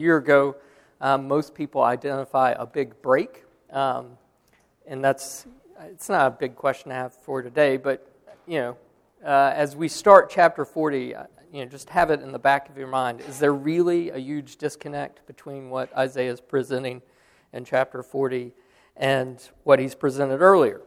year 0.00 0.18
ago, 0.18 0.54
um, 1.00 1.26
most 1.26 1.56
people 1.56 1.82
identify 1.82 2.52
a 2.52 2.64
big 2.64 3.02
break, 3.02 3.42
um, 3.72 4.10
and 4.86 5.02
that's 5.02 5.44
it's 5.86 6.08
not 6.08 6.28
a 6.28 6.30
big 6.30 6.54
question 6.54 6.90
to 6.90 6.94
have 6.94 7.12
for 7.12 7.42
today. 7.42 7.76
But 7.76 8.08
you 8.46 8.60
know, 8.60 8.76
uh, 9.26 9.52
as 9.56 9.74
we 9.74 9.88
start 9.88 10.30
chapter 10.30 10.64
forty, 10.64 11.16
uh, 11.16 11.24
you 11.52 11.64
know, 11.64 11.68
just 11.68 11.90
have 11.90 12.12
it 12.12 12.22
in 12.22 12.30
the 12.30 12.38
back 12.38 12.68
of 12.68 12.78
your 12.78 12.86
mind: 12.86 13.22
is 13.22 13.40
there 13.40 13.52
really 13.52 14.10
a 14.10 14.18
huge 14.18 14.56
disconnect 14.56 15.26
between 15.26 15.68
what 15.68 15.92
Isaiah 15.96 16.30
is 16.30 16.40
presenting 16.40 17.02
in 17.52 17.64
chapter 17.64 18.04
forty 18.04 18.52
and 18.96 19.42
what 19.64 19.80
he's 19.80 19.96
presented 19.96 20.40
earlier? 20.40 20.80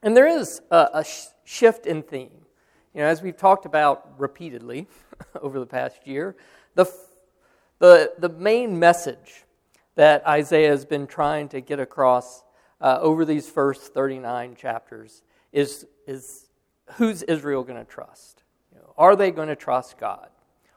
And 0.00 0.16
there 0.16 0.28
is 0.28 0.62
a, 0.70 0.90
a 0.94 1.04
sh- 1.04 1.26
shift 1.42 1.86
in 1.86 2.04
theme. 2.04 2.46
You 2.94 3.00
know, 3.00 3.08
as 3.08 3.20
we've 3.20 3.36
talked 3.36 3.66
about 3.66 4.12
repeatedly 4.16 4.86
over 5.42 5.58
the 5.58 5.66
past 5.66 6.06
year, 6.06 6.36
the 6.76 6.88
the, 7.78 8.12
the 8.18 8.28
main 8.28 8.78
message 8.78 9.44
that 9.94 10.26
Isaiah 10.26 10.70
has 10.70 10.84
been 10.84 11.06
trying 11.06 11.48
to 11.50 11.60
get 11.60 11.80
across 11.80 12.44
uh, 12.80 12.98
over 13.00 13.24
these 13.24 13.48
first 13.48 13.94
39 13.94 14.54
chapters 14.54 15.22
is, 15.52 15.86
is 16.06 16.48
who's 16.94 17.22
Israel 17.24 17.64
going 17.64 17.84
to 17.84 17.90
trust? 17.90 18.42
You 18.72 18.80
know, 18.80 18.94
are 18.96 19.16
they 19.16 19.30
going 19.30 19.48
to 19.48 19.56
trust 19.56 19.98
God? 19.98 20.28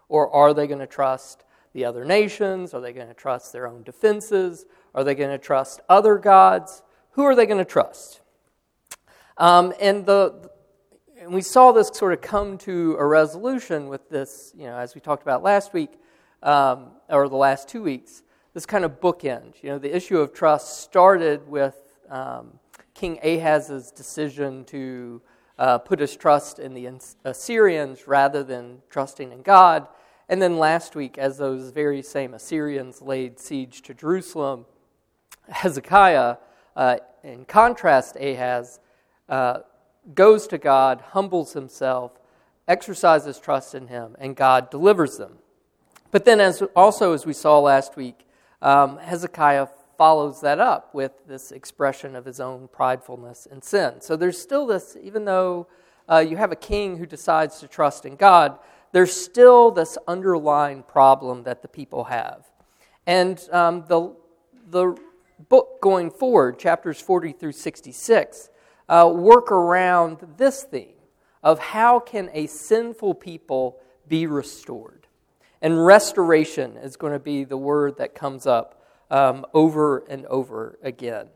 Or 0.10 0.30
are 0.34 0.54
they 0.54 0.68
going 0.68 0.80
to 0.80 0.88
trust 0.88 1.44
the 1.74 1.86
other 1.86 2.04
nations? 2.04 2.74
Are 2.74 2.82
they 2.82 2.94
going 2.94 3.08
to 3.08 3.14
trust 3.14 3.54
their 3.54 3.68
own 3.68 3.84
defenses? 3.84 4.66
Are 4.94 5.04
they 5.04 5.16
going 5.16 5.30
to 5.30 5.38
trust 5.38 5.82
other 5.88 6.18
gods? 6.18 6.84
Who 7.12 7.24
are 7.24 7.36
they 7.36 7.46
going 7.46 7.60
to 7.60 7.66
trust? 7.66 8.22
Um, 9.38 9.74
and 9.80 10.06
the, 10.06 10.50
and 11.20 11.34
we 11.34 11.42
saw 11.42 11.72
this 11.72 11.90
sort 11.90 12.14
of 12.14 12.22
come 12.22 12.58
to 12.60 12.96
a 13.00 13.06
resolution 13.06 13.88
with 13.88 14.10
this, 14.10 14.52
you 14.56 14.66
know, 14.66 14.78
as 14.78 14.96
we 14.96 15.02
talked 15.02 15.24
about 15.24 15.44
last 15.44 15.74
week, 15.74 15.92
um, 16.44 16.92
or 17.10 17.28
the 17.30 17.36
last 17.36 17.68
two 17.68 17.84
weeks, 17.84 18.24
this 18.54 18.66
kind 18.66 18.84
of 18.84 19.00
bookend. 19.00 19.62
You 19.62 19.70
know, 19.70 19.80
the 19.80 19.96
issue 19.96 20.20
of 20.20 20.34
trust 20.34 20.82
started 20.82 21.48
with 21.48 21.76
um, 22.10 22.60
King 22.94 23.20
Ahaz's 23.24 23.92
decision 23.92 24.66
to 24.66 25.22
uh, 25.58 25.78
put 25.78 26.00
his 26.00 26.16
trust 26.16 26.60
in 26.60 26.74
the 26.74 26.90
Assyrians 27.24 28.08
rather 28.08 28.44
than 28.44 28.82
trusting 28.90 29.32
in 29.32 29.42
God. 29.42 29.88
And 30.28 30.42
then 30.42 30.58
last 30.58 30.96
week, 30.96 31.18
as 31.18 31.38
those 31.38 31.72
very 31.72 32.02
same 32.02 32.34
Assyrians 32.34 33.02
laid 33.02 33.40
siege 33.40 33.82
to 33.84 33.94
Jerusalem, 33.94 34.66
Hezekiah, 35.50 36.38
uh, 36.76 36.98
in 37.24 37.46
contrast, 37.46 38.16
Ahaz, 38.16 38.80
uh, 39.30 39.60
goes 40.16 40.48
to 40.48 40.58
God, 40.58 41.02
humbles 41.12 41.54
himself, 41.54 42.14
exercises 42.68 43.40
trust 43.40 43.76
in 43.76 43.88
him, 43.88 44.16
and 44.20 44.36
God 44.36 44.70
delivers 44.70 45.18
them. 45.18 45.40
But 46.12 46.26
then, 46.26 46.40
as 46.40 46.62
also 46.76 47.14
as 47.14 47.26
we 47.26 47.34
saw 47.34 47.60
last 47.60 47.96
week, 47.96 48.28
um, 48.62 48.98
Hezekiah 48.98 49.68
follows 49.98 50.42
that 50.42 50.60
up 50.60 50.94
with 50.94 51.12
this 51.28 51.52
expression 51.52 52.16
of 52.16 52.26
his 52.26 52.40
own 52.40 52.68
pridefulness 52.68 53.50
and 53.50 53.64
sin. 53.64 54.02
So 54.02 54.16
there's 54.16 54.40
still 54.40 54.66
this, 54.66 54.98
even 55.02 55.26
though 55.26 55.68
uh, 56.10 56.20
you 56.20 56.38
have 56.38 56.52
a 56.52 56.56
king 56.56 56.98
who 56.98 57.06
decides 57.06 57.60
to 57.60 57.68
trust 57.68 58.06
in 58.06 58.16
God, 58.16 58.58
there's 58.92 59.14
still 59.14 59.72
this 59.72 59.98
underlying 60.08 60.84
problem 60.84 61.44
that 61.44 61.62
the 61.62 61.68
people 61.68 62.06
have. 62.06 62.46
And 63.08 63.42
um, 63.52 63.86
the, 63.88 64.14
the 64.70 64.98
book 65.50 65.82
going 65.82 66.12
forward, 66.12 66.60
chapters 66.60 67.00
40 67.00 67.32
through 67.34 67.54
66, 67.54 68.50
uh, 68.90 69.12
work 69.16 69.52
around 69.52 70.18
this 70.38 70.64
theme 70.64 70.88
of 71.44 71.60
how 71.60 72.00
can 72.00 72.30
a 72.34 72.48
sinful 72.48 73.16
people 73.16 73.78
be 74.08 74.28
restored. 74.28 75.08
And 75.62 75.86
restoration 75.86 76.78
is 76.78 76.96
going 76.96 77.14
to 77.14 77.20
be 77.20 77.44
the 77.44 77.58
word 77.58 77.98
that 77.98 78.16
comes 78.16 78.48
up 78.48 78.84
um, 79.12 79.46
over 79.54 80.00
and 80.10 80.26
over 80.26 80.80
again. 80.82 81.28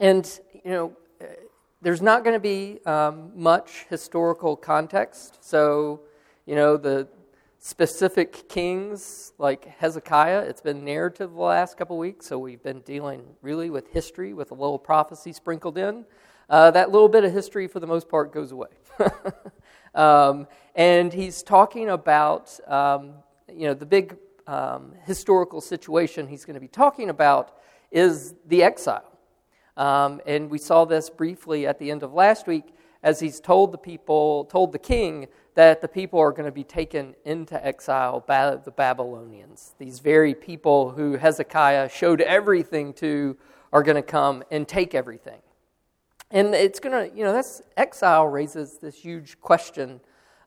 And, 0.00 0.40
you 0.64 0.70
know, 0.70 0.96
there's 1.82 2.00
not 2.00 2.24
going 2.24 2.34
to 2.34 2.40
be 2.40 2.80
um, 2.86 3.30
much 3.34 3.84
historical 3.90 4.56
context. 4.56 5.44
So, 5.44 6.00
you 6.46 6.54
know, 6.54 6.78
the 6.78 7.06
specific 7.58 8.48
kings 8.48 9.32
like 9.38 9.64
Hezekiah, 9.64 10.40
it's 10.40 10.60
been 10.60 10.84
narrative 10.84 11.32
the 11.32 11.40
last 11.40 11.76
couple 11.76 11.98
weeks, 11.98 12.26
so 12.26 12.38
we've 12.38 12.62
been 12.62 12.80
dealing 12.80 13.22
really 13.42 13.70
with 13.70 13.88
history 13.88 14.34
with 14.34 14.50
a 14.50 14.54
little 14.54 14.78
prophecy 14.78 15.32
sprinkled 15.32 15.78
in. 15.78 16.04
Uh, 16.48 16.70
that 16.70 16.90
little 16.90 17.08
bit 17.08 17.24
of 17.24 17.32
history, 17.32 17.66
for 17.66 17.80
the 17.80 17.86
most 17.86 18.08
part, 18.08 18.32
goes 18.32 18.52
away. 18.52 18.68
um, 19.94 20.46
and 20.74 21.12
he's 21.12 21.42
talking 21.42 21.88
about 21.88 22.58
um, 22.68 23.14
you 23.56 23.66
know, 23.66 23.74
the 23.74 23.86
big 23.86 24.16
um, 24.46 24.92
historical 25.04 25.60
situation 25.60 26.26
he's 26.26 26.44
going 26.44 26.54
to 26.54 26.60
be 26.60 26.68
talking 26.68 27.10
about 27.10 27.56
is 27.90 28.34
the 28.46 28.62
exile. 28.62 29.10
Um, 29.76 30.20
and 30.26 30.50
we 30.50 30.58
saw 30.58 30.84
this 30.84 31.10
briefly 31.10 31.66
at 31.66 31.78
the 31.78 31.90
end 31.90 32.02
of 32.02 32.12
last 32.12 32.46
week 32.46 32.74
as 33.02 33.20
he's 33.20 33.40
told 33.40 33.72
the 33.72 33.78
people, 33.78 34.46
told 34.46 34.72
the 34.72 34.78
king, 34.78 35.28
that 35.54 35.80
the 35.80 35.88
people 35.88 36.18
are 36.18 36.32
going 36.32 36.46
to 36.46 36.52
be 36.52 36.64
taken 36.64 37.14
into 37.24 37.64
exile 37.64 38.24
by 38.26 38.56
the 38.56 38.70
Babylonians. 38.70 39.74
These 39.78 40.00
very 40.00 40.34
people 40.34 40.90
who 40.90 41.16
Hezekiah 41.16 41.90
showed 41.90 42.20
everything 42.20 42.92
to 42.94 43.36
are 43.72 43.82
going 43.82 43.96
to 43.96 44.02
come 44.02 44.42
and 44.50 44.66
take 44.66 44.94
everything. 44.94 45.40
And 46.30 46.54
it's 46.54 46.80
going 46.80 47.10
to, 47.10 47.16
you 47.16 47.24
know, 47.24 47.32
that's 47.32 47.62
exile 47.76 48.26
raises 48.26 48.78
this 48.78 48.96
huge 48.96 49.40
question 49.40 50.00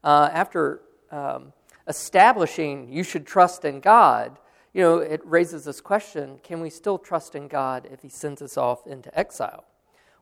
uh, 0.03 0.29
after 0.33 0.81
um, 1.11 1.53
establishing 1.87 2.91
you 2.91 3.03
should 3.03 3.25
trust 3.25 3.65
in 3.65 3.79
God, 3.79 4.37
you 4.73 4.81
know, 4.81 4.97
it 4.97 5.21
raises 5.25 5.65
this 5.65 5.81
question 5.81 6.39
can 6.43 6.61
we 6.61 6.69
still 6.69 6.97
trust 6.97 7.35
in 7.35 7.47
God 7.47 7.87
if 7.91 8.01
He 8.01 8.09
sends 8.09 8.41
us 8.41 8.57
off 8.57 8.85
into 8.85 9.17
exile? 9.17 9.65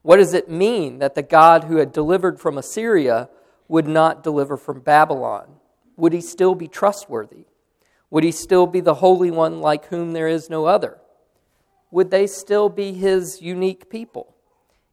What 0.02 0.18
does 0.18 0.34
it 0.34 0.50
mean 0.50 1.00
that 1.00 1.16
the 1.16 1.24
God 1.24 1.66
who 1.66 1.78
had 1.78 1.92
delivered 1.92 2.40
from 2.40 2.58
Assyria 2.58 3.30
would 3.68 3.88
not 3.88 4.24
deliver 4.24 4.56
from 4.56 4.81
Babylon? 4.81 5.56
Would 5.98 6.14
He 6.14 6.22
still 6.22 6.56
be 6.56 6.68
trustworthy? 6.68 7.46
Would 8.12 8.24
He 8.24 8.31
still 8.31 8.68
be 8.68 8.81
the 8.81 8.96
Holy 8.96 9.31
One 9.31 9.62
like 9.62 9.88
whom 9.88 10.14
there 10.14 10.28
is 10.28 10.50
no 10.50 10.66
other? 10.66 11.00
Would 11.92 12.12
they 12.12 12.28
still 12.28 12.70
be 12.70 12.94
His 12.94 13.42
unique 13.42 13.90
people, 13.90 14.36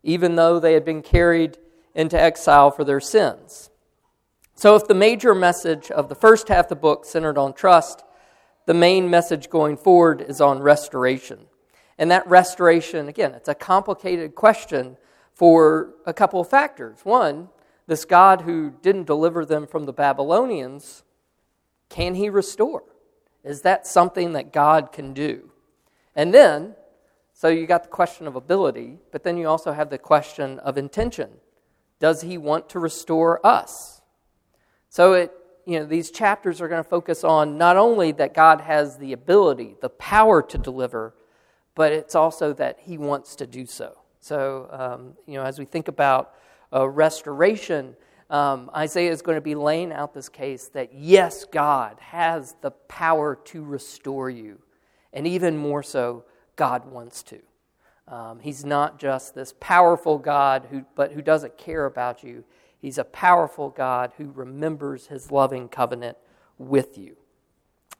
even 0.02 0.36
though 0.36 0.58
they 0.58 0.72
had 0.72 0.84
been 0.84 1.02
carried 1.02 1.58
into 1.94 2.20
exile 2.20 2.70
for 2.70 2.84
their 2.84 3.00
sins? 3.00 3.70
So, 4.62 4.76
if 4.76 4.86
the 4.86 4.94
major 4.94 5.34
message 5.34 5.90
of 5.90 6.08
the 6.08 6.14
first 6.14 6.46
half 6.46 6.66
of 6.66 6.68
the 6.68 6.76
book 6.76 7.04
centered 7.04 7.36
on 7.36 7.52
trust, 7.52 8.04
the 8.64 8.72
main 8.72 9.10
message 9.10 9.50
going 9.50 9.76
forward 9.76 10.20
is 10.20 10.40
on 10.40 10.62
restoration. 10.62 11.46
And 11.98 12.12
that 12.12 12.24
restoration, 12.28 13.08
again, 13.08 13.34
it's 13.34 13.48
a 13.48 13.56
complicated 13.56 14.36
question 14.36 14.98
for 15.34 15.94
a 16.06 16.14
couple 16.14 16.40
of 16.40 16.48
factors. 16.48 17.00
One, 17.02 17.48
this 17.88 18.04
God 18.04 18.42
who 18.42 18.72
didn't 18.82 19.08
deliver 19.08 19.44
them 19.44 19.66
from 19.66 19.84
the 19.84 19.92
Babylonians, 19.92 21.02
can 21.88 22.14
he 22.14 22.30
restore? 22.30 22.84
Is 23.42 23.62
that 23.62 23.84
something 23.84 24.32
that 24.34 24.52
God 24.52 24.92
can 24.92 25.12
do? 25.12 25.50
And 26.14 26.32
then, 26.32 26.76
so 27.32 27.48
you 27.48 27.66
got 27.66 27.82
the 27.82 27.88
question 27.88 28.28
of 28.28 28.36
ability, 28.36 29.00
but 29.10 29.24
then 29.24 29.36
you 29.38 29.48
also 29.48 29.72
have 29.72 29.90
the 29.90 29.98
question 29.98 30.60
of 30.60 30.78
intention. 30.78 31.30
Does 31.98 32.22
he 32.22 32.38
want 32.38 32.68
to 32.68 32.78
restore 32.78 33.44
us? 33.44 33.91
So 34.92 35.14
it, 35.14 35.32
you 35.64 35.78
know, 35.78 35.86
these 35.86 36.10
chapters 36.10 36.60
are 36.60 36.68
going 36.68 36.82
to 36.82 36.88
focus 36.88 37.24
on 37.24 37.56
not 37.56 37.78
only 37.78 38.12
that 38.12 38.34
God 38.34 38.60
has 38.60 38.98
the 38.98 39.14
ability, 39.14 39.74
the 39.80 39.88
power 39.88 40.42
to 40.42 40.58
deliver, 40.58 41.14
but 41.74 41.92
it's 41.92 42.14
also 42.14 42.52
that 42.52 42.78
He 42.78 42.98
wants 42.98 43.34
to 43.36 43.46
do 43.46 43.64
so. 43.64 43.96
So, 44.20 44.68
um, 44.70 45.14
you 45.26 45.38
know, 45.38 45.44
as 45.44 45.58
we 45.58 45.64
think 45.64 45.88
about 45.88 46.34
uh, 46.74 46.86
restoration, 46.86 47.96
um, 48.28 48.70
Isaiah 48.76 49.10
is 49.10 49.22
going 49.22 49.36
to 49.36 49.40
be 49.40 49.54
laying 49.54 49.92
out 49.92 50.12
this 50.12 50.28
case 50.28 50.68
that 50.74 50.92
yes, 50.92 51.46
God 51.46 51.96
has 51.98 52.54
the 52.60 52.72
power 52.72 53.34
to 53.46 53.64
restore 53.64 54.28
you. 54.28 54.58
And 55.14 55.26
even 55.26 55.56
more 55.56 55.82
so, 55.82 56.26
God 56.54 56.84
wants 56.84 57.22
to. 57.22 57.38
Um, 58.08 58.40
he's 58.40 58.62
not 58.62 58.98
just 58.98 59.34
this 59.34 59.54
powerful 59.58 60.18
God, 60.18 60.66
who, 60.70 60.84
but 60.94 61.12
who 61.12 61.22
doesn't 61.22 61.56
care 61.56 61.86
about 61.86 62.22
you. 62.22 62.44
He's 62.82 62.98
a 62.98 63.04
powerful 63.04 63.70
God 63.70 64.12
who 64.18 64.32
remembers 64.32 65.06
his 65.06 65.30
loving 65.30 65.68
covenant 65.68 66.18
with 66.58 66.98
you. 66.98 67.16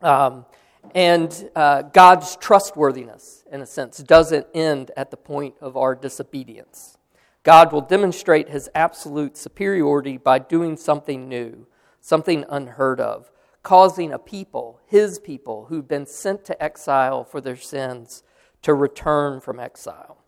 Um, 0.03 0.45
and 0.93 1.51
uh, 1.55 1.83
God's 1.83 2.35
trustworthiness, 2.35 3.45
in 3.53 3.63
a 3.63 3.67
sense, 3.67 3.99
doesn't 3.99 4.49
end 4.53 4.91
at 4.97 5.13
the 5.13 5.17
point 5.17 5.55
of 5.61 5.77
our 5.77 5.95
disobedience. 5.95 6.99
God 7.45 7.73
will 7.73 7.81
demonstrate 7.81 8.49
his 8.49 8.69
absolute 8.75 9.37
superiority 9.37 10.17
by 10.17 10.41
doing 10.41 10.77
something 10.77 11.29
new, 11.29 11.69
something 12.01 12.45
unheard 12.49 13.01
of, 13.01 13.31
causing 13.63 14.13
a 14.13 14.19
people, 14.19 14.81
his 14.89 15.21
people, 15.21 15.67
who've 15.67 15.87
been 15.87 16.07
sent 16.07 16.45
to 16.47 16.61
exile 16.61 17.23
for 17.23 17.41
their 17.41 17.57
sins, 17.57 18.25
to 18.63 18.75
return 18.75 19.41
from 19.41 19.61
exile. 19.61 20.19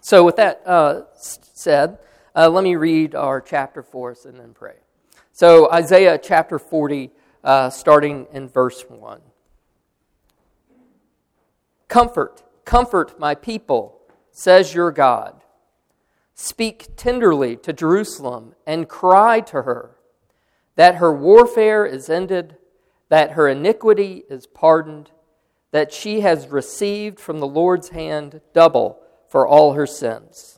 So, 0.00 0.24
with 0.24 0.36
that 0.36 0.62
uh, 0.66 1.02
said, 1.14 1.98
uh, 2.38 2.48
let 2.48 2.62
me 2.62 2.76
read 2.76 3.16
our 3.16 3.40
chapter 3.40 3.82
for 3.82 4.12
us 4.12 4.24
and 4.24 4.38
then 4.38 4.54
pray. 4.54 4.76
So, 5.32 5.68
Isaiah 5.72 6.20
chapter 6.22 6.60
40, 6.60 7.10
uh, 7.42 7.68
starting 7.68 8.28
in 8.32 8.48
verse 8.48 8.82
1. 8.88 9.20
Comfort, 11.88 12.44
comfort 12.64 13.18
my 13.18 13.34
people, 13.34 14.00
says 14.30 14.72
your 14.72 14.92
God. 14.92 15.42
Speak 16.36 16.90
tenderly 16.96 17.56
to 17.56 17.72
Jerusalem 17.72 18.54
and 18.64 18.88
cry 18.88 19.40
to 19.40 19.62
her 19.62 19.96
that 20.76 20.96
her 20.96 21.12
warfare 21.12 21.84
is 21.84 22.08
ended, 22.08 22.56
that 23.08 23.32
her 23.32 23.48
iniquity 23.48 24.22
is 24.30 24.46
pardoned, 24.46 25.10
that 25.72 25.92
she 25.92 26.20
has 26.20 26.46
received 26.46 27.18
from 27.18 27.40
the 27.40 27.48
Lord's 27.48 27.88
hand 27.88 28.40
double 28.52 29.00
for 29.26 29.44
all 29.44 29.72
her 29.72 29.86
sins. 29.88 30.57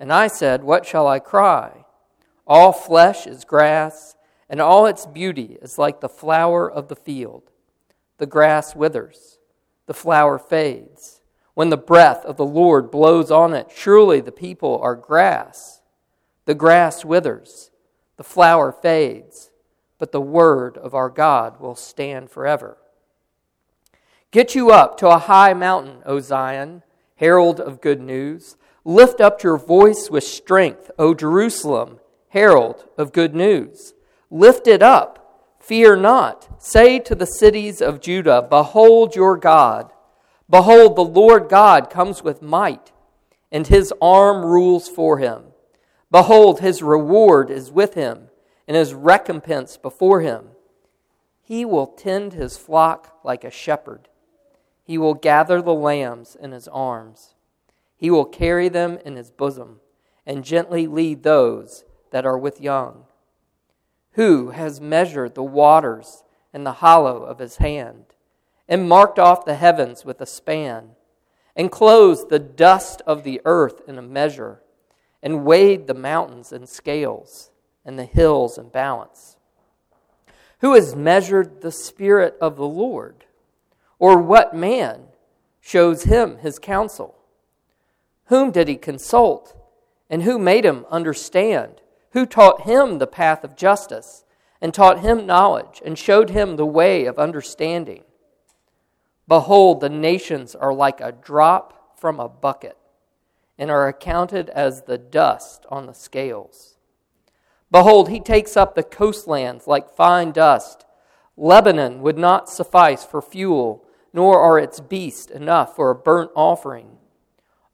And 0.00 0.12
I 0.12 0.26
said, 0.26 0.64
What 0.64 0.84
shall 0.84 1.06
I 1.06 1.20
cry? 1.20 1.84
All 2.46 2.72
flesh 2.72 3.28
is 3.28 3.44
grass, 3.44 4.16
and 4.48 4.60
all 4.60 4.86
its 4.86 5.06
beauty 5.06 5.56
is 5.62 5.78
like 5.78 6.00
the 6.00 6.08
flower 6.08 6.68
of 6.68 6.88
the 6.88 6.96
field. 6.96 7.52
The 8.18 8.26
grass 8.26 8.74
withers, 8.74 9.38
the 9.86 9.94
flower 9.94 10.38
fades. 10.38 11.20
When 11.54 11.68
the 11.68 11.76
breath 11.76 12.24
of 12.24 12.36
the 12.36 12.44
Lord 12.44 12.90
blows 12.90 13.30
on 13.30 13.54
it, 13.54 13.70
surely 13.72 14.20
the 14.20 14.32
people 14.32 14.80
are 14.82 14.96
grass 14.96 15.80
the 16.50 16.54
grass 16.56 17.04
withers, 17.04 17.70
the 18.16 18.24
flower 18.24 18.72
fades, 18.72 19.52
but 19.98 20.10
the 20.10 20.20
word 20.20 20.76
of 20.78 20.94
our 20.94 21.08
God 21.08 21.60
will 21.60 21.76
stand 21.76 22.28
forever. 22.28 22.76
Get 24.32 24.56
you 24.56 24.72
up 24.72 24.96
to 24.98 25.08
a 25.08 25.18
high 25.18 25.54
mountain, 25.54 26.02
O 26.04 26.18
Zion, 26.18 26.82
herald 27.14 27.60
of 27.60 27.80
good 27.80 28.00
news. 28.00 28.56
Lift 28.84 29.20
up 29.20 29.42
your 29.42 29.58
voice 29.58 30.08
with 30.10 30.24
strength, 30.24 30.90
O 30.98 31.14
Jerusalem, 31.14 31.98
herald 32.28 32.86
of 32.96 33.12
good 33.12 33.34
news. 33.34 33.94
Lift 34.30 34.66
it 34.66 34.82
up, 34.82 35.58
fear 35.60 35.96
not. 35.96 36.62
Say 36.62 36.98
to 37.00 37.14
the 37.14 37.26
cities 37.26 37.82
of 37.82 38.00
Judah, 38.00 38.46
Behold 38.48 39.14
your 39.14 39.36
God. 39.36 39.92
Behold, 40.48 40.96
the 40.96 41.04
Lord 41.04 41.48
God 41.48 41.90
comes 41.90 42.22
with 42.22 42.42
might, 42.42 42.92
and 43.52 43.66
his 43.66 43.92
arm 44.00 44.44
rules 44.44 44.88
for 44.88 45.18
him. 45.18 45.44
Behold, 46.10 46.60
his 46.60 46.82
reward 46.82 47.50
is 47.50 47.70
with 47.70 47.94
him, 47.94 48.28
and 48.66 48.76
his 48.76 48.94
recompense 48.94 49.76
before 49.76 50.20
him. 50.20 50.48
He 51.42 51.64
will 51.64 51.86
tend 51.86 52.32
his 52.32 52.56
flock 52.56 53.18
like 53.24 53.44
a 53.44 53.50
shepherd. 53.50 54.08
He 54.82 54.96
will 54.98 55.14
gather 55.14 55.60
the 55.60 55.74
lambs 55.74 56.36
in 56.40 56.52
his 56.52 56.66
arms. 56.68 57.34
He 58.00 58.10
will 58.10 58.24
carry 58.24 58.68
them 58.68 58.98
in 59.04 59.14
his 59.14 59.30
bosom, 59.30 59.78
and 60.26 60.42
gently 60.42 60.88
lead 60.88 61.22
those 61.22 61.84
that 62.10 62.26
are 62.26 62.38
with 62.38 62.60
young. 62.60 63.04
Who 64.14 64.50
has 64.50 64.80
measured 64.80 65.36
the 65.36 65.44
waters 65.44 66.24
in 66.52 66.64
the 66.64 66.72
hollow 66.72 67.22
of 67.22 67.38
his 67.38 67.58
hand, 67.58 68.06
and 68.66 68.88
marked 68.88 69.20
off 69.20 69.44
the 69.44 69.54
heavens 69.54 70.04
with 70.04 70.20
a 70.20 70.26
span, 70.26 70.96
and 71.54 71.70
closed 71.70 72.28
the 72.28 72.38
dust 72.38 73.02
of 73.06 73.22
the 73.22 73.40
earth 73.44 73.82
in 73.86 73.98
a 73.98 74.02
measure? 74.02 74.62
and 75.22 75.44
weighed 75.44 75.86
the 75.86 75.94
mountains 75.94 76.52
in 76.52 76.66
scales 76.66 77.50
and 77.84 77.98
the 77.98 78.04
hills 78.04 78.58
in 78.58 78.68
balance? 78.68 79.36
Who 80.60 80.74
has 80.74 80.94
measured 80.94 81.62
the 81.62 81.72
Spirit 81.72 82.36
of 82.40 82.56
the 82.56 82.66
Lord? 82.66 83.24
Or 83.98 84.18
what 84.18 84.54
man 84.54 85.04
shows 85.60 86.04
him 86.04 86.38
his 86.38 86.58
counsel? 86.58 87.16
Whom 88.30 88.52
did 88.52 88.68
he 88.68 88.76
consult? 88.76 89.56
And 90.08 90.22
who 90.22 90.38
made 90.38 90.64
him 90.64 90.86
understand? 90.88 91.80
Who 92.12 92.26
taught 92.26 92.62
him 92.62 92.98
the 92.98 93.08
path 93.08 93.42
of 93.42 93.56
justice, 93.56 94.24
and 94.60 94.72
taught 94.72 95.00
him 95.00 95.26
knowledge, 95.26 95.82
and 95.84 95.98
showed 95.98 96.30
him 96.30 96.54
the 96.54 96.64
way 96.64 97.06
of 97.06 97.18
understanding? 97.18 98.04
Behold, 99.26 99.80
the 99.80 99.88
nations 99.88 100.54
are 100.54 100.72
like 100.72 101.00
a 101.00 101.10
drop 101.10 101.98
from 101.98 102.20
a 102.20 102.28
bucket 102.28 102.76
and 103.58 103.68
are 103.68 103.88
accounted 103.88 104.48
as 104.50 104.82
the 104.82 104.96
dust 104.96 105.66
on 105.68 105.86
the 105.86 105.92
scales. 105.92 106.76
Behold, 107.68 108.10
he 108.10 108.20
takes 108.20 108.56
up 108.56 108.74
the 108.76 108.84
coastlands 108.84 109.66
like 109.66 109.96
fine 109.96 110.30
dust. 110.30 110.86
Lebanon 111.36 112.00
would 112.00 112.16
not 112.16 112.48
suffice 112.48 113.04
for 113.04 113.20
fuel, 113.20 113.84
nor 114.12 114.40
are 114.40 114.58
its 114.58 114.78
beasts 114.78 115.30
enough 115.32 115.74
for 115.74 115.90
a 115.90 115.96
burnt 115.96 116.30
offering. 116.36 116.96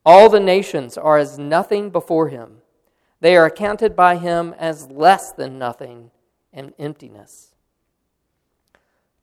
All 0.06 0.28
the 0.28 0.38
nations 0.38 0.96
are 0.96 1.18
as 1.18 1.36
nothing 1.36 1.90
before 1.90 2.28
him. 2.28 2.58
They 3.20 3.36
are 3.36 3.46
accounted 3.46 3.96
by 3.96 4.18
him 4.18 4.54
as 4.56 4.88
less 4.88 5.32
than 5.32 5.58
nothing 5.58 6.12
and 6.52 6.72
emptiness. 6.78 7.56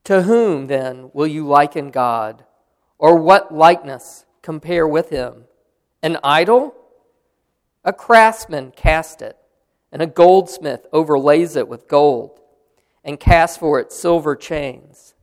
To 0.04 0.24
whom, 0.24 0.66
then, 0.66 1.10
will 1.14 1.26
you 1.26 1.46
liken 1.46 1.90
God? 1.90 2.44
Or 2.98 3.16
what 3.16 3.54
likeness 3.54 4.26
compare 4.42 4.86
with 4.86 5.08
him? 5.08 5.44
An 6.02 6.18
idol? 6.22 6.74
A 7.82 7.94
craftsman 7.94 8.70
cast 8.76 9.22
it, 9.22 9.38
and 9.90 10.02
a 10.02 10.06
goldsmith 10.06 10.86
overlays 10.92 11.56
it 11.56 11.66
with 11.66 11.88
gold, 11.88 12.40
and 13.02 13.18
casts 13.18 13.56
for 13.56 13.80
it 13.80 13.90
silver 13.90 14.36
chains. 14.36 15.14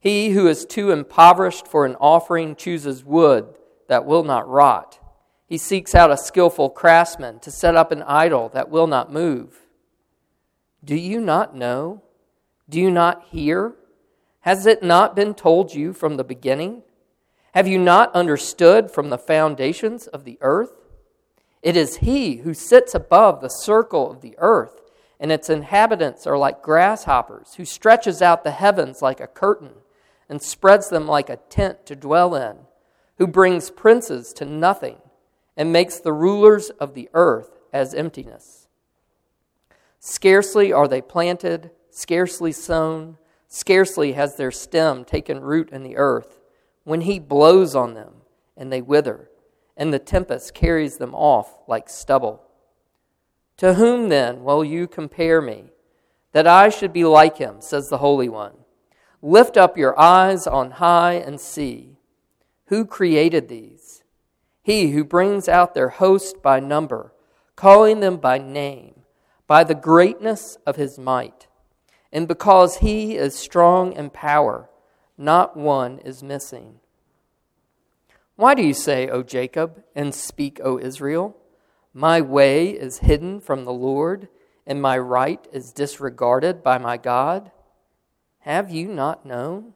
He 0.00 0.30
who 0.30 0.46
is 0.46 0.64
too 0.64 0.90
impoverished 0.90 1.68
for 1.68 1.84
an 1.84 1.96
offering 1.96 2.56
chooses 2.56 3.04
wood 3.04 3.54
that 3.88 4.06
will 4.06 4.22
not 4.22 4.48
rot. 4.48 4.98
He 5.46 5.58
seeks 5.58 5.94
out 5.94 6.10
a 6.10 6.16
skillful 6.16 6.70
craftsman 6.70 7.40
to 7.40 7.50
set 7.50 7.74
up 7.74 7.90
an 7.90 8.02
idol 8.02 8.50
that 8.50 8.70
will 8.70 8.86
not 8.86 9.12
move. 9.12 9.66
Do 10.84 10.94
you 10.94 11.20
not 11.20 11.56
know? 11.56 12.02
Do 12.68 12.78
you 12.78 12.90
not 12.90 13.24
hear? 13.30 13.74
Has 14.40 14.66
it 14.66 14.82
not 14.82 15.16
been 15.16 15.34
told 15.34 15.74
you 15.74 15.92
from 15.92 16.16
the 16.16 16.24
beginning? 16.24 16.82
Have 17.52 17.66
you 17.66 17.78
not 17.78 18.14
understood 18.14 18.90
from 18.90 19.08
the 19.08 19.18
foundations 19.18 20.06
of 20.06 20.24
the 20.24 20.38
earth? 20.40 20.72
It 21.62 21.76
is 21.76 21.96
He 21.96 22.36
who 22.36 22.54
sits 22.54 22.94
above 22.94 23.40
the 23.40 23.48
circle 23.48 24.10
of 24.10 24.20
the 24.20 24.34
earth, 24.38 24.80
and 25.18 25.32
its 25.32 25.50
inhabitants 25.50 26.26
are 26.26 26.38
like 26.38 26.62
grasshoppers, 26.62 27.54
who 27.54 27.64
stretches 27.64 28.22
out 28.22 28.44
the 28.44 28.52
heavens 28.52 29.02
like 29.02 29.20
a 29.20 29.26
curtain 29.26 29.72
and 30.28 30.42
spreads 30.42 30.88
them 30.90 31.06
like 31.06 31.30
a 31.30 31.38
tent 31.48 31.86
to 31.86 31.96
dwell 31.96 32.34
in, 32.34 32.58
who 33.18 33.26
brings 33.26 33.70
princes 33.70 34.32
to 34.32 34.44
nothing 34.44 34.96
and 35.56 35.72
makes 35.72 35.98
the 35.98 36.12
rulers 36.12 36.70
of 36.70 36.94
the 36.94 37.08
earth 37.14 37.58
as 37.72 37.94
emptiness. 37.94 38.68
Scarcely 40.00 40.72
are 40.72 40.88
they 40.88 41.02
planted, 41.02 41.70
scarcely 41.90 42.52
sown, 42.52 43.18
scarcely 43.48 44.12
has 44.12 44.36
their 44.36 44.52
stem 44.52 45.04
taken 45.04 45.40
root 45.40 45.70
in 45.70 45.82
the 45.82 45.96
earth 45.96 46.38
when 46.84 47.02
he 47.02 47.18
blows 47.18 47.74
on 47.74 47.94
them 47.94 48.14
and 48.56 48.72
they 48.72 48.80
wither, 48.80 49.28
and 49.76 49.92
the 49.92 49.98
tempest 49.98 50.54
carries 50.54 50.98
them 50.98 51.14
off 51.14 51.58
like 51.66 51.88
stubble. 51.88 52.42
To 53.58 53.74
whom 53.74 54.08
then 54.08 54.44
will 54.44 54.64
you 54.64 54.86
compare 54.86 55.40
me, 55.40 55.70
that 56.32 56.46
I 56.46 56.68
should 56.68 56.92
be 56.92 57.04
like 57.04 57.38
him, 57.38 57.60
says 57.60 57.88
the 57.88 57.98
Holy 57.98 58.28
One? 58.28 58.52
Lift 59.20 59.56
up 59.56 59.76
your 59.76 59.98
eyes 59.98 60.46
on 60.46 60.72
high 60.72 61.14
and 61.14 61.40
see. 61.40 61.97
Who 62.68 62.84
created 62.84 63.48
these? 63.48 64.02
He 64.62 64.90
who 64.90 65.02
brings 65.02 65.48
out 65.48 65.72
their 65.72 65.88
host 65.88 66.42
by 66.42 66.60
number, 66.60 67.14
calling 67.56 68.00
them 68.00 68.18
by 68.18 68.36
name, 68.36 69.02
by 69.46 69.64
the 69.64 69.74
greatness 69.74 70.58
of 70.66 70.76
his 70.76 70.98
might. 70.98 71.46
And 72.12 72.28
because 72.28 72.78
he 72.78 73.16
is 73.16 73.34
strong 73.34 73.92
in 73.92 74.10
power, 74.10 74.68
not 75.16 75.56
one 75.56 75.98
is 76.00 76.22
missing. 76.22 76.80
Why 78.36 78.54
do 78.54 78.62
you 78.62 78.74
say, 78.74 79.08
O 79.08 79.22
Jacob, 79.22 79.82
and 79.94 80.14
speak, 80.14 80.60
O 80.62 80.78
Israel? 80.78 81.36
My 81.94 82.20
way 82.20 82.68
is 82.68 82.98
hidden 82.98 83.40
from 83.40 83.64
the 83.64 83.72
Lord, 83.72 84.28
and 84.66 84.82
my 84.82 84.98
right 84.98 85.44
is 85.52 85.72
disregarded 85.72 86.62
by 86.62 86.76
my 86.76 86.98
God? 86.98 87.50
Have 88.40 88.70
you 88.70 88.88
not 88.88 89.24
known? 89.24 89.72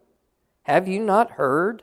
Have 0.65 0.87
you 0.87 1.03
not 1.03 1.33
heard? 1.33 1.83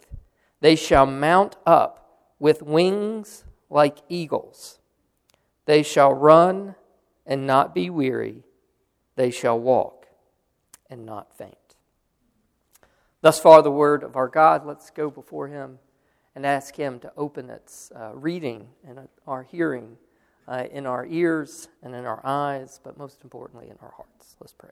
They 0.61 0.75
shall 0.75 1.05
mount 1.05 1.57
up 1.65 2.31
with 2.39 2.61
wings 2.61 3.43
like 3.69 3.97
eagles. 4.07 4.79
They 5.65 5.83
shall 5.83 6.13
run 6.13 6.75
and 7.25 7.45
not 7.45 7.75
be 7.75 7.89
weary. 7.89 8.43
They 9.15 9.31
shall 9.31 9.59
walk 9.59 10.07
and 10.89 11.05
not 11.05 11.35
faint. 11.37 11.55
Thus 13.21 13.39
far, 13.39 13.61
the 13.61 13.71
word 13.71 14.03
of 14.03 14.15
our 14.15 14.27
God. 14.27 14.65
Let's 14.65 14.89
go 14.89 15.09
before 15.09 15.47
him 15.47 15.79
and 16.35 16.45
ask 16.45 16.75
him 16.75 16.99
to 16.99 17.11
open 17.17 17.49
its 17.49 17.91
uh, 17.95 18.11
reading 18.13 18.67
and 18.87 18.99
uh, 18.99 19.01
our 19.27 19.43
hearing 19.43 19.97
uh, 20.47 20.65
in 20.71 20.85
our 20.85 21.05
ears 21.05 21.67
and 21.83 21.93
in 21.93 22.05
our 22.05 22.21
eyes, 22.23 22.79
but 22.83 22.97
most 22.97 23.23
importantly, 23.23 23.67
in 23.69 23.77
our 23.81 23.93
hearts. 23.95 24.35
Let's 24.39 24.53
pray. 24.53 24.71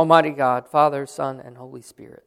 Almighty 0.00 0.30
God, 0.30 0.66
Father, 0.66 1.04
Son, 1.04 1.40
and 1.40 1.58
Holy 1.58 1.82
Spirit, 1.82 2.24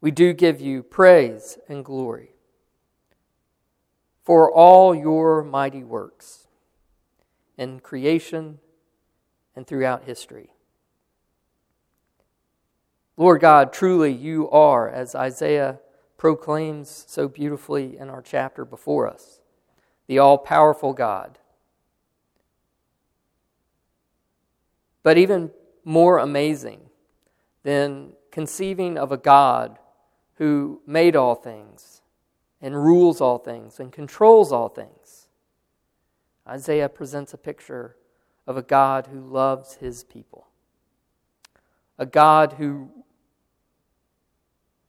we 0.00 0.12
do 0.12 0.32
give 0.32 0.60
you 0.60 0.84
praise 0.84 1.58
and 1.68 1.84
glory 1.84 2.30
for 4.22 4.48
all 4.52 4.94
your 4.94 5.42
mighty 5.42 5.82
works 5.82 6.46
in 7.58 7.80
creation 7.80 8.60
and 9.56 9.66
throughout 9.66 10.04
history. 10.04 10.50
Lord 13.16 13.40
God, 13.40 13.72
truly 13.72 14.12
you 14.12 14.48
are, 14.50 14.88
as 14.88 15.16
Isaiah 15.16 15.80
proclaims 16.16 17.04
so 17.08 17.26
beautifully 17.26 17.98
in 17.98 18.10
our 18.10 18.22
chapter 18.22 18.64
before 18.64 19.08
us, 19.08 19.40
the 20.06 20.20
all 20.20 20.38
powerful 20.38 20.92
God. 20.92 21.40
But 25.02 25.18
even 25.18 25.50
more 25.84 26.18
amazing 26.18 26.80
than 27.62 28.12
conceiving 28.30 28.98
of 28.98 29.12
a 29.12 29.16
God 29.16 29.78
who 30.36 30.80
made 30.86 31.14
all 31.14 31.34
things 31.34 32.02
and 32.60 32.74
rules 32.74 33.20
all 33.20 33.38
things 33.38 33.78
and 33.78 33.92
controls 33.92 34.50
all 34.50 34.68
things. 34.68 35.28
Isaiah 36.48 36.88
presents 36.88 37.34
a 37.34 37.38
picture 37.38 37.96
of 38.46 38.56
a 38.56 38.62
God 38.62 39.08
who 39.08 39.20
loves 39.20 39.74
his 39.74 40.04
people, 40.04 40.46
a 41.98 42.06
God 42.06 42.54
who 42.54 42.90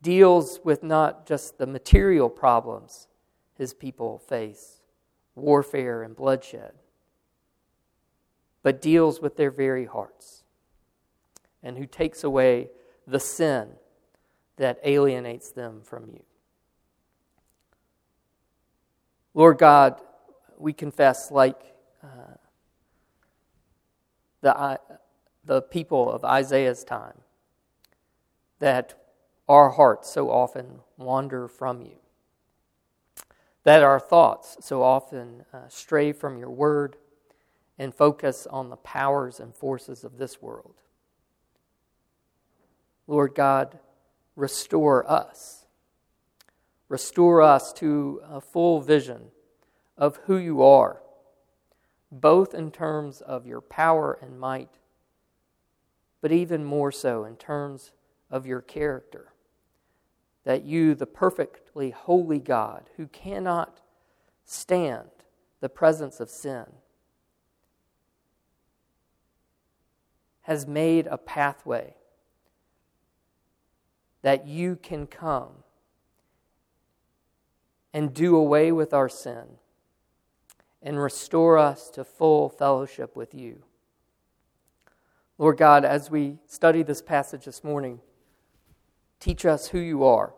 deals 0.02 0.60
with 0.64 0.84
not 0.84 1.26
just 1.26 1.58
the 1.58 1.68
material 1.68 2.30
problems 2.30 3.08
his 3.58 3.74
people 3.74 4.20
face, 4.20 4.82
warfare 5.36 6.04
and 6.04 6.16
bloodshed, 6.16 6.74
but 8.64 8.82
deals 8.82 9.22
with 9.22 9.36
their 9.36 9.52
very 9.52 9.86
hearts, 9.86 10.45
and 11.66 11.78
who 11.78 11.88
takes 11.88 12.24
away 12.24 12.70
the 13.08 13.20
sin 13.20 13.68
that 14.56 14.80
alienates 14.86 15.52
them 15.52 15.82
from 15.84 16.08
you. 16.08 16.24
Lord 19.34 19.58
God, 19.58 20.00
we 20.58 20.72
confess, 20.72 21.32
like 21.32 21.60
uh, 22.02 22.36
the, 24.40 24.80
the 25.44 25.62
people 25.64 26.10
of 26.10 26.24
Isaiah's 26.24 26.86
time, 26.86 27.20
that 28.60 28.94
our 29.50 29.72
hearts 29.72 30.10
so 30.10 30.30
often 30.30 30.80
wander 30.98 31.48
from 31.48 31.82
you, 31.82 31.98
that 33.64 33.84
our 33.84 34.00
thoughts 34.00 34.58
so 34.62 34.84
often 34.84 35.44
uh, 35.52 35.68
stray 35.68 36.14
from 36.14 36.38
your 36.38 36.52
word 36.52 36.96
and 37.78 37.94
focus 37.94 38.48
on 38.50 38.70
the 38.70 38.78
powers 38.78 39.40
and 39.40 39.54
forces 39.54 40.04
of 40.04 40.18
this 40.18 40.42
world. 40.42 40.76
Lord 43.08 43.36
God, 43.36 43.80
restore 44.36 45.10
us. 45.10 45.66
Restore 46.90 47.42
us 47.42 47.74
to 47.74 48.22
a 48.24 48.42
full 48.42 48.82
vision 48.82 49.32
of 49.98 50.20
who 50.26 50.38
you 50.38 50.62
are 50.62 51.02
both 52.12 52.54
in 52.54 52.72
terms 52.72 53.22
of 53.22 53.46
your 53.46 53.62
power 53.62 54.18
and 54.22 54.40
might, 54.40 54.80
but 56.22 56.32
even 56.32 56.64
more 56.64 56.92
so 56.92 57.26
in 57.26 57.36
terms 57.36 57.92
of 58.30 58.46
your 58.46 58.62
character. 58.62 59.34
That 60.44 60.64
you, 60.64 60.96
the 60.96 61.08
perfectly 61.08 61.90
holy 61.90 62.40
God, 62.40 62.90
who 62.98 63.08
cannot 63.08 63.82
stand 64.46 65.10
the 65.60 65.70
presence 65.70 66.20
of 66.20 66.30
sin, 66.30 66.66
has 70.42 70.68
made 70.68 71.08
a 71.08 71.18
pathway 71.18 71.96
that 74.26 74.48
you 74.48 74.76
can 74.76 75.06
come 75.06 75.50
and 77.94 78.12
do 78.12 78.36
away 78.36 78.72
with 78.72 78.92
our 78.92 79.08
sin 79.08 79.44
and 80.82 81.00
restore 81.00 81.60
us 81.60 81.92
to 81.92 82.04
full 82.04 82.50
fellowship 82.50 83.16
with 83.16 83.36
you. 83.36 83.62
Lord 85.38 85.60
God, 85.60 85.86
as 85.86 86.10
we 86.10 86.40
study 86.48 86.82
this 86.82 87.04
passage 87.04 87.46
this 87.46 87.64
morning, 87.64 88.00
teach 89.20 89.46
us 89.46 89.68
who 89.68 89.78
you 89.78 90.04
are 90.04 90.34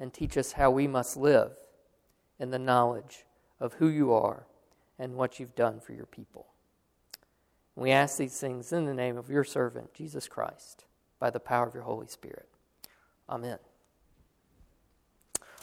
and 0.00 0.12
teach 0.12 0.36
us 0.36 0.50
how 0.50 0.68
we 0.68 0.88
must 0.88 1.16
live 1.16 1.52
in 2.40 2.50
the 2.50 2.58
knowledge 2.58 3.24
of 3.60 3.74
who 3.74 3.86
you 3.86 4.12
are 4.12 4.48
and 4.98 5.14
what 5.14 5.38
you've 5.38 5.54
done 5.54 5.78
for 5.78 5.92
your 5.92 6.06
people. 6.06 6.48
We 7.76 7.92
ask 7.92 8.16
these 8.18 8.40
things 8.40 8.72
in 8.72 8.84
the 8.84 8.94
name 8.94 9.16
of 9.16 9.30
your 9.30 9.44
servant, 9.44 9.94
Jesus 9.94 10.26
Christ, 10.26 10.86
by 11.18 11.30
the 11.30 11.40
power 11.40 11.66
of 11.66 11.74
your 11.74 11.82
Holy 11.82 12.06
Spirit. 12.06 12.48
Amen. 13.28 13.58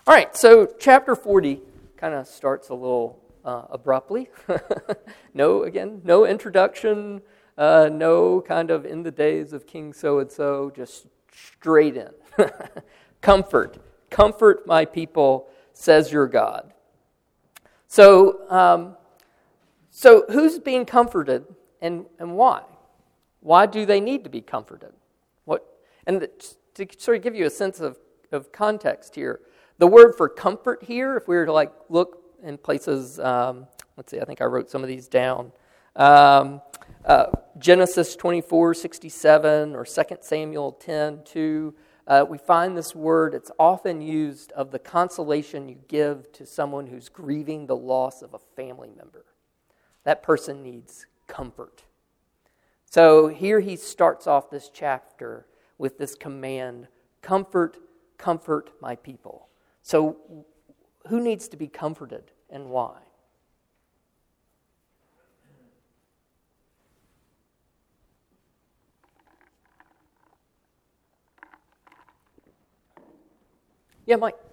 All 0.08 0.14
right, 0.14 0.36
so 0.36 0.68
chapter 0.80 1.16
40 1.16 1.62
kind 1.98 2.14
of 2.14 2.28
starts 2.28 2.70
a 2.70 2.74
little 2.74 3.20
uh, 3.44 3.64
abruptly. 3.70 4.30
no, 5.34 5.64
again, 5.64 6.02
no 6.04 6.26
introduction, 6.26 7.22
uh, 7.58 7.90
no 7.92 8.42
kind 8.42 8.70
of 8.70 8.86
in 8.86 9.04
the 9.04 9.12
days 9.12 9.54
of 9.54 9.66
King 9.66 9.94
so 9.94 10.20
and 10.20 10.32
so, 10.32 10.72
just 10.76 11.08
straight 11.32 11.98
in. 11.98 12.12
comfort, 13.22 13.78
comfort 14.10 14.68
my 14.68 14.86
people, 14.86 15.48
says 15.74 16.12
your 16.12 16.28
God. 16.28 16.72
So, 17.88 18.50
um, 18.52 18.98
so 19.90 20.26
who's 20.30 20.60
being 20.60 20.86
comforted 20.86 21.46
and, 21.82 22.06
and 22.20 22.36
why? 22.36 22.64
Why 23.40 23.66
do 23.66 23.86
they 23.86 24.00
need 24.00 24.24
to 24.24 24.30
be 24.30 24.42
comforted? 24.42 24.94
And 26.08 26.28
to 26.76 26.88
sort 26.98 27.18
of 27.18 27.24
give 27.24 27.36
you 27.36 27.46
a 27.46 27.50
sense 27.50 27.80
of, 27.80 27.98
of 28.32 28.52
context 28.52 29.16
here, 29.16 29.42
the 29.78 29.88
word 29.88 30.16
for 30.16 30.30
comfort 30.30 30.84
here, 30.84 31.18
if 31.18 31.28
we 31.28 31.36
were 31.36 31.46
to 31.46 31.54
like 31.54 31.72
look 31.90 32.24
in 32.44 32.58
places. 32.58 33.20
Um, 33.20 33.68
let's 33.98 34.12
see, 34.12 34.20
I 34.20 34.26
think 34.26 34.42
I 34.42 34.46
wrote 34.46 34.70
some 34.70 34.84
of 34.84 34.88
these 34.88 35.08
down. 35.08 35.52
Um, 35.96 36.62
uh, 37.06 37.28
Genesis 37.58 38.16
24, 38.16 38.74
67, 38.74 39.76
or 39.76 39.86
2 39.86 40.04
Samuel 40.22 40.74
10, 40.74 41.22
2. 41.26 41.76
Uh, 42.08 42.26
we 42.28 42.38
find 42.38 42.78
this 42.78 42.94
word, 42.94 43.34
it's 43.34 43.52
often 43.58 44.00
used 44.02 44.52
of 44.52 44.72
the 44.72 44.78
consolation 44.78 45.68
you 45.68 45.78
give 45.88 46.32
to 46.34 46.46
someone 46.46 46.88
who's 46.88 47.10
grieving 47.10 47.66
the 47.66 47.76
loss 47.76 48.22
of 48.22 48.34
a 48.34 48.40
family 48.56 48.92
member. 48.96 49.26
That 50.04 50.22
person 50.22 50.62
needs 50.62 51.08
comfort. 51.28 51.84
So 52.86 53.28
here 53.28 53.60
he 53.60 53.76
starts 53.76 54.28
off 54.28 54.52
this 54.52 54.70
chapter 54.72 55.48
with 55.78 55.98
this 55.98 56.16
command 56.16 56.88
Comfort, 57.22 57.78
comfort 58.20 58.70
my 58.80 58.96
people. 58.96 59.50
So, 59.82 60.18
who 61.08 61.20
needs 61.20 61.48
to 61.48 61.58
be 61.58 61.68
comforted? 61.68 62.32
and 62.50 62.70
why. 62.70 62.98
Yeah, 74.06 74.18
Mike. 74.18 74.45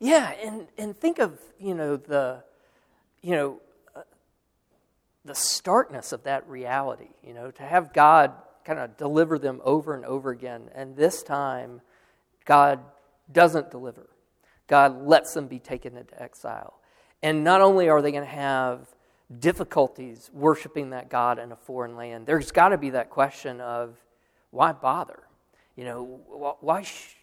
Yeah, 0.00 0.32
and, 0.42 0.68
and 0.76 0.96
think 0.96 1.18
of, 1.18 1.38
you 1.58 1.74
know, 1.74 1.96
the, 1.96 2.42
you 3.20 3.34
know, 3.34 3.60
uh, 3.96 4.02
the 5.24 5.34
starkness 5.34 6.12
of 6.12 6.22
that 6.24 6.48
reality, 6.48 7.08
you 7.26 7.34
know, 7.34 7.50
to 7.50 7.62
have 7.62 7.92
God 7.92 8.32
kind 8.64 8.78
of 8.78 8.96
deliver 8.96 9.38
them 9.38 9.60
over 9.64 9.94
and 9.94 10.04
over 10.04 10.30
again. 10.30 10.70
And 10.74 10.94
this 10.94 11.22
time, 11.22 11.80
God 12.44 12.80
doesn't 13.32 13.70
deliver. 13.70 14.08
God 14.68 15.06
lets 15.06 15.34
them 15.34 15.48
be 15.48 15.58
taken 15.58 15.96
into 15.96 16.22
exile. 16.22 16.74
And 17.22 17.42
not 17.42 17.60
only 17.60 17.88
are 17.88 18.00
they 18.00 18.12
going 18.12 18.24
to 18.24 18.30
have 18.30 18.86
difficulties 19.40 20.30
worshiping 20.32 20.90
that 20.90 21.10
God 21.10 21.38
in 21.38 21.50
a 21.50 21.56
foreign 21.56 21.96
land, 21.96 22.26
there's 22.26 22.52
got 22.52 22.68
to 22.68 22.78
be 22.78 22.90
that 22.90 23.10
question 23.10 23.60
of 23.60 23.96
why 24.50 24.72
bother? 24.72 25.20
You 25.76 25.84
know, 25.84 26.56
why 26.60 26.82
sh- 26.82 27.16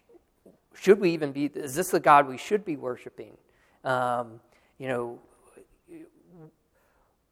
should 0.80 1.00
we 1.00 1.10
even 1.12 1.32
be? 1.32 1.46
Is 1.46 1.74
this 1.74 1.90
the 1.90 2.00
God 2.00 2.28
we 2.28 2.38
should 2.38 2.64
be 2.64 2.76
worshiping? 2.76 3.36
Um, 3.84 4.40
you 4.78 4.88
know, 4.88 5.18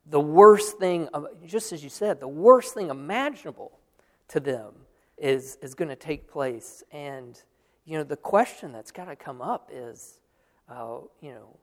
the 0.07 0.21
worst 0.21 0.79
thing, 0.79 1.09
just 1.47 1.73
as 1.73 1.83
you 1.83 1.91
said, 1.91 2.21
the 2.21 2.29
worst 2.29 2.75
thing 2.75 2.91
imaginable 2.91 3.73
to 4.29 4.41
them 4.41 4.73
is, 5.17 5.57
is 5.63 5.75
going 5.75 5.89
to 5.89 5.97
take 5.97 6.29
place. 6.29 6.83
And, 6.93 7.41
you 7.85 7.97
know, 7.99 8.05
the 8.05 8.17
question 8.17 8.73
that's 8.73 8.91
got 8.91 9.07
to 9.07 9.17
come 9.17 9.41
up 9.41 9.71
is, 9.73 10.21
uh, 10.69 10.99
you 11.21 11.33
know, 11.33 11.57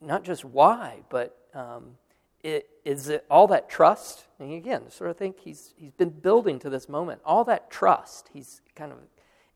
not 0.00 0.24
just 0.24 0.44
why, 0.44 1.00
but 1.08 1.36
um, 1.54 1.96
it, 2.42 2.68
is 2.84 3.08
it 3.08 3.24
all 3.30 3.46
that 3.48 3.68
trust? 3.68 4.26
And 4.38 4.52
again, 4.52 4.90
sort 4.90 5.10
of 5.10 5.16
think 5.16 5.38
he's, 5.38 5.72
he's 5.76 5.92
been 5.92 6.10
building 6.10 6.58
to 6.60 6.70
this 6.70 6.88
moment. 6.88 7.20
All 7.24 7.44
that 7.44 7.70
trust, 7.70 8.28
he's 8.32 8.60
kind 8.74 8.92
of 8.92 8.98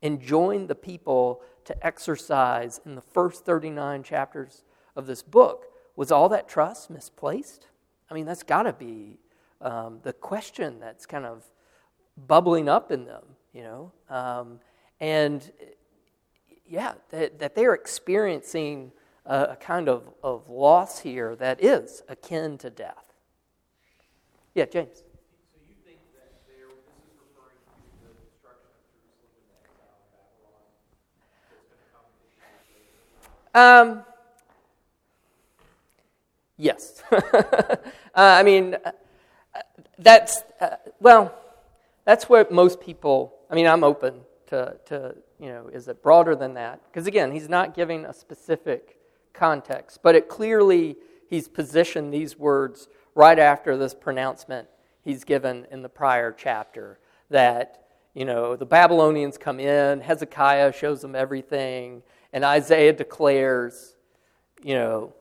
enjoined 0.02 0.68
the 0.68 0.74
people 0.74 1.42
to 1.64 1.86
exercise 1.86 2.80
in 2.84 2.94
the 2.94 3.00
first 3.00 3.44
39 3.44 4.02
chapters 4.02 4.62
of 4.94 5.06
this 5.06 5.22
book. 5.22 5.66
Was 5.96 6.12
all 6.12 6.28
that 6.28 6.48
trust 6.48 6.90
misplaced? 6.90 7.66
I 8.10 8.14
mean, 8.14 8.26
that's 8.26 8.42
got 8.42 8.64
to 8.64 8.72
be 8.72 9.18
um, 9.60 10.00
the 10.02 10.12
question 10.12 10.78
that's 10.78 11.06
kind 11.06 11.24
of 11.24 11.44
bubbling 12.26 12.68
up 12.68 12.92
in 12.92 13.04
them, 13.04 13.24
you 13.52 13.62
know? 13.62 13.92
Um, 14.08 14.60
and 15.00 15.50
yeah, 16.66 16.94
that, 17.10 17.38
that 17.38 17.54
they're 17.54 17.74
experiencing 17.74 18.92
a, 19.24 19.42
a 19.42 19.56
kind 19.56 19.88
of, 19.88 20.08
of 20.22 20.48
loss 20.48 21.00
here 21.00 21.36
that 21.36 21.62
is 21.62 22.02
akin 22.08 22.58
to 22.58 22.70
death. 22.70 23.14
Yeah, 24.54 24.66
James. 24.66 25.02
Um, 33.56 34.02
yes. 36.58 37.02
uh, 37.10 37.76
I 38.14 38.42
mean, 38.42 38.76
uh, 38.84 38.92
that's, 39.98 40.42
uh, 40.60 40.76
well, 41.00 41.34
that's 42.04 42.28
what 42.28 42.52
most 42.52 42.82
people, 42.82 43.32
I 43.50 43.54
mean, 43.54 43.66
I'm 43.66 43.82
open 43.82 44.20
to, 44.48 44.76
to 44.88 45.16
you 45.40 45.48
know, 45.48 45.68
is 45.68 45.88
it 45.88 46.02
broader 46.02 46.36
than 46.36 46.52
that? 46.52 46.82
Because 46.84 47.06
again, 47.06 47.32
he's 47.32 47.48
not 47.48 47.74
giving 47.74 48.04
a 48.04 48.12
specific 48.12 48.98
context, 49.32 50.00
but 50.02 50.14
it 50.14 50.28
clearly, 50.28 50.96
he's 51.26 51.48
positioned 51.48 52.12
these 52.12 52.38
words 52.38 52.88
right 53.14 53.38
after 53.38 53.78
this 53.78 53.94
pronouncement 53.94 54.68
he's 55.02 55.24
given 55.24 55.66
in 55.70 55.80
the 55.80 55.88
prior 55.88 56.30
chapter 56.30 56.98
that, 57.30 57.86
you 58.12 58.26
know, 58.26 58.54
the 58.54 58.66
Babylonians 58.66 59.38
come 59.38 59.60
in, 59.60 60.02
Hezekiah 60.02 60.74
shows 60.74 61.00
them 61.00 61.14
everything, 61.14 62.02
and 62.32 62.44
Isaiah 62.44 62.92
declares, 62.92 63.96
you 64.62 64.74
know, 64.74 65.14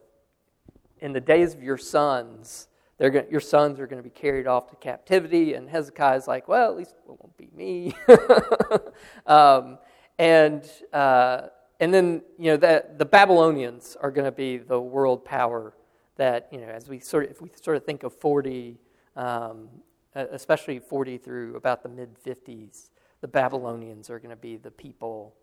in 1.00 1.14
the 1.14 1.22
days 1.22 1.54
of 1.54 1.62
your 1.62 1.78
sons, 1.78 2.68
going 3.00 3.26
your 3.30 3.42
sons 3.42 3.80
are 3.80 3.88
going 3.88 4.02
to 4.02 4.04
be 4.04 4.14
carried 4.14 4.48
off 4.48 4.70
to 4.70 4.76
captivity. 4.78 5.54
And 5.54 5.70
Hezekiah's 5.70 6.28
like, 6.28 6.48
well, 6.48 6.72
at 6.72 6.78
least 6.78 6.92
it 6.92 7.10
won't 7.10 7.38
be 7.38 7.50
me. 7.54 7.94
um, 9.28 9.78
and, 10.18 10.70
uh, 10.94 11.48
and 11.80 11.94
then, 11.94 12.22
you 12.40 12.52
know, 12.52 12.58
that 12.58 12.98
the 12.98 13.06
Babylonians 13.06 13.98
are 14.00 14.12
going 14.12 14.26
to 14.26 14.32
be 14.32 14.58
the 14.58 14.80
world 14.80 15.26
power 15.26 15.74
that, 16.16 16.48
you 16.52 16.60
know, 16.62 16.68
as 16.68 16.88
we 16.88 17.00
sort 17.00 17.26
of, 17.26 17.32
if 17.32 17.42
we 17.42 17.52
sort 17.62 17.76
of 17.76 17.84
think 17.84 18.04
of 18.04 18.14
40, 18.14 18.78
um, 19.18 19.68
especially 20.16 20.80
40 20.80 21.18
through 21.18 21.56
about 21.58 21.84
the 21.84 21.90
mid 21.90 22.16
50s, 22.24 22.90
the 23.20 23.28
Babylonians 23.28 24.10
are 24.10 24.20
going 24.20 24.30
to 24.30 24.36
be 24.38 24.56
the 24.56 24.72
people 24.72 25.36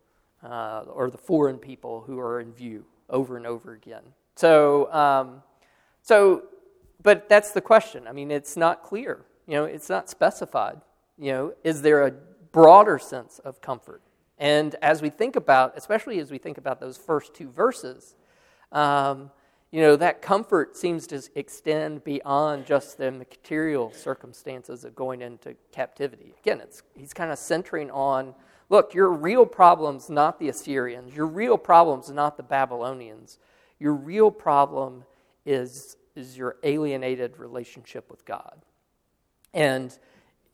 uh, 0.42 0.84
or 0.92 1.10
the 1.10 1.18
foreign 1.18 1.58
people 1.58 2.02
who 2.06 2.18
are 2.18 2.40
in 2.40 2.52
view 2.52 2.84
over 3.08 3.36
and 3.36 3.46
over 3.46 3.72
again. 3.72 4.02
So, 4.36 4.92
um, 4.92 5.42
so, 6.02 6.44
but 7.02 7.28
that's 7.28 7.52
the 7.52 7.60
question. 7.60 8.06
I 8.06 8.12
mean, 8.12 8.30
it's 8.30 8.56
not 8.56 8.82
clear. 8.82 9.24
You 9.46 9.54
know, 9.54 9.64
it's 9.64 9.88
not 9.88 10.08
specified. 10.08 10.80
You 11.18 11.32
know, 11.32 11.54
is 11.62 11.82
there 11.82 12.06
a 12.06 12.12
broader 12.52 12.98
sense 12.98 13.38
of 13.40 13.60
comfort? 13.60 14.02
And 14.38 14.74
as 14.82 15.02
we 15.02 15.10
think 15.10 15.36
about, 15.36 15.74
especially 15.76 16.18
as 16.18 16.30
we 16.30 16.38
think 16.38 16.58
about 16.58 16.80
those 16.80 16.96
first 16.96 17.34
two 17.34 17.50
verses, 17.50 18.16
um, 18.72 19.30
you 19.70 19.80
know, 19.80 19.96
that 19.96 20.20
comfort 20.20 20.76
seems 20.76 21.06
to 21.08 21.22
extend 21.34 22.04
beyond 22.04 22.66
just 22.66 22.98
the 22.98 23.10
material 23.10 23.90
circumstances 23.92 24.84
of 24.84 24.94
going 24.94 25.22
into 25.22 25.56
captivity. 25.72 26.34
Again, 26.42 26.60
it's, 26.60 26.82
he's 26.94 27.14
kind 27.14 27.32
of 27.32 27.38
centering 27.38 27.90
on 27.90 28.34
Look, 28.72 28.94
your 28.94 29.10
real 29.10 29.44
problem's 29.44 30.08
not 30.08 30.38
the 30.38 30.48
Assyrians. 30.48 31.14
Your 31.14 31.26
real 31.26 31.58
problem's 31.58 32.10
not 32.10 32.38
the 32.38 32.42
Babylonians. 32.42 33.38
Your 33.78 33.92
real 33.92 34.30
problem 34.30 35.04
is, 35.44 35.98
is 36.16 36.38
your 36.38 36.56
alienated 36.62 37.36
relationship 37.36 38.10
with 38.10 38.24
God. 38.24 38.62
And, 39.52 39.94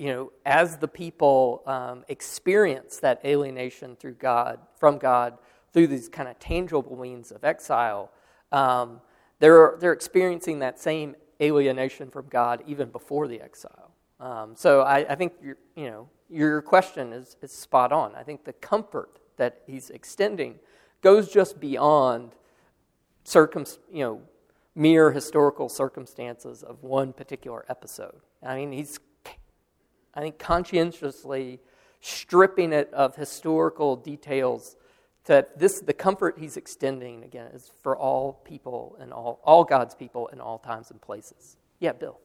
you 0.00 0.08
know, 0.08 0.32
as 0.44 0.78
the 0.78 0.88
people 0.88 1.62
um, 1.64 2.04
experience 2.08 2.96
that 2.96 3.20
alienation 3.24 3.94
through 3.94 4.14
God, 4.14 4.58
from 4.74 4.98
God, 4.98 5.38
through 5.72 5.86
these 5.86 6.08
kind 6.08 6.28
of 6.28 6.40
tangible 6.40 6.96
means 6.96 7.30
of 7.30 7.44
exile, 7.44 8.10
um, 8.50 9.00
they're, 9.38 9.76
they're 9.78 9.92
experiencing 9.92 10.58
that 10.58 10.80
same 10.80 11.14
alienation 11.40 12.10
from 12.10 12.26
God 12.26 12.64
even 12.66 12.88
before 12.88 13.28
the 13.28 13.40
exile. 13.40 13.92
Um, 14.18 14.56
so 14.56 14.80
I, 14.80 15.06
I 15.08 15.14
think, 15.14 15.34
you 15.76 15.88
know, 15.88 16.08
your 16.28 16.62
question 16.62 17.12
is, 17.12 17.36
is 17.42 17.52
spot 17.52 17.92
on. 17.92 18.14
I 18.14 18.22
think 18.22 18.44
the 18.44 18.52
comfort 18.52 19.18
that 19.36 19.62
he's 19.66 19.90
extending 19.90 20.56
goes 21.00 21.32
just 21.32 21.60
beyond 21.60 22.34
circum, 23.24 23.64
you 23.92 24.02
know, 24.04 24.20
mere 24.74 25.12
historical 25.12 25.68
circumstances 25.68 26.62
of 26.62 26.82
one 26.82 27.12
particular 27.12 27.64
episode. 27.68 28.20
I 28.42 28.56
mean, 28.56 28.72
he's, 28.72 29.00
I 30.14 30.20
think, 30.20 30.38
conscientiously 30.38 31.60
stripping 32.00 32.72
it 32.72 32.92
of 32.92 33.16
historical 33.16 33.96
details 33.96 34.76
that 35.24 35.58
this 35.58 35.80
the 35.80 35.92
comfort 35.92 36.36
he's 36.38 36.56
extending 36.56 37.22
again 37.24 37.50
is 37.52 37.70
for 37.82 37.96
all 37.96 38.34
people 38.44 38.96
and 39.00 39.12
all, 39.12 39.40
all 39.44 39.64
god's 39.64 39.94
people 39.94 40.28
in 40.28 40.40
all 40.40 40.58
times 40.58 40.90
and 40.90 41.00
places 41.00 41.56
yeah 41.80 41.92
bill 41.92 42.18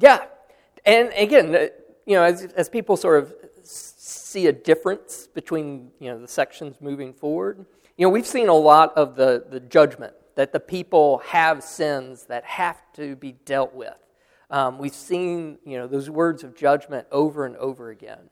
Yeah. 0.00 0.24
And 0.84 1.12
again, 1.16 1.70
you 2.06 2.14
know, 2.14 2.22
as, 2.22 2.44
as 2.44 2.68
people 2.68 2.96
sort 2.96 3.22
of 3.22 3.34
see 3.62 4.46
a 4.46 4.52
difference 4.52 5.26
between, 5.26 5.90
you 5.98 6.10
know, 6.10 6.20
the 6.20 6.28
sections 6.28 6.76
moving 6.80 7.12
forward, 7.12 7.66
you 7.96 8.06
know, 8.06 8.10
we've 8.10 8.26
seen 8.26 8.48
a 8.48 8.54
lot 8.54 8.96
of 8.96 9.16
the, 9.16 9.44
the 9.50 9.60
judgment 9.60 10.14
that 10.36 10.52
the 10.52 10.60
people 10.60 11.18
have 11.18 11.62
sins 11.62 12.24
that 12.24 12.44
have 12.44 12.80
to 12.94 13.16
be 13.16 13.32
dealt 13.44 13.74
with. 13.74 13.96
Um, 14.50 14.78
we've 14.78 14.94
seen, 14.94 15.58
you 15.64 15.76
know, 15.76 15.86
those 15.86 16.08
words 16.08 16.44
of 16.44 16.56
judgment 16.56 17.06
over 17.10 17.44
and 17.44 17.56
over 17.56 17.90
again. 17.90 18.30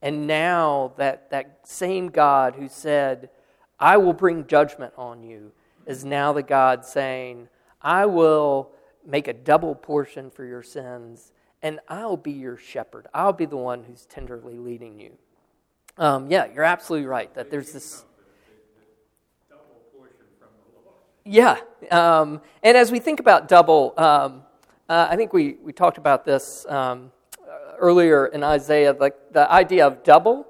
And 0.00 0.26
now 0.26 0.94
that, 0.96 1.30
that 1.30 1.60
same 1.64 2.08
God 2.08 2.54
who 2.54 2.68
said, 2.68 3.30
I 3.78 3.96
will 3.96 4.12
bring 4.12 4.46
judgment 4.46 4.94
on 4.96 5.22
you, 5.22 5.52
is 5.86 6.04
now 6.04 6.32
the 6.32 6.42
God 6.42 6.84
saying, 6.84 7.48
I 7.82 8.06
will 8.06 8.70
make 9.06 9.28
a 9.28 9.32
double 9.32 9.74
portion 9.74 10.30
for 10.30 10.44
your 10.44 10.62
sins, 10.62 11.32
and 11.62 11.80
I'll 11.88 12.16
be 12.16 12.32
your 12.32 12.56
shepherd. 12.56 13.06
I'll 13.12 13.32
be 13.32 13.46
the 13.46 13.56
one 13.56 13.84
who's 13.84 14.06
tenderly 14.06 14.56
leading 14.58 14.98
you. 14.98 15.12
Um, 15.98 16.30
yeah, 16.30 16.46
you're 16.52 16.64
absolutely 16.64 17.06
right 17.06 17.32
that 17.34 17.50
there's 17.50 17.72
this. 17.72 18.04
Yeah, 21.24 21.58
um, 21.90 22.40
and 22.62 22.76
as 22.76 22.90
we 22.90 22.98
think 22.98 23.20
about 23.20 23.46
double, 23.46 23.92
um, 23.96 24.42
uh, 24.88 25.08
I 25.10 25.16
think 25.16 25.32
we, 25.32 25.58
we 25.62 25.72
talked 25.72 25.98
about 25.98 26.24
this 26.24 26.66
um, 26.68 27.12
earlier 27.78 28.26
in 28.26 28.42
Isaiah. 28.42 28.92
Like 28.98 29.14
the 29.32 29.50
idea 29.50 29.86
of 29.86 30.02
double 30.02 30.46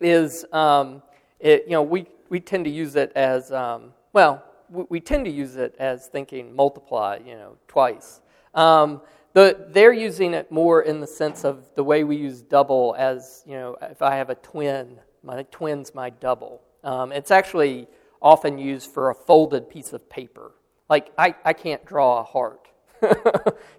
is, 0.00 0.44
um, 0.52 1.02
it, 1.38 1.64
you 1.66 1.72
know, 1.72 1.82
we, 1.82 2.06
we 2.28 2.40
tend 2.40 2.64
to 2.64 2.70
use 2.70 2.96
it 2.96 3.12
as, 3.14 3.52
um, 3.52 3.92
well, 4.12 4.42
we, 4.70 5.00
tend 5.00 5.24
to 5.24 5.30
use 5.30 5.56
it 5.56 5.74
as 5.78 6.06
thinking 6.06 6.54
multiply, 6.54 7.18
you 7.24 7.34
know, 7.34 7.56
twice. 7.68 8.20
Um, 8.54 9.00
the, 9.32 9.66
they're 9.68 9.92
using 9.92 10.32
it 10.32 10.50
more 10.50 10.82
in 10.82 11.00
the 11.00 11.06
sense 11.06 11.44
of 11.44 11.64
the 11.74 11.84
way 11.84 12.04
we 12.04 12.16
use 12.16 12.40
double 12.40 12.94
as, 12.98 13.42
you 13.46 13.54
know, 13.54 13.76
if 13.82 14.00
I 14.00 14.16
have 14.16 14.30
a 14.30 14.34
twin, 14.36 14.98
my 15.22 15.42
twin's 15.50 15.94
my 15.94 16.10
double. 16.10 16.62
Um, 16.82 17.12
it's 17.12 17.30
actually 17.30 17.86
often 18.22 18.58
used 18.58 18.90
for 18.90 19.10
a 19.10 19.14
folded 19.14 19.68
piece 19.68 19.92
of 19.92 20.08
paper. 20.08 20.52
Like, 20.88 21.12
I, 21.18 21.34
I 21.44 21.52
can't 21.52 21.84
draw 21.84 22.20
a 22.20 22.22
heart. 22.22 22.68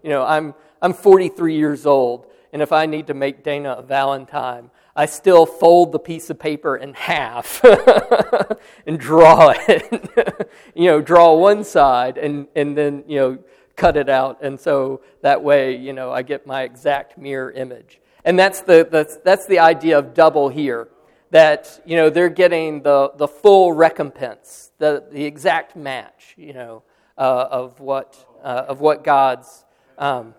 you 0.04 0.10
know, 0.10 0.24
I'm, 0.24 0.54
I'm 0.82 0.94
43 0.94 1.56
years 1.56 1.86
old, 1.86 2.28
and 2.54 2.62
if 2.62 2.72
I 2.72 2.86
need 2.86 3.08
to 3.08 3.14
make 3.14 3.44
Dana 3.44 3.74
a 3.80 3.82
Valentine, 3.82 4.70
I 4.98 5.06
still 5.06 5.46
fold 5.46 5.92
the 5.92 6.00
piece 6.00 6.32
of 6.32 6.40
paper 6.40 6.76
in 6.76 6.96
half 6.96 7.64
and 8.88 9.00
draw 9.00 9.54
it. 9.68 10.50
you 10.76 10.86
know, 10.86 11.02
draw 11.02 11.36
one 11.36 11.64
side 11.64 12.18
and, 12.18 12.48
and 12.56 12.76
then, 12.76 13.04
you 13.08 13.20
know, 13.20 13.38
cut 13.76 13.96
it 13.96 14.10
out. 14.10 14.40
And 14.42 14.60
so 14.60 15.02
that 15.22 15.44
way, 15.44 15.78
you 15.78 15.94
know, 15.94 16.12
I 16.12 16.24
get 16.24 16.48
my 16.48 16.64
exact 16.64 17.16
mirror 17.16 17.52
image. 17.52 18.02
And 18.26 18.40
that's 18.40 18.62
the, 18.62 18.88
that's, 18.90 19.18
that's 19.18 19.46
the 19.46 19.60
idea 19.60 20.00
of 20.00 20.16
double 20.16 20.50
here. 20.50 20.88
That, 21.30 21.80
you 21.86 21.96
know, 21.96 22.10
they're 22.10 22.30
getting 22.30 22.82
the, 22.82 23.12
the 23.18 23.28
full 23.28 23.74
recompense, 23.74 24.72
the, 24.80 25.04
the 25.12 25.26
exact 25.26 25.76
match, 25.76 26.34
you 26.38 26.54
know, 26.54 26.82
uh, 27.20 27.48
of, 27.52 27.80
what, 27.80 28.18
uh, 28.44 28.66
of 28.68 28.82
what 28.82 29.04
God's. 29.04 29.64
Um, 30.00 30.34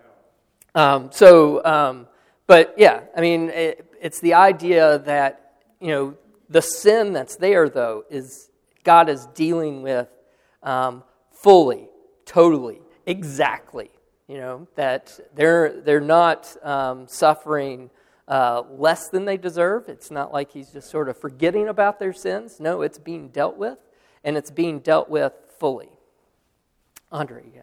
um, 0.74 1.10
so, 1.12 1.64
um, 1.64 2.08
but 2.48 2.74
yeah, 2.76 3.02
I 3.16 3.20
mean, 3.20 3.50
it, 3.50 3.87
it's 4.00 4.20
the 4.20 4.34
idea 4.34 4.98
that, 5.00 5.54
you 5.80 5.88
know, 5.88 6.16
the 6.48 6.62
sin 6.62 7.12
that's 7.12 7.36
there, 7.36 7.68
though, 7.68 8.04
is 8.08 8.50
God 8.84 9.08
is 9.08 9.26
dealing 9.34 9.82
with 9.82 10.08
um, 10.62 11.02
fully, 11.30 11.88
totally, 12.24 12.80
exactly. 13.06 13.90
You 14.26 14.38
know, 14.38 14.68
that 14.74 15.18
they're, 15.34 15.80
they're 15.80 16.00
not 16.00 16.54
um, 16.62 17.06
suffering 17.08 17.90
uh, 18.26 18.62
less 18.70 19.08
than 19.08 19.24
they 19.24 19.38
deserve. 19.38 19.88
It's 19.88 20.10
not 20.10 20.32
like 20.32 20.52
he's 20.52 20.70
just 20.70 20.90
sort 20.90 21.08
of 21.08 21.16
forgetting 21.16 21.68
about 21.68 21.98
their 21.98 22.12
sins. 22.12 22.60
No, 22.60 22.82
it's 22.82 22.98
being 22.98 23.28
dealt 23.28 23.56
with, 23.56 23.78
and 24.22 24.36
it's 24.36 24.50
being 24.50 24.80
dealt 24.80 25.08
with 25.08 25.32
fully. 25.58 25.88
Andre, 27.10 27.44
yeah. 27.54 27.62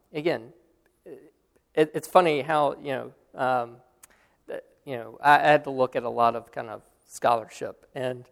again, 0.13 0.53
it, 1.05 1.91
it's 1.93 2.07
funny 2.07 2.41
how, 2.41 2.75
you 2.81 2.91
know, 2.91 3.11
um, 3.35 3.75
you 4.85 4.97
know, 4.97 5.17
I, 5.21 5.35
I 5.35 5.47
had 5.47 5.63
to 5.65 5.69
look 5.69 5.95
at 5.95 6.03
a 6.03 6.09
lot 6.09 6.35
of 6.35 6.51
kind 6.51 6.69
of 6.69 6.81
scholarship, 7.07 7.85
and 7.95 8.25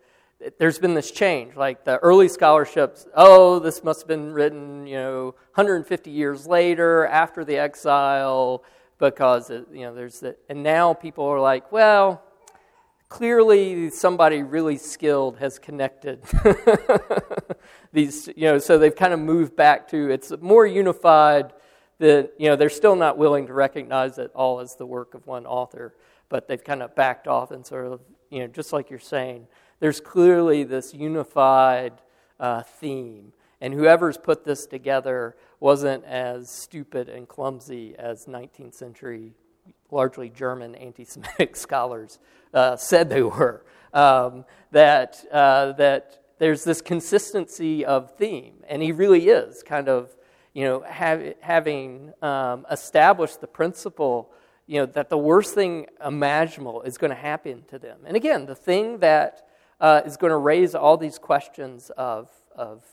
there's 0.58 0.80
been 0.80 0.94
this 0.94 1.12
change. 1.12 1.56
Like 1.56 1.84
the 1.84 1.98
early 2.00 2.28
scholarships, 2.28 3.08
oh, 3.16 3.60
this 3.60 3.84
must 3.84 4.02
have 4.02 4.08
been 4.08 4.34
written, 4.34 4.88
you 4.88 4.96
know, 4.96 5.24
150 5.54 6.10
years 6.10 6.48
later 6.48 7.06
after 7.06 7.44
the 7.44 7.58
exile, 7.58 8.64
because 8.98 9.50
it, 9.50 9.68
you 9.72 9.82
know 9.82 9.94
there's 9.94 10.20
the, 10.20 10.36
and 10.50 10.64
now 10.64 10.94
people 10.94 11.26
are 11.26 11.40
like, 11.40 11.72
well, 11.72 12.24
clearly 13.10 13.90
somebody 13.90 14.44
really 14.44 14.78
skilled 14.78 15.38
has 15.38 15.58
connected 15.58 16.22
these 17.92 18.28
you 18.36 18.44
know 18.44 18.60
so 18.60 18.78
they've 18.78 18.96
kind 18.96 19.14
of 19.14 19.20
moved 19.20 19.56
back 19.56 19.88
to 19.88 20.12
it's 20.12 20.32
more 20.42 20.68
unified 20.68 21.52
that 22.00 22.34
you 22.38 22.50
know 22.50 22.56
they're 22.56 22.70
still 22.70 22.96
not 22.96 23.18
willing 23.18 23.48
to 23.48 23.54
recognize 23.54 24.18
it 24.18 24.32
all 24.34 24.60
as 24.60 24.76
the 24.76 24.86
work 24.86 25.14
of 25.14 25.26
one 25.28 25.46
author 25.46 25.96
but 26.28 26.48
they've 26.48 26.64
kind 26.64 26.82
of 26.82 26.96
backed 26.96 27.28
off 27.28 27.52
and 27.52 27.66
sort 27.66 27.86
of 27.86 28.02
you 28.30 28.40
know 28.40 28.48
just 28.48 28.74
like 28.74 28.90
you're 28.90 29.00
saying 29.00 29.48
there's 29.80 30.02
clearly 30.02 30.64
this 30.64 30.94
unified 30.94 31.94
uh, 32.40 32.62
theme 32.64 33.32
and 33.62 33.74
whoever's 33.74 34.18
put 34.18 34.46
this 34.46 34.66
together 34.66 35.36
wasn't 35.60 36.04
as 36.06 36.50
stupid 36.50 37.10
and 37.10 37.28
clumsy 37.28 37.96
as 37.98 38.26
19th 38.26 38.74
century 38.74 39.34
largely 39.92 40.30
German 40.30 40.76
anti 40.76 41.04
Semitic 41.04 41.56
scholars 41.56 42.20
uh, 42.54 42.76
said 42.76 43.10
they 43.10 43.24
were. 43.24 43.64
Um, 43.94 44.46
that, 44.72 45.24
uh, 45.32 45.72
that 45.74 46.24
there's 46.38 46.64
this 46.64 46.82
consistency 46.82 47.84
of 47.84 48.16
theme, 48.16 48.56
and 48.68 48.82
he 48.82 48.92
really 48.92 49.30
is 49.30 49.64
kind 49.64 49.90
of, 49.90 50.16
you 50.54 50.64
know, 50.64 50.82
have, 50.82 51.36
having 51.42 52.14
um, 52.22 52.66
established 52.72 53.42
the 53.42 53.48
principle, 53.48 54.32
you 54.68 54.80
know, 54.80 54.86
that 54.86 55.10
the 55.10 55.18
worst 55.18 55.54
thing 55.54 55.88
imaginable 56.06 56.82
is 56.82 56.98
going 56.98 57.12
to 57.12 57.16
happen 57.16 57.64
to 57.70 57.80
them. 57.80 58.00
And 58.06 58.16
again, 58.16 58.46
the 58.46 58.56
thing 58.56 59.00
that 59.00 59.48
uh, 59.80 60.02
is 60.06 60.18
going 60.18 60.32
to 60.32 60.38
raise 60.38 60.76
all 60.76 60.98
these 60.98 61.18
questions 61.18 61.92
of, 61.98 62.30
of 62.56 62.84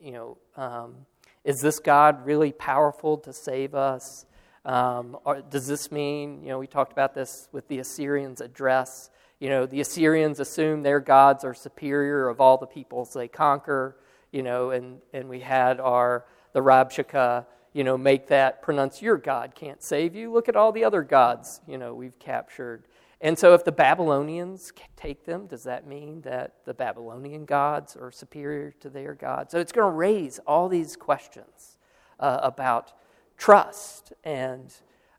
you 0.00 0.12
know, 0.12 0.38
um, 0.56 1.06
is 1.44 1.60
this 1.60 1.78
God 1.78 2.24
really 2.26 2.52
powerful 2.52 3.18
to 3.18 3.32
save 3.32 3.74
us? 3.74 4.26
Um, 4.64 5.16
or 5.24 5.40
does 5.40 5.66
this 5.66 5.90
mean, 5.90 6.42
you 6.42 6.48
know, 6.50 6.58
we 6.58 6.66
talked 6.66 6.92
about 6.92 7.14
this 7.14 7.48
with 7.50 7.66
the 7.68 7.78
Assyrians' 7.78 8.40
address. 8.40 9.10
You 9.38 9.48
know, 9.48 9.66
the 9.66 9.80
Assyrians 9.80 10.38
assume 10.38 10.82
their 10.82 11.00
gods 11.00 11.44
are 11.44 11.54
superior 11.54 12.28
of 12.28 12.40
all 12.40 12.58
the 12.58 12.66
peoples 12.66 13.14
they 13.14 13.28
conquer, 13.28 13.96
you 14.32 14.42
know, 14.42 14.70
and, 14.70 14.98
and 15.14 15.28
we 15.28 15.40
had 15.40 15.80
our, 15.80 16.26
the 16.52 16.60
Rabshakeh, 16.60 17.46
you 17.72 17.84
know, 17.84 17.96
make 17.96 18.28
that 18.28 18.62
pronounce 18.62 19.00
your 19.00 19.16
God 19.16 19.54
can't 19.54 19.82
save 19.82 20.14
you. 20.14 20.32
Look 20.32 20.48
at 20.48 20.56
all 20.56 20.72
the 20.72 20.84
other 20.84 21.02
gods, 21.02 21.60
you 21.66 21.78
know, 21.78 21.94
we've 21.94 22.18
captured. 22.18 22.86
And 23.20 23.38
so 23.38 23.52
if 23.52 23.64
the 23.64 23.72
Babylonians 23.72 24.72
take 24.96 25.24
them, 25.24 25.46
does 25.46 25.64
that 25.64 25.86
mean 25.86 26.22
that 26.22 26.64
the 26.64 26.72
Babylonian 26.72 27.44
gods 27.44 27.96
are 27.96 28.10
superior 28.10 28.72
to 28.80 28.88
their 28.88 29.14
gods? 29.14 29.52
So 29.52 29.60
it's 29.60 29.72
going 29.72 29.86
to 29.86 29.96
raise 29.96 30.38
all 30.46 30.68
these 30.68 30.96
questions 30.96 31.76
uh, 32.18 32.40
about 32.42 32.92
trust 33.36 34.12
and 34.24 34.72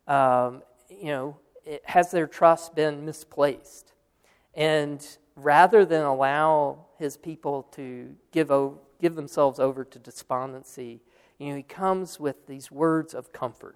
um, 0.08 0.62
you 0.90 1.08
know 1.08 1.38
it, 1.66 1.82
has 1.86 2.12
their 2.12 2.28
trust 2.28 2.76
been 2.76 3.04
misplaced 3.04 3.94
and 4.54 5.18
rather 5.36 5.86
than 5.86 6.04
allow 6.04 6.86
his 7.00 7.18
people 7.18 7.64
to 7.64 8.14
give, 8.32 8.52
o- 8.52 8.80
give 9.00 9.16
themselves 9.16 9.60
over 9.60 9.84
to 9.84 9.98
despondency 9.98 11.02
you 11.42 11.50
know 11.50 11.56
he 11.56 11.64
comes 11.64 12.20
with 12.20 12.48
these 12.48 12.72
words 12.72 13.14
of 13.14 13.32
comfort 13.34 13.76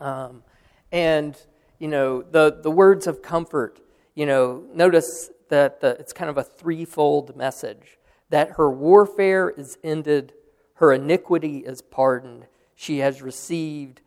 um, 0.00 0.42
and 0.90 1.36
you 1.78 1.88
know 1.88 2.22
the, 2.22 2.58
the 2.62 2.70
words 2.70 3.06
of 3.06 3.22
comfort 3.22 3.80
you 4.14 4.26
know 4.26 4.64
notice 4.74 5.30
that 5.48 5.80
the, 5.80 5.90
it's 5.98 6.12
kind 6.12 6.30
of 6.30 6.38
a 6.38 6.44
threefold 6.44 7.36
message 7.36 7.98
that 8.30 8.52
her 8.52 8.70
warfare 8.70 9.50
is 9.50 9.78
ended 9.84 10.32
her 10.74 10.92
iniquity 10.92 11.58
is 11.58 11.82
pardoned 11.82 12.46
she 12.74 12.98
has 12.98 13.22
received 13.22 14.00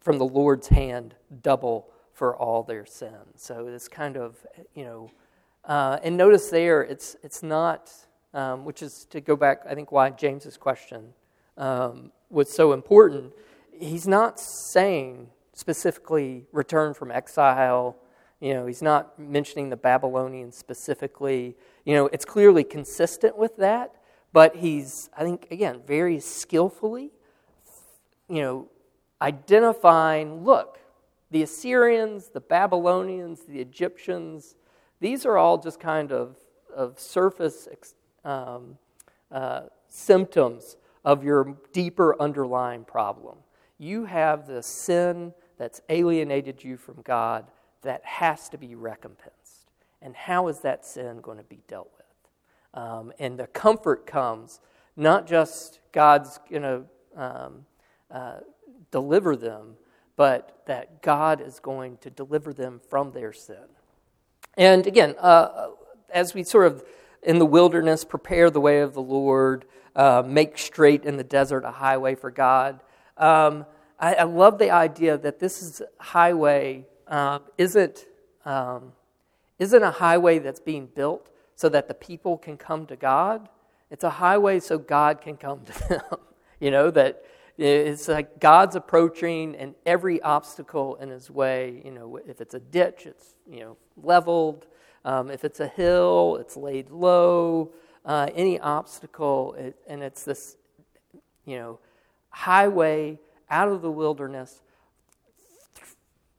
from 0.00 0.18
the 0.18 0.24
Lord's 0.24 0.68
hand 0.68 1.14
double 1.42 1.88
for 2.12 2.36
all 2.36 2.62
their 2.62 2.86
sins. 2.86 3.34
So 3.36 3.66
it's 3.66 3.88
kind 3.88 4.16
of, 4.16 4.36
you 4.74 4.84
know, 4.84 5.10
uh, 5.64 5.98
and 6.02 6.16
notice 6.16 6.48
there, 6.48 6.82
it's, 6.82 7.16
it's 7.22 7.42
not, 7.42 7.92
um, 8.32 8.64
which 8.64 8.82
is 8.82 9.04
to 9.06 9.20
go 9.20 9.34
back, 9.34 9.62
I 9.68 9.74
think, 9.74 9.90
why 9.90 10.10
James's 10.10 10.56
question 10.56 11.12
um, 11.56 12.12
was 12.30 12.50
so 12.50 12.72
important. 12.72 13.32
He's 13.72 14.06
not 14.06 14.40
saying 14.40 15.28
specifically 15.52 16.44
return 16.52 16.94
from 16.94 17.10
exile. 17.10 17.96
You 18.40 18.54
know, 18.54 18.66
he's 18.66 18.82
not 18.82 19.18
mentioning 19.18 19.70
the 19.70 19.76
Babylonians 19.76 20.56
specifically. 20.56 21.56
You 21.84 21.94
know, 21.94 22.06
it's 22.12 22.24
clearly 22.24 22.64
consistent 22.64 23.36
with 23.36 23.56
that, 23.56 23.94
but 24.32 24.56
he's, 24.56 25.08
I 25.16 25.24
think, 25.24 25.48
again, 25.50 25.80
very 25.86 26.20
skillfully, 26.20 27.10
you 28.28 28.42
know, 28.42 28.68
identifying 29.22 30.44
look, 30.44 30.78
the 31.30 31.42
Assyrians, 31.42 32.28
the 32.28 32.40
Babylonians, 32.40 33.40
the 33.48 33.60
Egyptians, 33.60 34.56
these 35.00 35.26
are 35.26 35.36
all 35.36 35.58
just 35.58 35.80
kind 35.80 36.12
of, 36.12 36.36
of 36.74 36.98
surface 36.98 37.66
um, 38.24 38.78
uh, 39.30 39.62
symptoms 39.88 40.76
of 41.06 41.22
your 41.22 41.56
deeper 41.72 42.20
underlying 42.20 42.84
problem. 42.84 43.38
You 43.78 44.04
have 44.06 44.46
the 44.48 44.62
sin 44.62 45.32
that's 45.56 45.80
alienated 45.88 46.64
you 46.64 46.76
from 46.76 47.00
God 47.02 47.46
that 47.82 48.04
has 48.04 48.48
to 48.48 48.58
be 48.58 48.74
recompensed. 48.74 49.70
And 50.02 50.16
how 50.16 50.48
is 50.48 50.60
that 50.60 50.84
sin 50.84 51.20
going 51.20 51.38
to 51.38 51.44
be 51.44 51.60
dealt 51.68 51.90
with? 51.96 52.82
Um, 52.82 53.12
and 53.20 53.38
the 53.38 53.46
comfort 53.46 54.06
comes 54.06 54.60
not 54.96 55.26
just 55.26 55.78
God's 55.92 56.40
going 56.50 56.62
to 56.62 56.82
um, 57.14 57.66
uh, 58.10 58.38
deliver 58.90 59.36
them, 59.36 59.76
but 60.16 60.62
that 60.66 61.02
God 61.02 61.40
is 61.40 61.60
going 61.60 61.98
to 61.98 62.10
deliver 62.10 62.52
them 62.52 62.80
from 62.90 63.12
their 63.12 63.32
sin. 63.32 63.64
And 64.56 64.86
again, 64.86 65.14
uh, 65.20 65.68
as 66.10 66.34
we 66.34 66.42
sort 66.42 66.66
of 66.66 66.82
in 67.22 67.38
the 67.38 67.46
wilderness 67.46 68.04
prepare 68.04 68.50
the 68.50 68.60
way 68.60 68.80
of 68.80 68.94
the 68.94 69.02
Lord, 69.02 69.66
uh, 69.96 70.22
make 70.24 70.58
straight 70.58 71.04
in 71.04 71.16
the 71.16 71.24
desert 71.24 71.64
a 71.64 71.70
highway 71.70 72.14
for 72.14 72.30
God. 72.30 72.80
Um, 73.16 73.64
I, 73.98 74.14
I, 74.14 74.22
love 74.24 74.58
the 74.58 74.70
idea 74.70 75.16
that 75.16 75.40
this 75.40 75.62
is 75.62 75.80
highway 75.98 76.84
uh, 77.08 77.38
isn't 77.56 78.04
um, 78.44 78.92
isn't 79.58 79.82
a 79.82 79.90
highway 79.90 80.38
that's 80.38 80.60
being 80.60 80.86
built 80.86 81.30
so 81.54 81.70
that 81.70 81.88
the 81.88 81.94
people 81.94 82.36
can 82.36 82.58
come 82.58 82.84
to 82.86 82.96
God. 82.96 83.48
It's 83.90 84.04
a 84.04 84.10
highway 84.10 84.60
so 84.60 84.76
God 84.76 85.22
can 85.22 85.38
come 85.38 85.64
to 85.64 85.88
them. 85.88 86.20
you 86.60 86.70
know 86.70 86.90
that 86.90 87.24
it's 87.56 88.06
like 88.06 88.38
God's 88.38 88.76
approaching, 88.76 89.56
and 89.56 89.74
every 89.86 90.20
obstacle 90.20 90.96
in 90.96 91.08
His 91.08 91.30
way. 91.30 91.80
You 91.86 91.92
know, 91.92 92.20
if 92.28 92.42
it's 92.42 92.52
a 92.52 92.60
ditch, 92.60 93.06
it's 93.06 93.34
you 93.50 93.60
know 93.60 93.76
leveled. 93.96 94.66
Um, 95.06 95.30
if 95.30 95.42
it's 95.42 95.60
a 95.60 95.68
hill, 95.68 96.36
it's 96.38 96.54
laid 96.54 96.90
low. 96.90 97.72
Uh, 98.06 98.30
any 98.34 98.58
obstacle, 98.60 99.54
it, 99.58 99.76
and 99.86 100.02
it's 100.02 100.22
this, 100.22 100.56
you 101.44 101.58
know, 101.58 101.78
highway 102.30 103.18
out 103.50 103.68
of 103.68 103.82
the 103.82 103.90
wilderness 103.90 104.62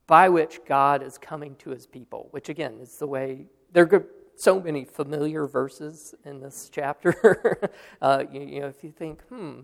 by 0.08 0.30
which 0.30 0.62
God 0.66 1.04
is 1.04 1.18
coming 1.18 1.56
to 1.58 1.70
his 1.70 1.86
people, 1.86 2.30
which 2.32 2.48
again 2.48 2.80
is 2.82 2.98
the 2.98 3.08
way 3.08 3.48
there 3.74 3.88
are 3.92 4.06
so 4.36 4.62
many 4.62 4.86
familiar 4.86 5.46
verses 5.46 6.16
in 6.24 6.40
this 6.40 6.70
chapter. 6.72 7.70
uh, 8.02 8.24
you, 8.32 8.42
you, 8.42 8.60
know, 8.62 8.68
if 8.68 8.84
you 8.84 8.92
think, 8.92 9.22
hmm, 9.24 9.62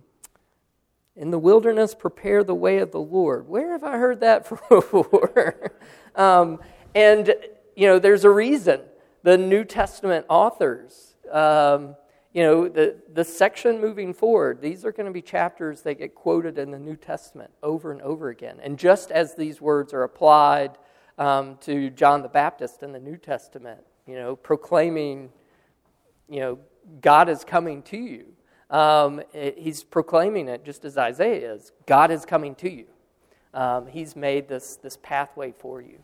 in 1.16 1.32
the 1.32 1.40
wilderness, 1.40 1.96
prepare 1.96 2.44
the 2.44 2.56
way 2.56 2.80
of 2.80 2.92
the 2.92 3.00
Lord. 3.00 3.48
Where 3.48 3.72
have 3.72 3.84
I 3.84 3.98
heard 3.98 4.20
that 4.22 4.46
from 4.46 4.60
before? 4.70 5.72
um, 6.16 6.60
and, 6.96 7.34
you 7.76 7.88
know, 7.88 8.00
there's 8.00 8.26
a 8.26 8.30
reason 8.30 8.82
the 9.22 9.38
New 9.38 9.64
Testament 9.64 10.26
authors 10.28 11.13
um, 11.32 11.96
you 12.34 12.42
know, 12.42 12.68
the, 12.68 12.96
the 13.14 13.24
section 13.24 13.80
moving 13.80 14.14
forward, 14.14 14.60
these 14.60 14.84
are 14.86 14.92
going 14.92 15.06
to 15.06 15.12
be 15.12 15.22
chapters 15.22 15.82
that 15.82 16.00
get 16.00 16.16
quoted 16.16 16.58
in 16.58 16.72
the 16.72 16.80
New 16.80 16.96
Testament 16.96 17.52
over 17.62 17.92
and 17.92 18.02
over 18.02 18.30
again. 18.30 18.60
And 18.64 18.78
just 18.78 19.12
as 19.12 19.36
these 19.36 19.62
words 19.62 19.94
are 19.94 20.04
applied 20.04 20.78
um, 21.20 21.58
to 21.62 21.92
John 21.92 22.24
the 22.24 22.30
Baptist 22.30 22.82
in 22.82 22.92
the 22.92 23.00
New 23.00 23.18
Testament, 23.18 23.82
you 24.08 24.16
know, 24.16 24.36
proclaiming, 24.36 25.30
you 26.28 26.40
know, 26.40 26.60
God 27.02 27.30
is 27.30 27.44
coming 27.44 27.84
to 27.84 27.98
you. 27.98 28.26
Um, 28.72 29.22
it, 29.34 29.60
he's 29.60 29.84
proclaiming 29.84 30.48
it 30.48 30.66
just 30.66 30.84
as 30.86 30.98
Isaiah 30.98 31.54
is 31.54 31.72
God 31.86 32.10
is 32.10 32.26
coming 32.26 32.56
to 32.56 32.72
you. 32.72 32.86
Um, 33.54 33.86
he's 33.86 34.16
made 34.16 34.48
this, 34.48 34.78
this 34.78 34.98
pathway 35.04 35.54
for 35.56 35.80
you. 35.80 36.00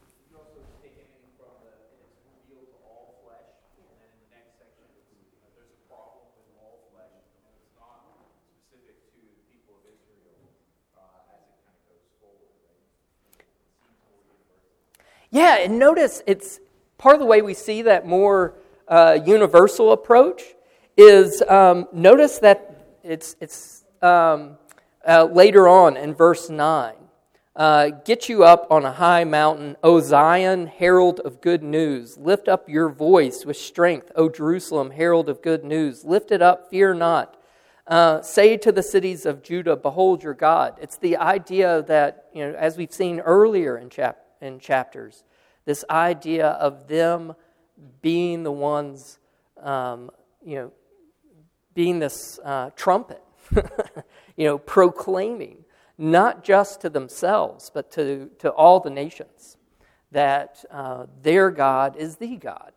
Yeah, 15.31 15.57
and 15.59 15.77
notice 15.77 16.23
it's 16.25 16.59
part 16.97 17.13
of 17.13 17.19
the 17.19 17.27
way 17.27 17.43
we 17.43 17.53
see 17.53 17.83
that 17.83 18.07
more 18.07 18.55
uh, 18.87 19.19
universal 19.23 19.91
approach 19.91 20.41
is 20.97 21.43
um, 21.43 21.87
notice 21.93 22.39
that 22.39 22.97
it's, 23.03 23.35
it's 23.39 23.85
um, 24.01 24.57
uh, 25.07 25.25
later 25.25 25.67
on 25.67 25.97
in 25.97 26.15
verse 26.15 26.49
9. 26.49 26.95
Uh, 27.55 27.89
get 28.05 28.27
you 28.27 28.43
up 28.43 28.65
on 28.71 28.85
a 28.85 28.91
high 28.91 29.23
mountain, 29.23 29.75
O 29.83 29.99
Zion, 29.99 30.65
herald 30.65 31.19
of 31.19 31.41
good 31.41 31.61
news. 31.61 32.17
Lift 32.17 32.47
up 32.47 32.67
your 32.67 32.89
voice 32.89 33.45
with 33.45 33.57
strength, 33.57 34.11
O 34.15 34.29
Jerusalem, 34.29 34.91
herald 34.91 35.29
of 35.29 35.43
good 35.43 35.63
news. 35.63 36.03
Lift 36.05 36.31
it 36.31 36.41
up, 36.41 36.71
fear 36.71 36.95
not. 36.95 37.35
Uh, 37.85 38.21
say 38.21 38.57
to 38.57 38.71
the 38.71 38.83
cities 38.83 39.25
of 39.27 39.43
Judah, 39.43 39.75
Behold 39.75 40.23
your 40.23 40.33
God. 40.33 40.77
It's 40.81 40.97
the 40.97 41.17
idea 41.17 41.83
that, 41.83 42.29
you 42.33 42.47
know, 42.47 42.55
as 42.57 42.77
we've 42.77 42.93
seen 42.93 43.19
earlier 43.19 43.77
in 43.77 43.89
chapter 43.89 44.28
in 44.41 44.60
chapters. 44.60 45.23
This 45.65 45.84
idea 45.89 46.47
of 46.47 46.88
them 46.88 47.36
being 48.02 48.43
the 48.43 48.52
ones, 48.52 49.19
um, 49.62 50.12
you 50.43 50.56
know, 50.56 50.71
being 51.73 51.99
this 51.99 52.39
uh, 52.43 52.71
trumpet, 52.75 53.23
you 54.36 54.45
know, 54.45 54.58
proclaiming, 54.58 55.63
not 55.97 56.43
just 56.43 56.82
to 56.82 56.89
themselves, 56.89 57.71
but 57.73 57.91
to, 57.91 58.30
to 58.39 58.49
all 58.49 58.80
the 58.80 58.89
nations, 58.89 59.58
that 60.12 60.63
uh, 60.71 61.06
their 61.21 61.52
God 61.52 61.95
is 61.95 62.17
the 62.17 62.36
God. 62.36 62.71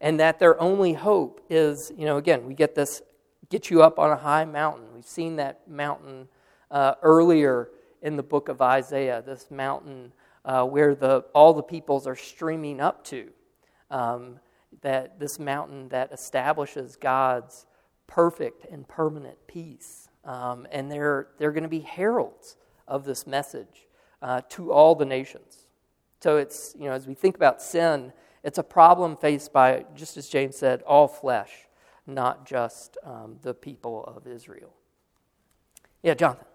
And 0.00 0.18
that 0.18 0.38
their 0.38 0.58
only 0.58 0.94
hope 0.94 1.44
is, 1.50 1.92
you 1.94 2.06
know, 2.06 2.16
again, 2.16 2.46
we 2.46 2.54
get 2.54 2.74
this 2.74 3.02
get 3.50 3.68
you 3.68 3.82
up 3.82 3.98
on 3.98 4.10
a 4.10 4.16
high 4.16 4.44
mountain. 4.44 4.86
We've 4.94 5.04
seen 5.04 5.36
that 5.36 5.68
mountain 5.68 6.28
uh, 6.70 6.94
earlier 7.02 7.68
in 8.00 8.16
the 8.16 8.22
book 8.22 8.48
of 8.48 8.62
Isaiah, 8.62 9.22
this 9.26 9.50
mountain 9.50 10.12
uh, 10.44 10.64
where 10.64 10.94
the, 10.94 11.24
all 11.34 11.54
the 11.54 11.62
peoples 11.62 12.06
are 12.06 12.16
streaming 12.16 12.80
up 12.80 13.04
to. 13.04 13.28
Um, 13.90 14.40
that 14.82 15.18
this 15.18 15.38
mountain 15.38 15.88
that 15.88 16.12
establishes 16.12 16.96
God's 16.96 17.66
perfect 18.06 18.66
and 18.70 18.86
permanent 18.88 19.36
peace. 19.46 20.08
Um, 20.24 20.66
and 20.70 20.90
they're, 20.90 21.28
they're 21.38 21.52
going 21.52 21.64
to 21.64 21.68
be 21.68 21.80
heralds 21.80 22.56
of 22.86 23.04
this 23.04 23.26
message 23.26 23.86
uh, 24.22 24.42
to 24.50 24.72
all 24.72 24.94
the 24.94 25.04
nations. 25.04 25.66
So 26.20 26.36
it's, 26.36 26.74
you 26.78 26.86
know, 26.86 26.92
as 26.92 27.06
we 27.06 27.14
think 27.14 27.36
about 27.36 27.62
sin, 27.62 28.12
it's 28.42 28.58
a 28.58 28.62
problem 28.62 29.16
faced 29.16 29.52
by, 29.52 29.86
just 29.94 30.16
as 30.16 30.28
James 30.28 30.56
said, 30.56 30.82
all 30.82 31.08
flesh, 31.08 31.50
not 32.06 32.46
just 32.46 32.98
um, 33.04 33.38
the 33.42 33.54
people 33.54 34.04
of 34.04 34.26
Israel. 34.26 34.74
Yeah, 36.02 36.14
Jonathan. 36.14 36.46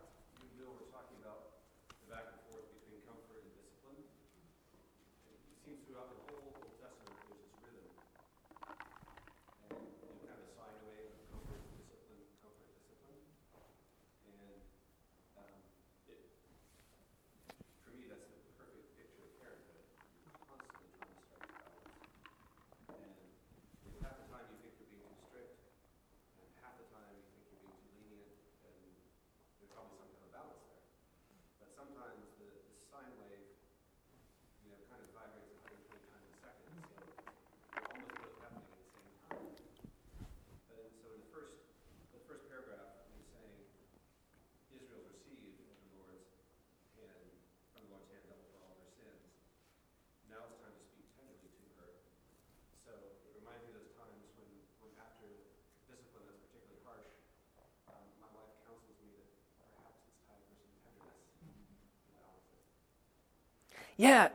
Yeah, 63.97 64.29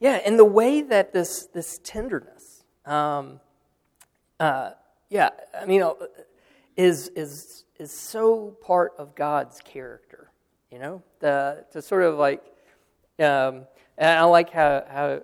yeah, 0.00 0.20
and 0.24 0.38
the 0.38 0.44
way 0.44 0.80
that 0.82 1.12
this 1.12 1.46
this 1.46 1.78
tenderness, 1.84 2.64
um, 2.86 3.40
uh, 4.38 4.70
yeah, 5.08 5.30
I 5.58 5.66
mean, 5.66 5.82
uh, 5.82 5.92
is 6.76 7.08
is 7.08 7.64
is 7.78 7.92
so 7.92 8.56
part 8.62 8.92
of 8.98 9.14
God's 9.14 9.60
character. 9.60 10.30
You 10.70 10.78
know, 10.78 11.02
the 11.18 11.64
to 11.72 11.82
sort 11.82 12.02
of 12.02 12.16
like, 12.16 12.42
um, 13.18 13.66
and 13.98 14.18
I 14.18 14.22
like 14.24 14.50
how 14.50 14.84
how 14.88 15.20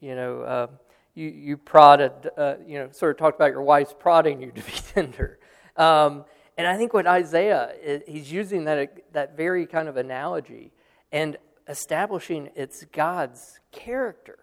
you 0.00 0.14
know. 0.14 0.42
Uh, 0.42 0.66
you, 1.14 1.28
you 1.28 1.56
prodded, 1.56 2.12
uh, 2.36 2.54
you 2.64 2.78
know, 2.78 2.88
sort 2.92 3.10
of 3.10 3.18
talked 3.18 3.36
about 3.36 3.50
your 3.50 3.62
wife's 3.62 3.94
prodding 3.98 4.40
you 4.40 4.52
to 4.52 4.62
be 4.62 4.72
tender. 4.94 5.38
Um, 5.76 6.24
and 6.56 6.66
I 6.66 6.76
think 6.76 6.94
what 6.94 7.06
Isaiah, 7.06 8.02
he's 8.06 8.30
using 8.30 8.64
that, 8.64 9.12
that 9.12 9.36
very 9.36 9.66
kind 9.66 9.88
of 9.88 9.96
analogy 9.96 10.72
and 11.12 11.36
establishing 11.70 12.50
it's 12.56 12.84
God's 12.86 13.60
character. 13.70 14.38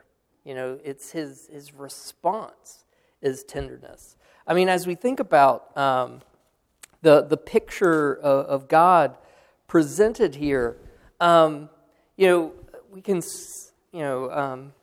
You 0.46 0.56
know, 0.56 0.80
it's 0.84 1.12
his, 1.12 1.48
his 1.52 1.74
response 1.74 2.86
is 3.22 3.44
tenderness. 3.44 4.16
I 4.48 4.54
mean, 4.54 4.70
as 4.70 4.88
we 4.88 4.96
think 4.96 5.20
about 5.20 5.78
um, 5.78 6.22
the, 7.02 7.22
the 7.22 7.36
picture 7.36 8.16
of, 8.16 8.46
of, 8.46 8.68
God 8.70 9.18
presented 9.68 10.36
here, 10.36 10.78
um, 11.20 11.70
you 12.16 12.28
know, 12.28 12.54
we 12.90 13.02
can, 13.02 13.22
you 13.92 14.00
know, 14.00 14.32
um, 14.32 14.74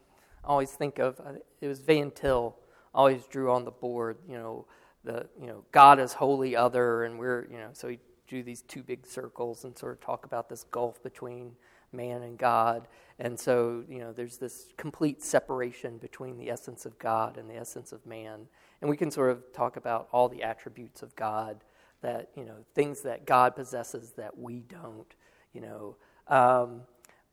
always 0.44 0.70
think 0.72 0.98
of, 0.98 1.18
it 1.62 1.66
was 1.66 1.80
Van 1.80 2.10
Til 2.10 2.54
always 2.94 3.24
drew 3.24 3.50
on 3.50 3.64
the 3.64 3.70
board, 3.70 4.18
you 4.28 4.36
know, 4.36 4.66
the, 5.02 5.26
you 5.40 5.46
know, 5.46 5.64
God 5.72 5.98
is 5.98 6.12
wholly 6.12 6.54
other, 6.54 7.04
and 7.04 7.18
we're, 7.18 7.46
you 7.50 7.56
know, 7.56 7.70
so 7.72 7.88
he 7.88 7.98
drew 8.28 8.42
these 8.42 8.62
two 8.62 8.82
big 8.82 9.06
circles 9.06 9.64
and 9.64 9.76
sort 9.76 9.92
of 9.92 10.00
talk 10.00 10.26
about 10.26 10.48
this 10.48 10.64
gulf 10.64 11.02
between 11.02 11.52
man 11.94 12.22
and 12.22 12.36
God. 12.38 12.88
And 13.18 13.38
so, 13.38 13.84
you 13.88 13.98
know, 13.98 14.12
there's 14.12 14.38
this 14.38 14.68
complete 14.76 15.22
separation 15.22 15.98
between 15.98 16.36
the 16.36 16.50
essence 16.50 16.84
of 16.84 16.98
God 16.98 17.38
and 17.38 17.48
the 17.48 17.56
essence 17.56 17.92
of 17.92 18.04
man. 18.04 18.46
And 18.80 18.90
we 18.90 18.96
can 18.96 19.10
sort 19.10 19.30
of 19.30 19.52
talk 19.52 19.76
about 19.76 20.08
all 20.12 20.28
the 20.28 20.42
attributes 20.42 21.02
of 21.02 21.14
God 21.16 21.62
that, 22.02 22.30
you 22.36 22.44
know, 22.44 22.56
things 22.74 23.02
that 23.02 23.24
God 23.24 23.54
possesses 23.54 24.12
that 24.16 24.36
we 24.36 24.60
don't, 24.60 25.14
you 25.52 25.60
know. 25.60 25.96
Um, 26.28 26.82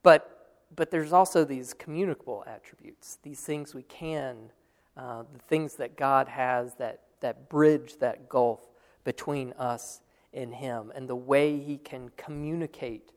but 0.04 0.41
but 0.76 0.91
there's 0.91 1.13
also 1.13 1.43
these 1.43 1.74
communicable 1.74 2.43
attributes, 2.47 3.17
these 3.24 3.41
things 3.41 3.76
we 3.76 3.84
can, 3.84 4.52
uh, 4.95 5.24
the 5.34 5.39
things 5.39 5.76
that 5.76 5.97
God 5.97 6.28
has 6.28 6.76
that, 6.76 7.02
that 7.19 7.50
bridge 7.50 7.97
that 8.00 8.30
gulf 8.30 8.62
between 9.04 9.54
us 9.54 10.02
and 10.34 10.54
Him, 10.54 10.91
and 10.95 11.10
the 11.10 11.15
way 11.15 11.60
He 11.60 11.78
can 11.78 12.10
communicate 12.15 13.12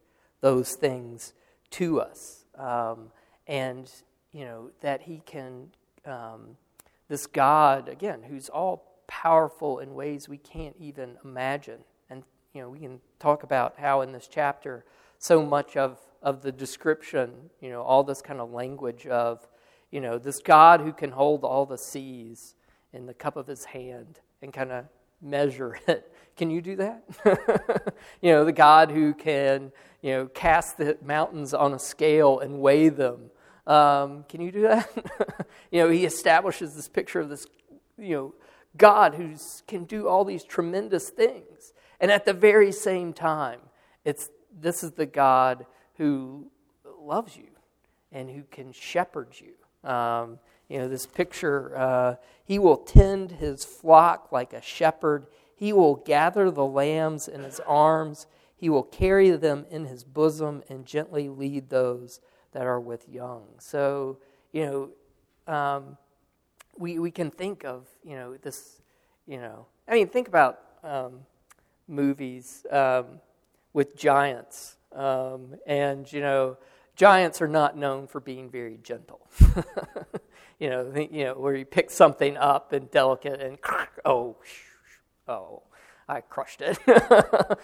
those 0.44 0.74
things 0.74 1.32
to 1.70 2.02
us. 2.02 2.44
Um, 2.58 3.10
and, 3.46 3.90
you 4.30 4.44
know, 4.44 4.72
that 4.82 5.00
He 5.00 5.22
can, 5.24 5.68
um, 6.04 6.58
this 7.08 7.26
God, 7.26 7.88
again, 7.88 8.22
who's 8.28 8.50
all 8.50 9.00
powerful 9.06 9.78
in 9.78 9.94
ways 9.94 10.28
we 10.28 10.36
can't 10.36 10.76
even 10.78 11.16
imagine. 11.24 11.78
And, 12.10 12.24
you 12.52 12.60
know, 12.60 12.68
we 12.68 12.80
can 12.80 13.00
talk 13.18 13.42
about 13.42 13.76
how 13.78 14.02
in 14.02 14.12
this 14.12 14.28
chapter 14.30 14.84
so 15.18 15.42
much 15.42 15.78
of 15.78 15.98
of 16.22 16.42
the 16.42 16.52
description, 16.52 17.30
you 17.60 17.70
know, 17.70 17.82
all 17.82 18.02
this 18.02 18.20
kind 18.20 18.40
of 18.40 18.50
language 18.50 19.06
of, 19.06 19.46
you 19.90 20.00
know, 20.00 20.18
this 20.18 20.40
God 20.40 20.80
who 20.80 20.92
can 20.92 21.10
hold 21.10 21.44
all 21.44 21.64
the 21.64 21.78
seas 21.78 22.54
in 22.92 23.06
the 23.06 23.14
cup 23.14 23.36
of 23.36 23.46
his 23.46 23.66
hand 23.66 24.20
and 24.42 24.52
kind 24.52 24.72
of 24.72 24.84
measure 25.24 25.78
it. 25.88 26.10
Can 26.36 26.50
you 26.50 26.60
do 26.60 26.76
that? 26.76 27.04
you 28.20 28.32
know, 28.32 28.44
the 28.44 28.52
God 28.52 28.90
who 28.90 29.14
can, 29.14 29.72
you 30.02 30.12
know, 30.12 30.26
cast 30.26 30.76
the 30.76 30.98
mountains 31.02 31.54
on 31.54 31.72
a 31.72 31.78
scale 31.78 32.40
and 32.40 32.60
weigh 32.60 32.88
them. 32.88 33.30
Um, 33.66 34.24
can 34.28 34.40
you 34.40 34.50
do 34.50 34.62
that? 34.62 35.46
you 35.70 35.80
know, 35.80 35.88
he 35.88 36.04
establishes 36.04 36.74
this 36.74 36.88
picture 36.88 37.20
of 37.20 37.28
this, 37.28 37.46
you 37.96 38.14
know, 38.14 38.34
God 38.76 39.14
who 39.14 39.36
can 39.68 39.84
do 39.84 40.08
all 40.08 40.24
these 40.24 40.42
tremendous 40.42 41.08
things. 41.08 41.72
And 42.00 42.10
at 42.10 42.24
the 42.24 42.32
very 42.32 42.72
same 42.72 43.12
time, 43.12 43.60
it's 44.04 44.28
this 44.60 44.82
is 44.82 44.92
the 44.92 45.06
God 45.06 45.66
who 45.96 46.50
loves 47.00 47.36
you 47.36 47.48
and 48.12 48.28
who 48.28 48.42
can 48.50 48.72
shepherd 48.72 49.34
you. 49.38 49.88
Um, 49.88 50.38
you 50.68 50.78
know, 50.78 50.88
this 50.88 51.06
picture, 51.06 51.76
uh, 51.76 52.14
he 52.44 52.58
will 52.58 52.76
tend 52.76 53.32
his 53.32 53.64
flock 53.64 54.32
like 54.32 54.52
a 54.52 54.62
shepherd. 54.62 55.26
He 55.54 55.72
will 55.72 55.96
gather 55.96 56.50
the 56.50 56.64
lambs 56.64 57.28
in 57.28 57.42
his 57.42 57.60
arms. 57.60 58.26
He 58.56 58.68
will 58.68 58.82
carry 58.82 59.30
them 59.30 59.66
in 59.70 59.84
his 59.86 60.04
bosom 60.04 60.62
and 60.68 60.86
gently 60.86 61.28
lead 61.28 61.70
those 61.70 62.20
that 62.52 62.66
are 62.66 62.80
with 62.80 63.08
young. 63.08 63.44
So, 63.58 64.18
you 64.52 64.90
know, 65.46 65.52
um, 65.52 65.98
we, 66.76 66.98
we 66.98 67.10
can 67.10 67.30
think 67.30 67.64
of, 67.64 67.86
you 68.02 68.16
know, 68.16 68.36
this, 68.36 68.80
you 69.26 69.38
know, 69.38 69.66
I 69.86 69.94
mean, 69.94 70.08
think 70.08 70.28
about 70.28 70.60
um, 70.82 71.20
movies 71.88 72.64
um, 72.70 73.20
with 73.72 73.96
giants. 73.96 74.76
Um, 74.94 75.56
and, 75.66 76.10
you 76.12 76.20
know, 76.20 76.56
giants 76.96 77.42
are 77.42 77.48
not 77.48 77.76
known 77.76 78.06
for 78.06 78.20
being 78.20 78.48
very 78.48 78.78
gentle. 78.82 79.20
you 80.58 80.70
know, 80.70 80.92
you 80.94 81.24
know, 81.24 81.34
where 81.34 81.54
you 81.54 81.64
pick 81.64 81.90
something 81.90 82.36
up 82.36 82.72
and 82.72 82.90
delicate 82.90 83.40
and 83.40 83.58
oh, 84.04 84.36
oh, 85.28 85.62
I 86.08 86.20
crushed 86.20 86.60
it. 86.60 86.78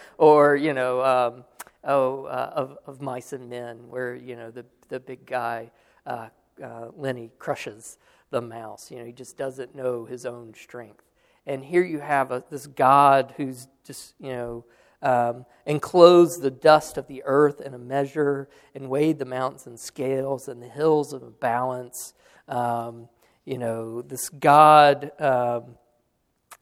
or, 0.18 0.57
you 0.57 0.72
know, 0.72 1.05
um, 1.05 1.44
oh, 1.85 2.24
uh, 2.24 2.53
of, 2.55 2.79
of 2.87 3.00
mice 3.00 3.33
and 3.33 3.48
men, 3.48 3.88
where, 3.88 4.14
you 4.14 4.37
know, 4.37 4.50
the, 4.50 4.64
the 4.88 5.00
big 5.00 5.26
guy, 5.26 5.70
uh, 6.07 6.29
uh, 6.62 6.88
Lennie, 6.96 7.31
crushes 7.38 7.98
the 8.31 8.40
mouse. 8.40 8.90
You 8.90 8.98
know, 8.98 9.05
he 9.05 9.12
just 9.12 9.37
doesn't 9.37 9.74
know 9.74 10.05
his 10.05 10.24
own 10.24 10.55
strength. 10.55 11.05
And 11.46 11.64
here 11.64 11.83
you 11.83 12.00
have 12.00 12.31
a, 12.31 12.44
this 12.50 12.66
God 12.66 13.35
who's 13.37 13.66
just, 13.85 14.14
you 14.20 14.33
know, 14.33 14.64
um, 15.03 15.46
enclosed 15.64 16.42
the 16.42 16.50
dust 16.50 16.98
of 16.98 17.07
the 17.07 17.22
earth 17.24 17.61
in 17.61 17.72
a 17.72 17.79
measure, 17.79 18.48
and 18.74 18.90
weighed 18.90 19.18
the 19.18 19.24
mountains 19.24 19.66
in 19.66 19.76
scales, 19.79 20.46
and 20.46 20.62
the 20.62 20.68
hills 20.68 21.14
in 21.14 21.22
a 21.22 21.31
balance. 21.31 22.12
Um, 22.51 23.09
you 23.45 23.57
know, 23.57 24.03
this 24.03 24.29
God 24.29 25.13
um, 25.19 25.77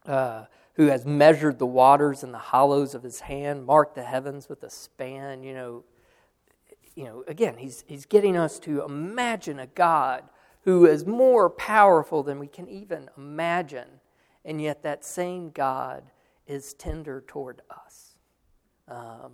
uh, 0.07 0.44
who 0.74 0.87
has 0.87 1.05
measured 1.05 1.59
the 1.59 1.66
waters 1.66 2.22
in 2.22 2.31
the 2.31 2.38
hollows 2.38 2.94
of 2.94 3.03
his 3.03 3.20
hand, 3.20 3.66
marked 3.66 3.94
the 3.96 4.05
heavens 4.05 4.48
with 4.48 4.62
a 4.62 4.70
span. 4.70 5.42
You 5.42 5.55
know, 5.55 5.85
you 6.94 7.05
know. 7.05 7.24
Again, 7.27 7.57
he's 7.59 7.85
he's 7.88 8.07
getting 8.07 8.37
us 8.37 8.59
to 8.61 8.85
imagine 8.85 9.59
a 9.59 9.66
God 9.66 10.24
who 10.62 10.87
is 10.87 11.07
more 11.07 11.51
powerful 11.51 12.22
than 12.22 12.38
we 12.38 12.46
can 12.46 12.68
even 12.68 13.09
imagine, 13.16 13.88
and 14.44 14.61
yet 14.61 14.83
that 14.83 15.05
same 15.05 15.51
God 15.51 16.05
is 16.46 16.74
tender 16.74 17.24
toward 17.27 17.62
us. 17.70 18.14
Um, 18.87 19.33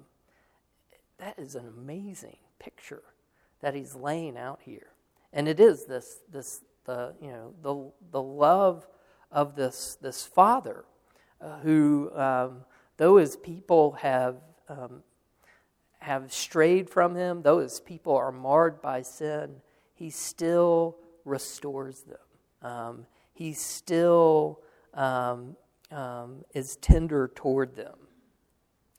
that 1.19 1.39
is 1.39 1.55
an 1.55 1.67
amazing 1.67 2.37
picture 2.59 3.03
that 3.61 3.75
he's 3.75 3.95
laying 3.95 4.37
out 4.37 4.61
here. 4.63 4.94
And 5.35 5.49
it 5.49 5.59
is 5.59 5.85
this, 5.85 6.21
this 6.31 6.61
the, 6.85 7.13
you 7.21 7.29
know, 7.29 7.53
the, 7.61 8.11
the 8.13 8.23
love 8.23 8.87
of 9.33 9.57
this, 9.57 9.99
this 10.01 10.25
father 10.25 10.85
uh, 11.41 11.59
who, 11.59 12.11
um, 12.15 12.65
though 12.97 13.17
his 13.17 13.37
people 13.37 13.93
have, 13.93 14.37
um, 14.69 15.03
have 15.99 16.33
strayed 16.33 16.89
from 16.89 17.17
him, 17.17 17.43
though 17.43 17.59
his 17.59 17.81
people 17.81 18.15
are 18.15 18.31
marred 18.31 18.81
by 18.81 19.03
sin, 19.03 19.57
he 19.93 20.09
still 20.09 20.97
restores 21.25 22.03
them. 22.03 22.71
Um, 22.71 23.07
he 23.33 23.53
still 23.55 24.61
um, 24.95 25.57
um, 25.91 26.45
is 26.55 26.77
tender 26.77 27.33
toward 27.35 27.75
them. 27.75 27.97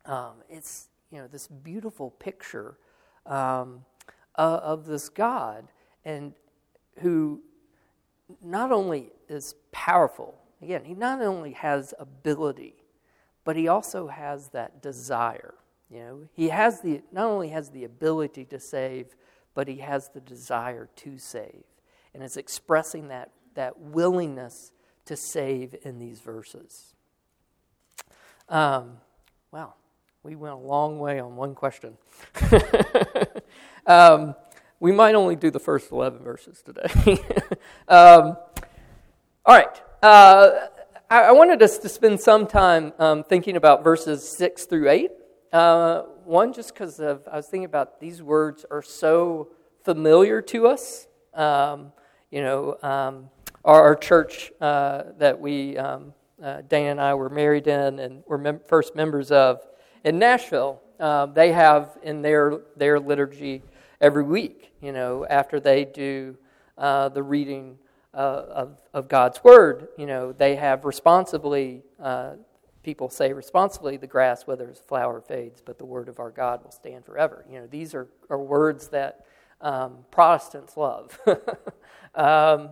Um, 0.06 0.34
it's 0.50 0.90
you 1.12 1.20
know 1.20 1.28
this 1.28 1.48
beautiful 1.48 2.12
picture 2.12 2.78
uh, 3.26 3.66
of 4.36 4.86
this 4.86 5.10
God 5.10 5.68
and 6.06 6.34
who 7.02 7.42
not 8.42 8.72
only 8.72 9.12
is 9.28 9.56
powerful. 9.72 10.36
Again, 10.62 10.86
he 10.86 10.94
not 10.94 11.22
only 11.22 11.52
has 11.52 11.94
ability, 12.00 12.76
but 13.44 13.56
he 13.56 13.68
also 13.68 14.08
has 14.08 14.50
that 14.50 14.82
desire. 14.82 15.56
You 15.90 16.00
know, 16.00 16.20
he 16.34 16.50
has 16.50 16.82
the 16.82 17.02
not 17.12 17.26
only 17.26 17.50
has 17.50 17.70
the 17.70 17.84
ability 17.84 18.46
to 18.46 18.60
save, 18.60 19.16
but 19.54 19.68
he 19.68 19.78
has 19.78 20.10
the 20.10 20.22
desire 20.22 20.90
to 20.98 21.18
save, 21.18 21.64
and 22.14 22.24
is 22.24 22.38
expressing 22.38 23.10
that 23.10 23.32
that 23.54 23.80
willingness 23.80 24.72
to 25.06 25.16
save 25.16 25.76
in 25.84 26.00
these 26.00 26.20
verses. 26.20 26.96
Um, 28.50 28.98
wow 29.52 29.74
we 30.26 30.36
went 30.36 30.56
a 30.56 30.58
long 30.58 30.98
way 30.98 31.20
on 31.20 31.36
one 31.36 31.54
question. 31.54 31.96
um, 33.86 34.34
we 34.86 34.92
might 34.92 35.16
only 35.16 35.36
do 35.36 35.50
the 35.50 35.60
first 35.60 35.92
11 35.92 36.20
verses 36.20 36.62
today. 36.62 36.88
um, 37.88 38.38
all 39.44 39.58
right. 39.58 39.82
Uh, 40.04 40.68
I, 41.10 41.22
I, 41.24 41.32
wanted 41.32 41.64
us 41.64 41.80
to 41.80 41.90
spend 41.90 42.22
some 42.22 42.46
time 42.46 42.94
um, 43.00 43.24
thinking 43.24 43.56
about 43.56 43.84
verses 43.84 44.30
6 44.38 44.66
through 44.66 44.92
8. 44.92 45.12
Uh, 45.52 46.02
one, 46.24 46.54
just 46.54 46.72
because 46.72 47.00
I 47.00 47.16
was 47.34 47.48
thinking 47.48 47.66
about 47.66 48.00
these 48.00 48.22
words 48.22 48.64
are 48.70 48.84
so 48.84 49.50
familiar 49.84 50.40
to 50.44 50.68
us. 50.68 51.08
Um, 51.34 51.92
you 52.30 52.44
know, 52.44 52.78
um, 52.84 53.32
our, 53.64 53.82
our, 53.82 53.96
church 53.96 54.52
uh, 54.62 55.06
that 55.18 55.40
we, 55.40 55.80
um, 55.80 56.14
uh, 56.44 56.62
Dana 56.62 56.92
and 56.92 57.02
I 57.02 57.16
were 57.16 57.30
married 57.30 57.66
in 57.66 57.98
and 57.98 58.22
were 58.28 58.38
mem- 58.38 58.62
first 58.68 58.96
members 58.96 59.32
of 59.32 59.62
in 60.04 60.20
Nashville, 60.20 60.80
uh, 61.00 61.26
they 61.26 61.54
have 61.54 61.98
in 62.04 62.22
their, 62.22 62.60
their 62.78 63.00
liturgy 63.00 63.64
every 64.02 64.24
week, 64.24 64.74
you 64.82 64.92
know, 64.92 65.26
after 65.30 65.60
they 65.60 65.86
do 65.86 66.38
uh, 66.78 67.10
the 67.10 67.24
reading 67.24 67.78
uh, 68.14 68.18
of, 68.18 68.78
of 68.94 69.08
God's 69.08 69.44
Word, 69.44 69.90
you 69.98 70.06
know, 70.06 70.32
they 70.32 70.56
have 70.56 70.86
responsibly, 70.86 71.82
uh, 72.02 72.32
people 72.84 73.10
say 73.10 73.34
responsibly, 73.34 73.98
the 73.98 74.08
grass 74.08 74.48
withers, 74.48 74.82
flower 74.88 75.22
fades, 75.22 75.62
but 75.62 75.78
the 75.78 75.86
Word 75.86 76.10
of 76.10 76.20
our 76.20 76.32
God 76.32 76.64
will 76.64 76.72
stand 76.72 77.06
forever. 77.06 77.46
You 77.50 77.60
know, 77.60 77.68
these 77.68 77.94
are, 77.94 78.08
are 78.30 78.40
words 78.40 78.90
that 78.90 79.26
um, 79.62 80.06
Protestants 80.12 80.78
love. 80.78 81.20
um, 82.16 82.70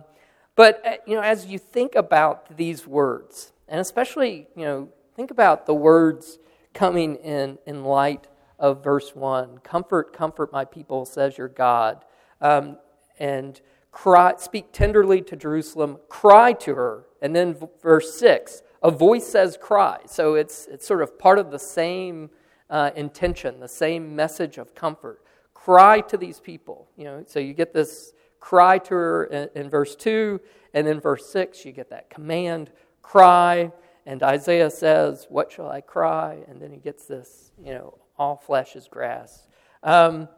but, 0.56 0.86
uh, 0.86 0.92
you 1.06 1.14
know, 1.14 1.22
as 1.22 1.46
you 1.46 1.58
think 1.58 1.94
about 1.94 2.56
these 2.56 2.86
words, 2.86 3.52
and 3.68 3.80
especially, 3.80 4.46
you 4.56 4.64
know, 4.64 4.88
think 5.16 5.30
about 5.30 5.66
the 5.66 5.74
words 5.74 6.38
coming 6.72 7.16
in, 7.16 7.58
in 7.66 7.84
light 7.84 8.26
of 8.58 8.82
verse 8.82 9.14
1 9.14 9.58
Comfort, 9.58 10.12
comfort 10.12 10.52
my 10.52 10.64
people, 10.64 11.04
says 11.04 11.38
your 11.38 11.48
God. 11.48 12.04
Um, 12.40 12.78
and 13.18 13.60
cry, 13.92 14.34
speak 14.38 14.72
tenderly 14.72 15.22
to 15.22 15.36
Jerusalem, 15.36 15.98
cry 16.08 16.52
to 16.54 16.74
her. 16.74 17.04
And 17.22 17.34
then 17.34 17.56
verse 17.82 18.18
6 18.18 18.62
a 18.84 18.90
voice 18.90 19.26
says 19.26 19.56
cry. 19.60 20.00
So 20.06 20.34
it's, 20.34 20.66
it's 20.66 20.86
sort 20.86 21.00
of 21.00 21.18
part 21.18 21.38
of 21.38 21.50
the 21.50 21.58
same 21.58 22.28
uh, 22.68 22.90
intention, 22.94 23.58
the 23.58 23.66
same 23.66 24.14
message 24.14 24.58
of 24.58 24.74
comfort. 24.74 25.22
Cry 25.54 26.00
to 26.02 26.18
these 26.18 26.38
people. 26.38 26.88
You 26.96 27.04
know, 27.04 27.24
so 27.26 27.40
you 27.40 27.54
get 27.54 27.72
this 27.72 28.12
cry 28.40 28.76
to 28.76 28.94
her 28.94 29.24
in, 29.24 29.48
in 29.54 29.70
verse 29.70 29.96
2, 29.96 30.38
and 30.74 30.86
then 30.86 31.00
verse 31.00 31.26
6, 31.30 31.64
you 31.64 31.72
get 31.72 31.88
that 31.88 32.10
command, 32.10 32.70
cry. 33.00 33.72
And 34.04 34.22
Isaiah 34.22 34.70
says, 34.70 35.26
What 35.30 35.50
shall 35.50 35.70
I 35.70 35.80
cry? 35.80 36.44
And 36.46 36.60
then 36.60 36.70
he 36.70 36.76
gets 36.76 37.06
this, 37.06 37.52
you 37.58 37.72
know, 37.72 37.98
all 38.18 38.36
flesh 38.36 38.76
is 38.76 38.88
grass. 38.88 39.46
Um, 39.82 40.28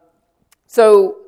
so, 0.66 1.18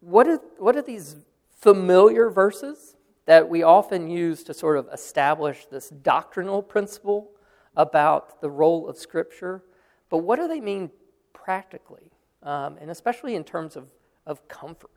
what 0.00 0.26
are, 0.26 0.40
what 0.58 0.76
are 0.76 0.82
these 0.82 1.16
familiar 1.58 2.30
verses 2.30 2.96
that 3.26 3.48
we 3.48 3.62
often 3.62 4.08
use 4.08 4.42
to 4.44 4.54
sort 4.54 4.76
of 4.76 4.88
establish 4.92 5.66
this 5.66 5.88
doctrinal 5.88 6.62
principle 6.62 7.30
about 7.76 8.40
the 8.40 8.50
role 8.50 8.88
of 8.88 8.96
Scripture? 8.96 9.62
But 10.10 10.18
what 10.18 10.38
do 10.38 10.48
they 10.48 10.60
mean 10.60 10.90
practically? 11.32 12.10
Um, 12.42 12.76
and 12.80 12.90
especially 12.90 13.34
in 13.34 13.44
terms 13.44 13.76
of, 13.76 13.90
of 14.26 14.46
comfort. 14.48 14.90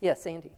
Yes, 0.00 0.22
Sandy. 0.22 0.52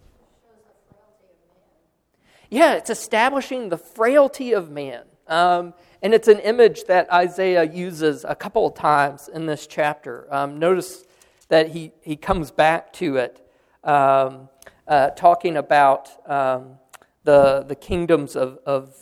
Yeah, 2.51 2.75
it's 2.75 2.91
establishing 2.91 3.69
the 3.69 3.79
frailty 3.79 4.53
of 4.53 4.71
man. 4.71 5.05
Um, 5.29 5.75
and 6.03 6.15
it's 6.15 6.29
an 6.29 6.39
image 6.41 6.85
that 6.85 7.11
Isaiah 7.13 7.65
uses 7.65 8.25
a 8.27 8.35
couple 8.35 8.67
of 8.67 8.75
times 8.75 9.29
in 9.29 9.47
this 9.47 9.67
chapter. 9.67 10.33
Um, 10.35 10.59
notice 10.59 11.05
that 11.49 11.69
he, 11.69 11.93
he 12.01 12.17
comes 12.17 12.51
back 12.51 12.93
to 12.95 13.17
it, 13.17 13.47
um, 13.85 14.49
uh, 14.89 15.11
talking 15.11 15.57
about 15.57 16.09
um, 16.29 16.79
the, 17.25 17.65
the 17.67 17.75
kingdoms 17.75 18.35
of, 18.35 18.59
of, 18.65 18.95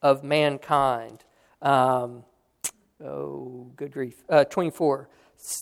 of 0.00 0.24
mankind. 0.24 1.24
Um, 1.60 2.24
oh, 3.04 3.70
good 3.76 3.92
grief. 3.92 4.22
Uh, 4.28 4.44
24. 4.44 5.08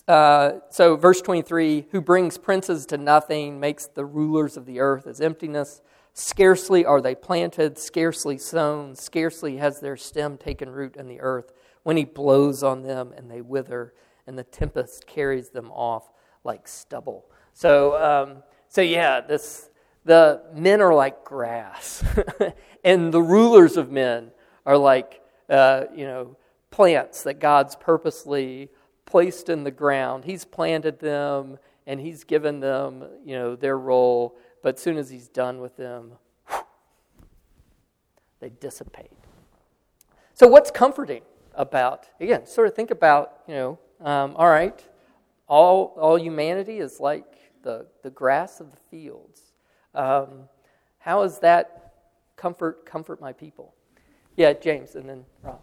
Uh, 0.06 0.52
so, 0.70 0.96
verse 0.96 1.20
23 1.20 1.86
Who 1.90 2.00
brings 2.00 2.38
princes 2.38 2.86
to 2.86 2.96
nothing, 2.96 3.58
makes 3.58 3.86
the 3.86 4.04
rulers 4.04 4.56
of 4.56 4.66
the 4.66 4.78
earth 4.80 5.06
as 5.06 5.20
emptiness. 5.20 5.82
Scarcely 6.16 6.84
are 6.84 7.00
they 7.00 7.16
planted, 7.16 7.76
scarcely 7.76 8.38
sown, 8.38 8.94
scarcely 8.94 9.56
has 9.56 9.80
their 9.80 9.96
stem 9.96 10.38
taken 10.38 10.70
root 10.70 10.94
in 10.94 11.08
the 11.08 11.20
earth, 11.20 11.52
when 11.82 11.96
he 11.96 12.04
blows 12.04 12.62
on 12.62 12.82
them 12.82 13.12
and 13.16 13.28
they 13.28 13.40
wither, 13.40 13.92
and 14.24 14.38
the 14.38 14.44
tempest 14.44 15.08
carries 15.08 15.50
them 15.50 15.72
off 15.72 16.12
like 16.44 16.68
stubble. 16.68 17.26
So, 17.52 18.00
um, 18.02 18.42
so 18.68 18.80
yeah, 18.80 19.20
this 19.20 19.70
the 20.04 20.42
men 20.54 20.80
are 20.80 20.94
like 20.94 21.24
grass, 21.24 22.04
and 22.84 23.12
the 23.12 23.22
rulers 23.22 23.76
of 23.76 23.90
men 23.90 24.30
are 24.64 24.78
like 24.78 25.20
uh, 25.50 25.84
you 25.96 26.06
know 26.06 26.36
plants 26.70 27.24
that 27.24 27.40
God's 27.40 27.74
purposely 27.74 28.70
placed 29.04 29.48
in 29.48 29.64
the 29.64 29.70
ground. 29.72 30.24
He's 30.24 30.44
planted 30.44 31.00
them, 31.00 31.58
and 31.88 32.00
He's 32.00 32.22
given 32.22 32.60
them 32.60 33.04
you 33.24 33.36
know 33.36 33.56
their 33.56 33.76
role 33.76 34.36
but 34.64 34.76
as 34.76 34.82
soon 34.82 34.96
as 34.96 35.10
he's 35.10 35.28
done 35.28 35.60
with 35.60 35.76
them, 35.76 36.12
they 38.40 38.48
dissipate. 38.48 39.10
So, 40.32 40.46
what's 40.48 40.70
comforting 40.70 41.20
about, 41.54 42.08
again, 42.18 42.46
sort 42.46 42.66
of 42.68 42.74
think 42.74 42.90
about, 42.90 43.40
you 43.46 43.54
know, 43.54 43.78
um, 44.00 44.34
all 44.36 44.48
right, 44.48 44.82
all, 45.46 45.94
all 46.00 46.18
humanity 46.18 46.78
is 46.78 46.98
like 46.98 47.26
the, 47.62 47.86
the 48.02 48.08
grass 48.08 48.58
of 48.58 48.70
the 48.70 48.78
fields. 48.90 49.52
Um, 49.94 50.48
how 50.98 51.24
is 51.24 51.40
that 51.40 51.92
comfort, 52.36 52.86
comfort 52.86 53.20
my 53.20 53.34
people? 53.34 53.74
Yeah, 54.34 54.54
James, 54.54 54.94
and 54.94 55.06
then 55.06 55.26
Rob. 55.42 55.60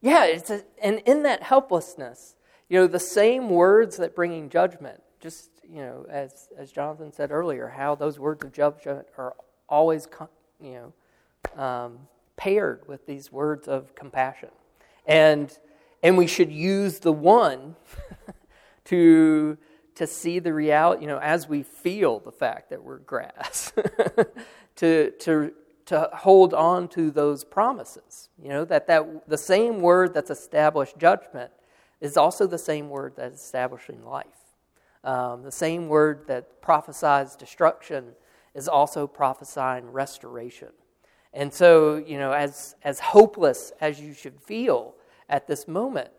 Yeah, 0.00 0.26
it's 0.26 0.50
a, 0.50 0.62
and 0.82 1.00
in 1.06 1.22
that 1.24 1.42
helplessness, 1.42 2.36
you 2.68 2.78
know, 2.78 2.86
the 2.86 3.00
same 3.00 3.50
words 3.50 3.96
that 3.96 4.14
bringing 4.14 4.48
judgment, 4.48 5.02
just, 5.20 5.50
you 5.68 5.80
know, 5.80 6.06
as, 6.08 6.48
as 6.56 6.70
Jonathan 6.70 7.12
said 7.12 7.32
earlier, 7.32 7.68
how 7.68 7.94
those 7.94 8.18
words 8.18 8.44
of 8.44 8.52
judgment 8.52 9.06
are 9.16 9.34
always, 9.68 10.06
you 10.62 10.92
know, 11.56 11.62
um, 11.62 11.98
paired 12.36 12.86
with 12.86 13.06
these 13.06 13.32
words 13.32 13.66
of 13.66 13.94
compassion. 13.94 14.50
And, 15.06 15.56
and 16.02 16.16
we 16.16 16.26
should 16.26 16.52
use 16.52 17.00
the 17.00 17.12
one 17.12 17.74
to, 18.84 19.58
to 19.96 20.06
see 20.06 20.38
the 20.38 20.52
reality, 20.52 21.02
you 21.02 21.08
know, 21.08 21.18
as 21.18 21.48
we 21.48 21.64
feel 21.64 22.20
the 22.20 22.30
fact 22.30 22.70
that 22.70 22.84
we're 22.84 22.98
grass, 22.98 23.72
to, 24.76 25.10
to, 25.10 25.52
to 25.88 26.10
hold 26.12 26.52
on 26.52 26.86
to 26.86 27.10
those 27.10 27.44
promises. 27.44 28.28
You 28.42 28.50
know, 28.50 28.64
that, 28.66 28.86
that 28.88 29.26
the 29.26 29.38
same 29.38 29.80
word 29.80 30.12
that's 30.12 30.30
established 30.30 30.98
judgment 30.98 31.50
is 32.00 32.18
also 32.18 32.46
the 32.46 32.58
same 32.58 32.90
word 32.90 33.14
that's 33.16 33.42
establishing 33.42 34.04
life. 34.04 34.26
Um, 35.02 35.42
the 35.42 35.52
same 35.52 35.88
word 35.88 36.26
that 36.26 36.60
prophesies 36.60 37.36
destruction 37.36 38.12
is 38.54 38.68
also 38.68 39.06
prophesying 39.06 39.90
restoration. 39.90 40.68
And 41.32 41.52
so, 41.52 41.96
you 41.96 42.18
know, 42.18 42.32
as, 42.32 42.74
as 42.82 43.00
hopeless 43.00 43.72
as 43.80 43.98
you 43.98 44.12
should 44.12 44.38
feel 44.42 44.94
at 45.30 45.46
this 45.46 45.66
moment, 45.66 46.10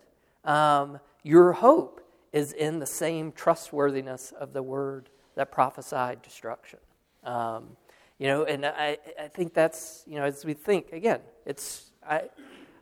um, 0.46 1.00
your 1.22 1.52
hope 1.54 2.02
is 2.34 2.54
in 2.54 2.80
the 2.80 2.88
same 2.88 3.32
trustworthiness 3.32 4.32
of 4.32 4.54
the 4.54 4.64
word 4.64 5.10
that 5.36 5.52
prophesied 5.52 6.24
destruction. 6.24 6.80
Um, 7.24 7.78
you 8.20 8.28
know, 8.28 8.44
and 8.44 8.66
I, 8.66 8.98
I 9.20 9.30
think 9.30 9.54
that's, 9.54 10.04
you 10.06 10.18
know, 10.18 10.26
as 10.26 10.44
we 10.44 10.54
think, 10.54 10.92
again, 10.92 11.22
it's, 11.46 11.92
I, 12.08 12.24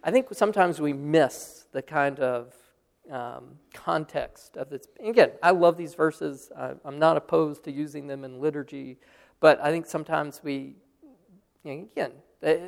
I 0.03 0.09
think 0.09 0.27
sometimes 0.31 0.81
we 0.81 0.93
miss 0.93 1.67
the 1.71 1.83
kind 1.83 2.19
of 2.19 2.53
um, 3.11 3.59
context 3.73 4.57
of 4.57 4.69
this. 4.71 4.87
Again, 4.99 5.31
I 5.43 5.51
love 5.51 5.77
these 5.77 5.93
verses. 5.93 6.51
I, 6.57 6.73
I'm 6.83 6.97
not 6.97 7.17
opposed 7.17 7.63
to 7.65 7.71
using 7.71 8.07
them 8.07 8.23
in 8.23 8.41
liturgy, 8.41 8.97
but 9.39 9.61
I 9.61 9.69
think 9.69 9.85
sometimes 9.85 10.41
we, 10.43 10.75
you 11.63 11.75
know, 11.75 11.87
again, 11.91 12.11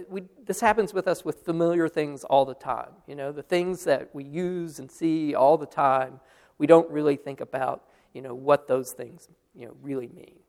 we, 0.08 0.24
this 0.46 0.62
happens 0.62 0.94
with 0.94 1.08
us 1.08 1.26
with 1.26 1.44
familiar 1.44 1.90
things 1.90 2.24
all 2.24 2.46
the 2.46 2.54
time. 2.54 2.92
You 3.08 3.16
know, 3.16 3.32
the 3.32 3.44
things 3.44 3.84
that 3.86 4.10
we 4.14 4.24
use 4.24 4.80
and 4.80 4.92
see 4.92 5.34
all 5.34 5.58
the 5.58 5.66
time, 5.66 6.20
we 6.60 6.68
don't 6.68 6.90
really 6.92 7.16
think 7.16 7.42
about, 7.42 7.86
you 8.14 8.22
know, 8.22 8.36
what 8.36 8.68
those 8.68 8.92
things, 8.92 9.28
you 9.56 9.66
know, 9.66 9.76
really 9.82 10.08
mean. 10.08 10.40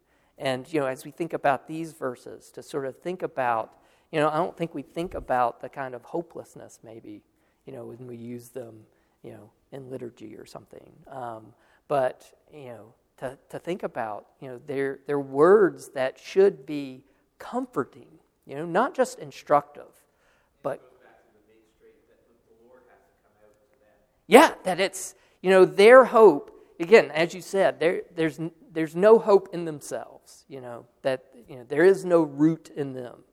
And, 0.41 0.73
you 0.73 0.81
know, 0.81 0.87
as 0.87 1.05
we 1.05 1.11
think 1.11 1.35
about 1.35 1.69
these 1.69 1.93
verses, 1.93 2.51
to 2.53 2.63
sort 2.63 2.87
of 2.87 2.97
think 2.97 3.23
about, 3.23 3.75
you 4.11 4.19
know, 4.19 4.31
I 4.31 4.39
don't 4.39 4.57
think 4.57 4.75
we 4.75 4.81
think 4.81 5.15
about 5.15 5.61
the 5.61 5.69
kind 5.69 5.95
of 5.95 6.03
hopelessness 6.03 6.81
maybe, 6.83 7.23
you 7.67 7.75
know, 7.75 7.85
when 7.85 8.07
we 8.07 8.17
use 8.17 8.49
them, 8.49 8.87
you 9.23 9.33
know, 9.33 9.51
in 9.71 9.91
liturgy 9.91 10.35
or 10.37 10.47
something. 10.47 10.91
Um, 11.09 11.53
but, 11.89 12.33
you 12.51 12.69
know, 12.69 12.95
to, 13.19 13.39
to 13.51 13.59
think 13.59 13.83
about, 13.83 14.29
you 14.41 14.49
know, 14.49 14.61
they're, 14.67 15.01
they're 15.07 15.21
words 15.21 15.91
that 15.91 16.19
should 16.19 16.65
be 16.65 17.05
comforting, 17.39 18.09
you 18.47 18.57
know, 18.57 18.65
not 18.65 18.95
just 18.95 19.19
instructive, 19.19 19.93
but. 20.63 20.81
Yeah, 24.27 24.55
that 24.65 24.81
it's, 24.81 25.17
you 25.43 25.51
know, 25.51 25.67
their 25.67 26.05
hope, 26.05 26.51
again, 26.79 27.11
as 27.11 27.35
you 27.35 27.43
said, 27.43 27.79
there, 27.79 28.03
there's, 28.15 28.41
there's 28.73 28.95
no 28.95 29.19
hope 29.19 29.49
in 29.53 29.65
themselves, 29.65 30.45
you 30.49 30.61
know, 30.61 30.87
that 31.03 31.25
you 31.49 31.57
know, 31.57 31.65
there 31.65 31.85
is 31.85 32.05
no 32.05 32.23
root 32.23 32.71
in 32.75 32.93
them. 32.93 33.25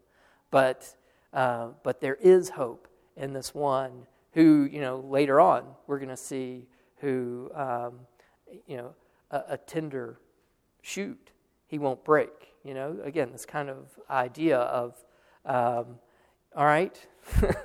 But, 0.49 0.95
uh, 1.33 1.69
but 1.83 2.01
there 2.01 2.15
is 2.15 2.49
hope 2.49 2.88
in 3.15 3.33
this 3.33 3.53
one 3.53 4.07
who, 4.31 4.67
you 4.71 4.81
know, 4.81 4.99
later 4.99 5.39
on 5.39 5.63
we're 5.88 5.99
going 5.99 6.09
to 6.09 6.17
see 6.17 6.67
who, 6.97 7.51
um, 7.53 7.99
you 8.65 8.77
know, 8.77 8.95
a, 9.31 9.43
a 9.49 9.57
tender 9.57 10.19
shoot 10.81 11.31
he 11.67 11.77
won't 11.77 12.03
break. 12.03 12.55
You 12.63 12.73
know, 12.73 12.97
again, 13.03 13.31
this 13.31 13.45
kind 13.45 13.69
of 13.69 13.88
idea 14.09 14.57
of, 14.57 15.03
um, 15.45 15.99
all 16.55 16.65
right, 16.65 16.97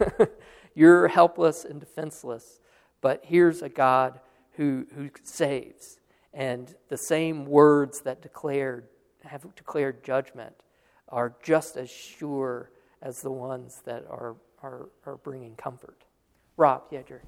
you're 0.75 1.09
helpless 1.09 1.65
and 1.65 1.81
defenseless, 1.81 2.61
but 3.01 3.23
here's 3.25 3.63
a 3.63 3.69
God 3.69 4.21
who, 4.53 4.87
who 4.95 5.11
saves. 5.23 5.99
And 6.35 6.75
the 6.89 6.97
same 6.97 7.45
words 7.45 8.01
that 8.03 8.23
declared, 8.23 8.89
have 9.25 9.55
declared 9.55 10.03
judgment 10.03 10.55
are 11.09 11.35
just 11.43 11.77
as 11.77 11.91
sure 11.91 12.71
as 13.03 13.21
the 13.21 13.31
ones 13.31 13.83
that 13.85 14.05
are, 14.09 14.37
are, 14.63 14.89
are 15.05 15.17
bringing 15.19 15.55
comfort. 15.57 16.05
Rob, 16.57 16.85
yeah, 16.91 17.03
Jerry. 17.03 17.21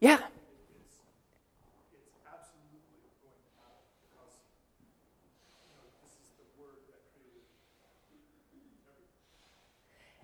Yeah. 0.00 0.18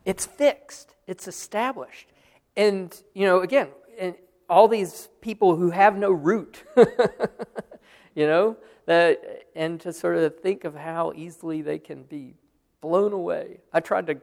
It's 0.09 0.25
fixed. 0.25 0.95
It's 1.07 1.29
established. 1.29 2.09
And, 2.57 2.99
you 3.13 3.27
know, 3.27 3.41
again, 3.41 3.69
and 3.99 4.15
all 4.49 4.67
these 4.67 5.11
people 5.21 5.55
who 5.55 5.69
have 5.69 5.99
no 5.99 6.11
root, 6.11 6.65
you 8.15 8.27
know, 8.27 8.57
that, 8.87 9.45
and 9.55 9.79
to 9.83 9.93
sort 9.93 10.17
of 10.17 10.41
think 10.41 10.65
of 10.65 10.75
how 10.75 11.13
easily 11.15 11.61
they 11.61 11.79
can 11.79 12.05
be 12.05 12.37
blown 12.81 13.13
away. 13.13 13.59
I 13.71 13.81
tried 13.81 14.07
to, 14.07 14.15
you 14.15 14.21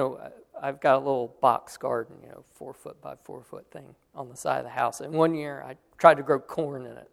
know, 0.00 0.32
I've 0.58 0.80
got 0.80 0.94
a 0.94 0.98
little 1.00 1.36
box 1.42 1.76
garden, 1.76 2.16
you 2.22 2.30
know, 2.30 2.42
four 2.54 2.72
foot 2.72 2.98
by 3.02 3.16
four 3.22 3.42
foot 3.42 3.70
thing 3.70 3.94
on 4.14 4.30
the 4.30 4.36
side 4.36 4.60
of 4.60 4.64
the 4.64 4.70
house. 4.70 5.02
And 5.02 5.12
one 5.12 5.34
year 5.34 5.62
I 5.62 5.76
tried 5.98 6.16
to 6.16 6.22
grow 6.22 6.40
corn 6.40 6.86
in 6.86 6.96
it. 6.96 7.10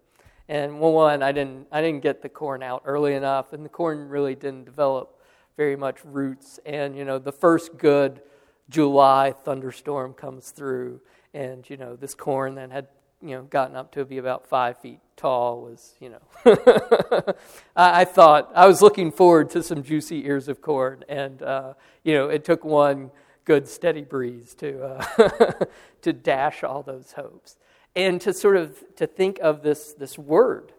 And 0.48 0.80
one, 0.80 1.22
I 1.22 1.34
didn't, 1.34 1.68
I 1.70 1.82
didn't 1.82 2.02
get 2.02 2.22
the 2.22 2.30
corn 2.30 2.64
out 2.64 2.82
early 2.86 3.16
enough, 3.16 3.52
and 3.52 3.66
the 3.66 3.70
corn 3.70 4.08
really 4.08 4.36
didn't 4.36 4.64
develop 4.64 5.19
very 5.60 5.76
much 5.76 5.98
roots. 6.06 6.58
And, 6.66 6.96
you 6.96 7.04
know, 7.04 7.20
the 7.20 7.34
first 7.34 7.78
good 7.78 8.22
July 8.70 9.34
thunderstorm 9.44 10.14
comes 10.14 10.52
through, 10.52 11.02
and, 11.34 11.70
you 11.70 11.76
know, 11.76 11.98
this 11.98 12.16
corn 12.16 12.56
that 12.56 12.72
had, 12.72 12.88
you 13.22 13.32
know, 13.32 13.42
gotten 13.42 13.76
up 13.76 13.92
to 13.92 14.06
be 14.06 14.20
about 14.20 14.48
five 14.48 14.78
feet 14.78 15.02
tall 15.18 15.60
was, 15.60 15.96
you 16.00 16.12
know, 16.12 16.22
I, 17.76 18.02
I, 18.02 18.06
thought 18.06 18.50
I 18.56 18.68
was 18.68 18.82
looking 18.82 19.12
forward 19.12 19.50
to 19.50 19.62
some 19.62 19.84
juicy 19.84 20.26
ears 20.26 20.48
of 20.48 20.62
corn. 20.62 21.04
And, 21.10 21.42
uh, 21.42 21.74
you 22.06 22.14
know, 22.14 22.30
it 22.30 22.46
took 22.46 22.64
one 22.64 23.12
good 23.44 23.68
steady 23.68 24.04
breeze 24.04 24.56
to 24.60 24.82
uh, 24.82 25.66
to 26.02 26.14
dash 26.14 26.64
all 26.64 26.84
those 26.84 27.12
hopes 27.12 27.58
and 27.98 28.22
to 28.22 28.32
sort 28.32 28.56
of 28.56 28.82
to 28.96 29.06
think 29.06 29.40
of 29.42 29.62
this 29.62 29.92
this 29.92 30.18
word 30.18 30.72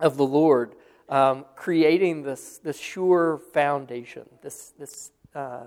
of 0.00 0.16
the 0.16 0.26
Lord 0.26 0.74
um, 1.08 1.44
creating 1.56 2.22
this 2.22 2.58
this 2.58 2.78
sure 2.78 3.40
foundation 3.52 4.28
this 4.42 4.72
this 4.78 5.10
uh, 5.34 5.64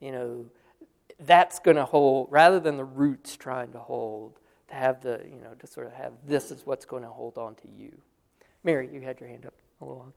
you 0.00 0.12
know 0.12 0.46
that's 1.20 1.58
going 1.58 1.76
to 1.76 1.84
hold 1.84 2.28
rather 2.30 2.60
than 2.60 2.76
the 2.76 2.84
roots 2.84 3.36
trying 3.36 3.72
to 3.72 3.78
hold 3.78 4.38
to 4.68 4.74
have 4.74 5.00
the 5.00 5.20
you 5.24 5.40
know 5.40 5.54
to 5.58 5.66
sort 5.66 5.86
of 5.86 5.92
have 5.92 6.12
this 6.26 6.50
is 6.50 6.64
what's 6.64 6.84
going 6.84 7.02
to 7.02 7.08
hold 7.08 7.38
on 7.38 7.54
to 7.56 7.68
you. 7.68 7.96
Mary 8.64 8.88
you 8.92 9.00
had 9.00 9.20
your 9.20 9.28
hand 9.28 9.46
up 9.46 9.54
a 9.80 9.84
little 9.84 9.98
while 9.98 10.12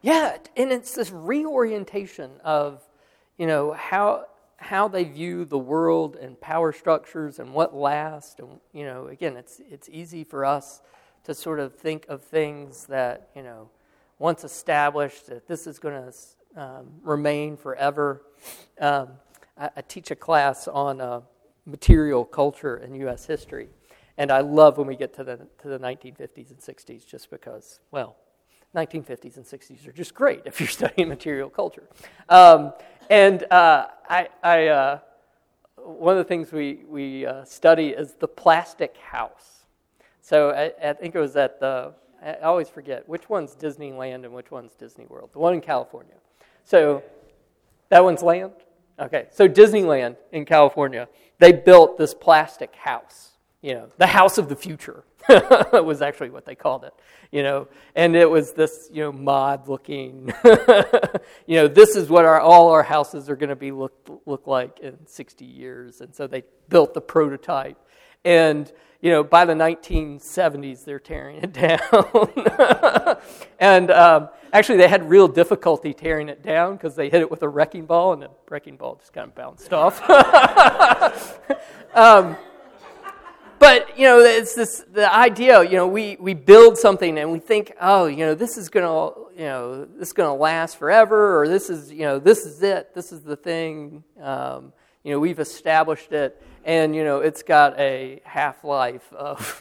Yeah, 0.00 0.36
and 0.56 0.70
it's 0.70 0.94
this 0.94 1.10
reorientation 1.10 2.30
of, 2.44 2.82
you 3.36 3.46
know, 3.46 3.72
how 3.72 4.26
how 4.60 4.88
they 4.88 5.04
view 5.04 5.44
the 5.44 5.58
world 5.58 6.16
and 6.16 6.40
power 6.40 6.72
structures 6.72 7.38
and 7.38 7.54
what 7.54 7.74
lasts. 7.74 8.36
And 8.38 8.60
you 8.72 8.84
know, 8.84 9.08
again, 9.08 9.36
it's 9.36 9.60
it's 9.70 9.88
easy 9.88 10.24
for 10.24 10.44
us 10.44 10.82
to 11.24 11.34
sort 11.34 11.60
of 11.60 11.74
think 11.74 12.06
of 12.08 12.22
things 12.22 12.86
that 12.86 13.30
you 13.34 13.42
know, 13.42 13.70
once 14.18 14.44
established, 14.44 15.26
that 15.28 15.46
this 15.46 15.66
is 15.66 15.78
going 15.78 15.94
to 15.94 16.60
um, 16.60 16.86
remain 17.02 17.56
forever. 17.56 18.22
Um, 18.80 19.10
I, 19.56 19.70
I, 19.76 19.80
teach 19.82 20.10
a 20.10 20.16
class 20.16 20.66
on 20.66 21.00
uh, 21.00 21.20
material 21.66 22.24
culture 22.24 22.78
in 22.78 22.94
U.S. 22.96 23.26
history, 23.26 23.68
and 24.16 24.30
I 24.30 24.40
love 24.40 24.78
when 24.78 24.86
we 24.86 24.96
get 24.96 25.14
to 25.14 25.24
the 25.24 25.46
to 25.62 25.68
the 25.68 25.78
1950s 25.78 26.50
and 26.50 26.58
60s, 26.58 27.06
just 27.06 27.30
because, 27.30 27.80
well, 27.90 28.16
1950s 28.74 29.36
and 29.36 29.44
60s 29.44 29.86
are 29.86 29.92
just 29.92 30.14
great 30.14 30.42
if 30.44 30.60
you're 30.60 30.68
studying 30.80 31.08
material 31.08 31.50
culture. 31.50 31.88
Um, 32.28 32.72
and 33.10 33.50
uh, 33.50 33.86
I, 34.08 34.28
I 34.42 34.66
uh, 34.68 34.98
one 35.76 36.16
of 36.16 36.18
the 36.18 36.28
things 36.28 36.52
we, 36.52 36.80
we 36.86 37.26
uh, 37.26 37.44
study 37.44 37.88
is 37.88 38.14
the 38.14 38.28
plastic 38.28 38.96
house. 38.98 39.64
So 40.20 40.50
I, 40.50 40.90
I, 40.90 40.92
think 40.92 41.14
it 41.14 41.20
was 41.20 41.36
at 41.36 41.58
the, 41.60 41.94
I 42.22 42.34
always 42.42 42.68
forget, 42.68 43.08
which 43.08 43.30
one's 43.30 43.54
Disneyland 43.54 44.24
and 44.24 44.32
which 44.32 44.50
one's 44.50 44.74
Disney 44.74 45.06
World? 45.06 45.30
The 45.32 45.38
one 45.38 45.54
in 45.54 45.62
California. 45.62 46.16
So 46.64 47.02
that 47.88 48.04
one's 48.04 48.22
land? 48.22 48.52
Okay, 49.00 49.28
so 49.30 49.48
Disneyland 49.48 50.16
in 50.32 50.44
California, 50.44 51.08
they 51.38 51.52
built 51.52 51.96
this 51.96 52.12
plastic 52.12 52.74
house, 52.74 53.30
you 53.62 53.72
know, 53.72 53.88
the 53.96 54.08
house 54.08 54.36
of 54.38 54.48
the 54.48 54.56
future. 54.56 55.04
was 55.28 56.02
actually 56.02 56.30
what 56.30 56.44
they 56.44 56.54
called 56.54 56.84
it, 56.84 56.92
you 57.32 57.42
know. 57.42 57.68
And 57.94 58.14
it 58.16 58.28
was 58.28 58.52
this, 58.52 58.88
you 58.92 59.02
know, 59.02 59.12
mod 59.12 59.68
looking, 59.68 60.32
you 61.46 61.56
know, 61.56 61.68
this 61.68 61.96
is 61.96 62.08
what 62.08 62.24
our 62.24 62.40
all 62.40 62.68
our 62.70 62.82
houses 62.82 63.28
are 63.28 63.36
going 63.36 63.48
to 63.50 63.56
be 63.56 63.72
look 63.72 64.22
look 64.26 64.46
like 64.46 64.80
in 64.80 65.06
60 65.06 65.44
years. 65.44 66.00
And 66.00 66.14
so 66.14 66.26
they 66.26 66.44
built 66.68 66.94
the 66.94 67.00
prototype, 67.00 67.78
and 68.24 68.70
you 69.00 69.10
know, 69.10 69.22
by 69.22 69.44
the 69.44 69.54
1970s 69.54 70.84
they're 70.84 70.98
tearing 70.98 71.36
it 71.42 71.52
down. 71.54 73.38
and 73.58 73.90
um, 73.90 74.28
Actually, 74.52 74.78
they 74.78 74.88
had 74.88 75.08
real 75.08 75.28
difficulty 75.28 75.92
tearing 75.92 76.28
it 76.28 76.42
down 76.42 76.74
because 76.74 76.96
they 76.96 77.10
hit 77.10 77.20
it 77.20 77.30
with 77.30 77.42
a 77.42 77.48
wrecking 77.48 77.84
ball, 77.84 78.14
and 78.14 78.22
the 78.22 78.30
wrecking 78.48 78.76
ball 78.76 78.96
just 78.96 79.12
kind 79.12 79.28
of 79.28 79.34
bounced 79.34 79.72
off. 79.72 80.00
um, 81.94 82.36
but 83.58 83.98
you 83.98 84.04
know, 84.04 84.20
it's 84.20 84.54
this 84.54 84.84
the 84.92 85.12
idea. 85.12 85.62
You 85.62 85.76
know, 85.76 85.86
we 85.86 86.16
we 86.20 86.34
build 86.34 86.78
something 86.78 87.18
and 87.18 87.32
we 87.32 87.38
think, 87.38 87.72
oh, 87.80 88.06
you 88.06 88.18
know, 88.18 88.34
this 88.34 88.56
is 88.56 88.68
gonna, 88.68 89.10
you 89.36 89.44
know, 89.44 89.84
this 89.84 90.08
is 90.08 90.12
gonna 90.12 90.34
last 90.34 90.78
forever, 90.78 91.40
or 91.40 91.48
this 91.48 91.70
is, 91.70 91.90
you 91.92 92.02
know, 92.02 92.18
this 92.18 92.46
is 92.46 92.62
it. 92.62 92.94
This 92.94 93.12
is 93.12 93.22
the 93.22 93.36
thing. 93.36 94.04
Um, 94.20 94.72
you 95.04 95.12
know, 95.12 95.20
we've 95.20 95.38
established 95.38 96.12
it, 96.12 96.42
and 96.64 96.94
you 96.94 97.04
know, 97.04 97.20
it's 97.20 97.42
got 97.42 97.78
a 97.78 98.20
half 98.24 98.64
life 98.64 99.12
of, 99.12 99.60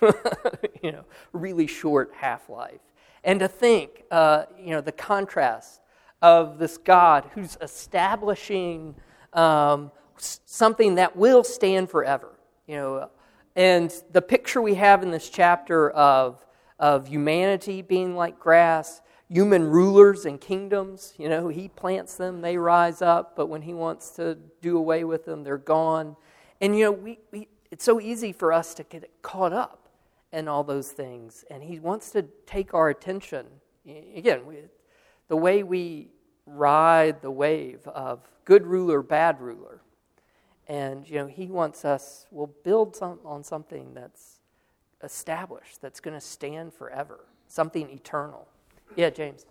you 0.84 0.92
know, 0.92 1.06
really 1.32 1.68
short 1.68 2.12
half 2.16 2.50
life. 2.50 2.82
And 3.24 3.40
to 3.40 3.48
think, 3.48 4.04
uh, 4.12 4.46
you 4.60 4.72
know, 4.72 4.82
the 4.82 4.92
contrast 4.92 5.82
of 6.22 6.60
this 6.60 6.78
God 6.78 7.30
who's 7.34 7.58
establishing 7.62 8.96
um, 9.34 9.92
something 10.18 10.96
that 10.96 11.16
will 11.16 11.44
stand 11.44 11.90
forever. 11.90 12.32
You 12.68 12.76
know, 12.76 13.10
and 13.58 13.94
the 14.12 14.22
picture 14.22 14.62
we 14.62 14.76
have 14.76 15.04
in 15.04 15.12
this 15.12 15.30
chapter 15.30 15.90
of, 15.90 16.46
of 16.80 17.08
humanity 17.08 17.82
being 17.82 18.16
like 18.16 18.40
grass, 18.40 19.02
human 19.28 19.68
rulers 19.68 20.26
and 20.26 20.40
kingdoms, 20.40 21.14
you 21.18 21.28
know, 21.28 21.50
he 21.50 21.68
plants 21.68 22.16
them, 22.16 22.40
they 22.40 22.58
rise 22.58 23.02
up, 23.02 23.36
but 23.36 23.48
when 23.48 23.64
he 23.64 23.74
wants 23.74 24.12
to 24.12 24.38
do 24.62 24.78
away 24.78 25.04
with 25.04 25.26
them, 25.26 25.44
they're 25.44 25.58
gone. 25.58 26.16
And, 26.62 26.78
you 26.78 26.86
know, 26.86 26.92
we, 26.94 27.20
we, 27.34 27.50
it's 27.72 27.84
so 27.84 28.00
easy 28.00 28.32
for 28.32 28.54
us 28.54 28.74
to 28.76 28.84
get 28.84 29.10
caught 29.22 29.54
up 29.54 29.90
in 30.32 30.48
all 30.48 30.64
those 30.64 30.92
things. 30.92 31.44
And 31.50 31.64
He 31.64 31.80
wants 31.80 32.12
to 32.12 32.24
take 32.46 32.74
our 32.74 32.90
attention. 32.90 33.46
Again, 33.86 34.46
we, 34.46 34.58
the 35.28 35.38
way 35.38 35.64
we 35.64 36.10
ride 36.46 37.22
the 37.22 37.32
wave 37.32 37.88
of 37.88 38.22
good 38.46 38.66
ruler, 38.66 39.02
bad 39.02 39.42
ruler. 39.42 39.82
And, 40.68 41.10
you 41.10 41.18
know, 41.18 41.28
He 41.28 41.48
wants 41.48 41.86
us, 41.86 42.26
we'll 42.32 42.54
build 42.64 42.96
some, 42.96 43.20
on 43.24 43.44
something 43.44 43.94
that's 43.94 44.40
established, 45.04 45.82
that's 45.82 46.00
going 46.00 46.14
to 46.14 46.22
stand 46.22 46.74
forever, 46.74 47.26
something 47.48 47.90
eternal. 47.90 48.48
Yeah, 48.96 49.10
James. 49.10 49.46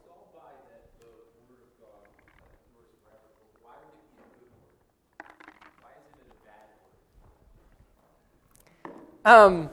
Um, 9.25 9.71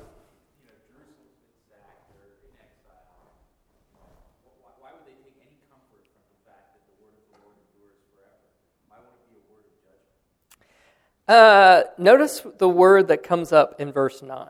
Uh, 11.28 11.84
notice 11.98 12.46
the 12.58 12.68
word 12.68 13.08
that 13.08 13.24
comes 13.24 13.52
up 13.52 13.80
in 13.80 13.92
verse 13.92 14.22
9. 14.22 14.48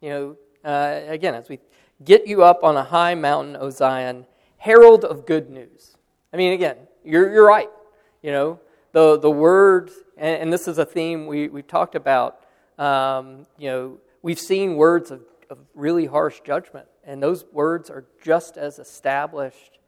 You 0.00 0.10
know, 0.10 0.36
uh, 0.64 1.00
again, 1.06 1.34
as 1.34 1.48
we 1.48 1.58
get 2.04 2.26
you 2.26 2.42
up 2.42 2.62
on 2.62 2.76
a 2.76 2.84
high 2.84 3.14
mountain, 3.14 3.56
O 3.56 3.70
Zion, 3.70 4.26
herald 4.58 5.04
of 5.04 5.26
good 5.26 5.48
news. 5.48 5.96
I 6.32 6.36
mean, 6.36 6.52
again, 6.52 6.76
you're, 7.04 7.32
you're 7.32 7.46
right. 7.46 7.70
You 8.22 8.32
know, 8.32 8.60
the, 8.92 9.18
the 9.18 9.30
word, 9.30 9.90
and, 10.18 10.42
and 10.42 10.52
this 10.52 10.68
is 10.68 10.78
a 10.78 10.84
theme 10.84 11.26
we, 11.26 11.48
we've 11.48 11.66
talked 11.66 11.94
about. 11.94 12.40
Um, 12.78 13.46
you 13.58 13.70
know, 13.70 13.98
we've 14.22 14.38
seen 14.38 14.76
words 14.76 15.10
of, 15.10 15.22
of 15.48 15.58
really 15.74 16.06
harsh 16.06 16.40
judgment, 16.44 16.86
and 17.04 17.22
those 17.22 17.44
words 17.52 17.88
are 17.88 18.04
just 18.22 18.58
as 18.58 18.78
established 18.78 19.78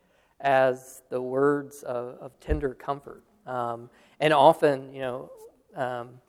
as 0.40 1.03
the 1.11 1.20
words 1.20 1.82
of, 1.82 2.16
of 2.20 2.40
tender 2.40 2.74
comfort. 2.74 3.22
Um, 3.47 3.90
and 4.20 4.32
often, 4.32 4.93
you 4.93 5.01
know, 5.01 5.30
um, 5.76 6.20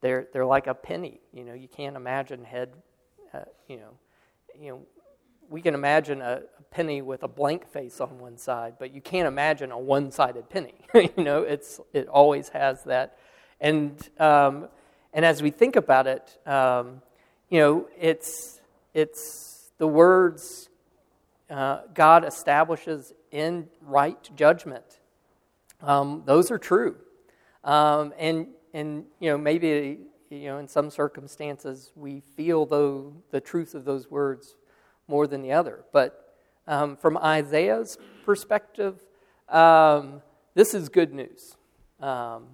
they're 0.00 0.28
they're 0.32 0.46
like 0.46 0.66
a 0.66 0.74
penny. 0.74 1.20
You 1.32 1.44
know, 1.44 1.54
you 1.54 1.68
can't 1.68 1.96
imagine 1.96 2.44
head. 2.44 2.70
Uh, 3.32 3.40
you 3.66 3.76
know, 3.76 3.90
you 4.58 4.70
know, 4.70 4.80
we 5.48 5.60
can 5.60 5.74
imagine 5.74 6.20
a, 6.20 6.42
a, 6.58 6.62
penny 6.70 7.02
with 7.02 7.22
a 7.22 7.28
blank 7.28 7.66
face 7.66 8.00
on 8.00 8.18
one 8.18 8.36
side, 8.36 8.74
but 8.78 8.94
you 8.94 9.00
can't 9.00 9.26
imagine 9.26 9.70
a 9.70 9.78
one-sided 9.78 10.48
penny. 10.48 10.74
you 10.94 11.24
know, 11.24 11.42
it's 11.42 11.80
it 11.92 12.08
always 12.08 12.50
has 12.50 12.82
that, 12.84 13.18
and 13.60 14.08
um, 14.18 14.68
and 15.12 15.24
as 15.24 15.42
we 15.42 15.50
think 15.50 15.76
about 15.76 16.06
it, 16.06 16.38
um, 16.46 17.02
you 17.48 17.58
know, 17.58 17.88
it's 17.98 18.60
it's 18.94 19.70
the 19.78 19.86
words 19.86 20.68
uh, 21.50 21.80
God 21.94 22.24
establishes 22.24 23.12
in 23.30 23.68
right 23.80 24.28
judgment. 24.36 25.00
Um, 25.82 26.22
those 26.26 26.50
are 26.50 26.58
true, 26.58 26.96
um, 27.64 28.12
and 28.18 28.48
and 28.74 29.04
you 29.20 29.30
know 29.30 29.38
maybe 29.38 29.98
you 30.30 30.46
know 30.46 30.58
in 30.58 30.68
some 30.68 30.90
circumstances 30.90 31.92
we 31.94 32.20
feel 32.36 32.66
though 32.66 33.12
the 33.30 33.40
truth 33.40 33.74
of 33.74 33.84
those 33.84 34.10
words 34.10 34.56
more 35.06 35.26
than 35.26 35.42
the 35.42 35.52
other. 35.52 35.84
But 35.92 36.36
um, 36.66 36.96
from 36.96 37.16
isaiah's 37.18 37.98
perspective 38.24 39.00
um, 39.48 40.22
this 40.54 40.74
is 40.74 40.88
good 40.88 41.14
news. 41.14 41.56
Um, 42.00 42.48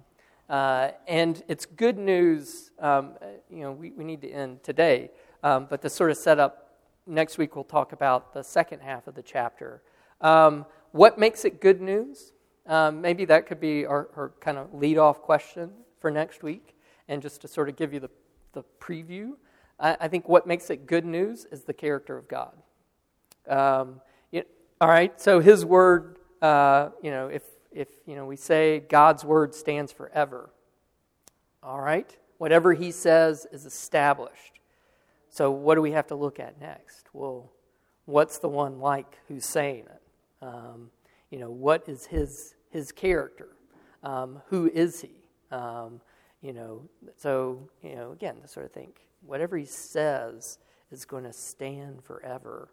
uh, 0.49 0.91
and 1.07 1.43
it's 1.47 1.65
good 1.65 1.97
news 1.97 2.71
um, 2.79 3.13
you 3.49 3.61
know 3.61 3.71
we, 3.71 3.91
we 3.91 4.03
need 4.03 4.21
to 4.21 4.29
end 4.29 4.63
today. 4.63 5.11
Um, 5.43 5.67
but 5.69 5.81
to 5.81 5.89
sort 5.89 6.11
of 6.11 6.17
set 6.17 6.39
up 6.39 6.79
next 7.05 7.37
week 7.37 7.55
we'll 7.55 7.65
talk 7.65 7.91
about 7.91 8.33
the 8.33 8.43
second 8.43 8.81
half 8.81 9.07
of 9.07 9.15
the 9.15 9.23
chapter. 9.23 9.81
Um, 10.21 10.65
what 10.91 11.19
makes 11.19 11.45
it 11.45 11.59
good 11.59 11.81
news? 11.81 12.31
Maybe 12.67 13.25
that 13.25 13.45
could 13.45 13.59
be 13.59 13.85
our, 13.85 14.09
our 14.15 14.31
kind 14.39 14.57
of 14.57 14.73
lead 14.73 14.97
off 14.97 15.21
question 15.21 15.71
for 16.05 16.11
next 16.11 16.43
week. 16.43 16.75
And 17.07 17.19
just 17.19 17.41
to 17.41 17.47
sort 17.47 17.67
of 17.67 17.75
give 17.75 17.91
you 17.91 17.99
the, 17.99 18.11
the 18.53 18.63
preview, 18.79 19.31
I, 19.79 19.97
I 20.01 20.07
think 20.07 20.29
what 20.29 20.45
makes 20.45 20.69
it 20.69 20.85
good 20.85 21.03
news 21.03 21.47
is 21.51 21.63
the 21.63 21.73
character 21.73 22.15
of 22.15 22.27
God. 22.27 22.53
Um, 23.47 24.01
all 24.79 24.87
right, 24.87 25.19
so 25.19 25.39
His 25.39 25.65
word, 25.65 26.19
uh, 26.43 26.89
you 27.01 27.09
know, 27.09 27.29
if, 27.29 27.41
if 27.71 27.87
you 28.05 28.15
know, 28.15 28.27
we 28.27 28.35
say 28.35 28.81
God's 28.81 29.25
word 29.25 29.55
stands 29.55 29.91
forever, 29.91 30.51
all 31.63 31.81
right, 31.81 32.15
whatever 32.37 32.73
He 32.73 32.91
says 32.91 33.47
is 33.51 33.65
established. 33.65 34.59
So 35.29 35.49
what 35.49 35.73
do 35.73 35.81
we 35.81 35.93
have 35.93 36.05
to 36.07 36.15
look 36.15 36.39
at 36.39 36.61
next? 36.61 37.07
Well, 37.13 37.51
what's 38.05 38.37
the 38.37 38.49
one 38.49 38.79
like 38.79 39.17
who's 39.27 39.45
saying 39.45 39.85
it? 39.85 40.01
Um, 40.45 40.91
you 41.31 41.39
know, 41.39 41.49
what 41.49 41.89
is 41.89 42.05
his 42.05 42.53
his 42.69 42.91
character? 42.91 43.49
Um, 44.03 44.43
who 44.49 44.69
is 44.69 45.01
he? 45.01 45.24
Um, 45.51 46.01
you 46.41 46.53
know, 46.53 46.81
so, 47.17 47.69
you 47.81 47.95
know, 47.95 48.11
again, 48.11 48.35
to 48.41 48.47
sort 48.47 48.65
of 48.65 48.71
think, 48.71 49.01
whatever 49.25 49.57
he 49.57 49.65
says 49.65 50.59
is 50.91 51.05
going 51.05 51.23
to 51.23 51.33
stand 51.33 52.03
forever. 52.03 52.69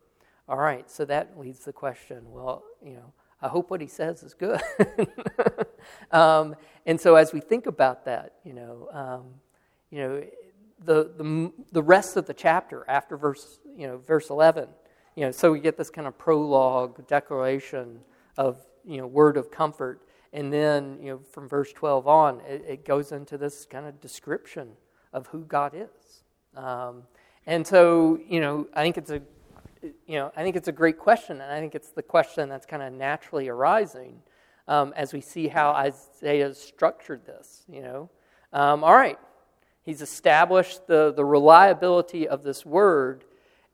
All 0.48 0.58
right, 0.58 0.90
so 0.90 1.04
that 1.06 1.38
leads 1.38 1.64
the 1.64 1.72
question 1.72 2.20
well, 2.30 2.64
you 2.84 2.94
know, 2.94 3.12
I 3.40 3.48
hope 3.48 3.70
what 3.70 3.80
he 3.80 3.86
says 3.86 4.22
is 4.22 4.34
good. 4.34 4.60
um, 6.10 6.54
and 6.86 7.00
so 7.00 7.16
as 7.16 7.32
we 7.32 7.40
think 7.40 7.66
about 7.66 8.04
that, 8.04 8.34
you 8.44 8.52
know, 8.52 8.88
um, 8.92 9.24
you 9.90 9.98
know, 9.98 10.24
the, 10.84 11.10
the, 11.16 11.52
the 11.72 11.82
rest 11.82 12.16
of 12.16 12.26
the 12.26 12.34
chapter 12.34 12.84
after 12.88 13.16
verse, 13.16 13.58
you 13.76 13.86
know, 13.86 13.98
verse 13.98 14.30
11, 14.30 14.68
you 15.16 15.24
know, 15.24 15.30
so 15.30 15.52
we 15.52 15.60
get 15.60 15.76
this 15.76 15.90
kind 15.90 16.06
of 16.06 16.16
prologue 16.18 17.06
declaration 17.06 18.00
of, 18.36 18.58
you 18.84 18.96
know, 18.96 19.06
word 19.06 19.36
of 19.36 19.50
comfort. 19.50 20.02
And 20.32 20.52
then, 20.52 20.98
you 21.00 21.10
know, 21.10 21.20
from 21.30 21.48
verse 21.48 21.72
12 21.72 22.06
on, 22.06 22.40
it, 22.40 22.64
it 22.66 22.84
goes 22.84 23.12
into 23.12 23.36
this 23.36 23.66
kind 23.66 23.86
of 23.86 24.00
description 24.00 24.68
of 25.12 25.26
who 25.26 25.44
God 25.44 25.74
is. 25.74 26.22
Um, 26.56 27.02
and 27.46 27.66
so, 27.66 28.18
you 28.26 28.40
know, 28.40 28.66
I 28.74 28.82
think 28.82 28.96
it's 28.96 29.10
a, 29.10 29.20
you 30.06 30.16
know, 30.16 30.32
I 30.36 30.42
think 30.42 30.56
it's 30.56 30.68
a 30.68 30.72
great 30.72 30.98
question, 30.98 31.40
and 31.40 31.52
I 31.52 31.60
think 31.60 31.74
it's 31.74 31.90
the 31.90 32.02
question 32.02 32.48
that's 32.48 32.66
kind 32.66 32.82
of 32.82 32.92
naturally 32.92 33.48
arising 33.48 34.22
um, 34.68 34.92
as 34.96 35.12
we 35.12 35.20
see 35.20 35.48
how 35.48 35.72
Isaiah 35.72 36.54
structured 36.54 37.26
this. 37.26 37.64
You 37.68 37.82
know, 37.82 38.10
um, 38.52 38.84
all 38.84 38.94
right, 38.94 39.18
he's 39.82 40.00
established 40.00 40.86
the 40.86 41.12
the 41.12 41.24
reliability 41.24 42.28
of 42.28 42.44
this 42.44 42.64
word, 42.64 43.24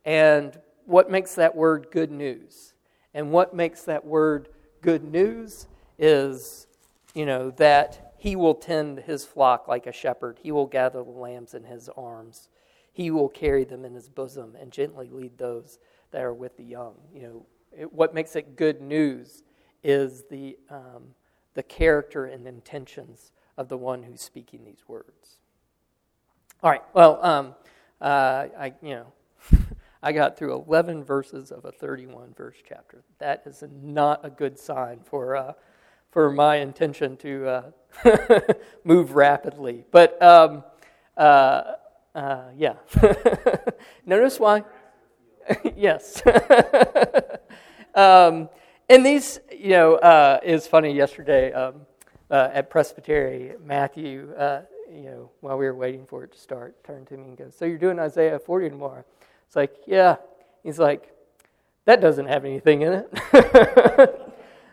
and 0.05 0.59
what 0.87 1.11
makes 1.11 1.35
that 1.35 1.55
word 1.55 1.89
good 1.91 2.11
news, 2.11 2.73
and 3.13 3.31
what 3.31 3.55
makes 3.55 3.83
that 3.83 4.07
word 4.07 4.49
good 4.81 5.05
news 5.05 5.67
is, 5.99 6.67
you 7.15 7.27
know, 7.27 7.51
that 7.53 8.15
he 8.19 8.37
will 8.37 8.55
tend 8.55 9.01
his 9.01 9.25
flock 9.25 9.69
like 9.69 9.87
a 9.87 9.93
shepherd. 9.93 10.39
He 10.43 10.53
will 10.53 10.67
gather 10.67 11.03
the 11.03 11.11
lambs 11.11 11.55
in 11.55 11.65
his 11.65 11.89
arms. 11.91 12.49
He 12.93 13.11
will 13.11 13.29
carry 13.29 13.65
them 13.65 13.85
in 13.85 13.95
his 13.95 14.09
bosom 14.09 14.57
and 14.61 14.73
gently 14.73 15.09
lead 15.11 15.39
those 15.39 15.79
that 16.11 16.23
are 16.23 16.35
with 16.35 16.57
the 16.57 16.65
young. 16.65 16.95
You 17.13 17.23
know, 17.23 17.47
it, 17.77 17.93
what 17.93 18.15
makes 18.15 18.35
it 18.35 18.57
good 18.57 18.81
news 18.81 19.45
is 19.85 20.25
the, 20.31 20.59
um, 20.71 21.15
the 21.55 21.63
character 21.63 22.25
and 22.27 22.47
intentions 22.47 23.33
of 23.57 23.69
the 23.69 23.77
one 23.77 24.03
who's 24.03 24.23
speaking 24.23 24.65
these 24.65 24.85
words. 24.89 25.39
All 26.63 26.71
right. 26.71 26.83
Well, 26.93 27.25
um, 27.25 27.55
uh, 28.01 28.47
I 28.59 28.73
you 28.83 28.95
know, 28.97 29.13
I 30.03 30.13
got 30.13 30.37
through 30.37 30.55
11 30.55 31.05
verses 31.05 31.53
of 31.53 31.65
a 31.65 31.73
31 31.73 32.35
verse 32.35 32.57
chapter. 32.69 33.05
That 33.19 33.43
is 33.47 33.63
not 33.83 34.25
a 34.25 34.31
good 34.31 34.59
sign 34.59 35.01
for, 35.05 35.37
uh, 35.37 35.53
for 36.11 36.31
my 36.31 36.57
intention 36.57 37.17
to 37.19 37.47
uh, 37.47 37.63
move 38.85 39.15
rapidly. 39.15 39.85
But 39.91 40.21
um, 40.23 40.65
uh, 41.17 41.75
uh 42.15 42.45
yeah. 42.57 42.75
Notice 44.07 44.41
why? 44.41 44.65
yes. 45.77 46.23
um, 47.95 48.49
and 48.89 49.05
these, 49.05 49.41
you 49.51 49.71
know, 49.71 49.97
uh, 49.97 50.41
is 50.43 50.67
funny 50.67 50.95
yesterday 50.95 51.53
um, 51.53 51.83
uh, 52.31 52.51
at 52.53 52.71
Presbytery, 52.71 53.55
Matthew, 53.65 54.35
you 54.91 55.03
know, 55.03 55.31
while 55.41 55.59
we 55.59 55.67
were 55.67 55.75
waiting 55.75 56.07
for 56.07 56.25
it 56.25 56.33
to 56.33 56.39
start, 56.39 56.83
turned 56.83 57.07
to 57.09 57.17
me 57.17 57.29
and 57.29 57.37
goes, 57.37 57.55
So 57.55 57.67
you're 57.67 57.79
doing 57.79 57.99
Isaiah 57.99 58.39
40 58.39 58.71
tomorrow? 58.71 59.05
It's 59.47 59.57
like, 59.57 59.75
Yeah. 59.87 60.17
He's 60.63 60.79
like, 60.79 61.13
That 61.85 62.01
doesn't 62.01 62.27
have 62.27 62.45
anything 62.45 62.83
in 62.83 63.05
it. 63.05 64.25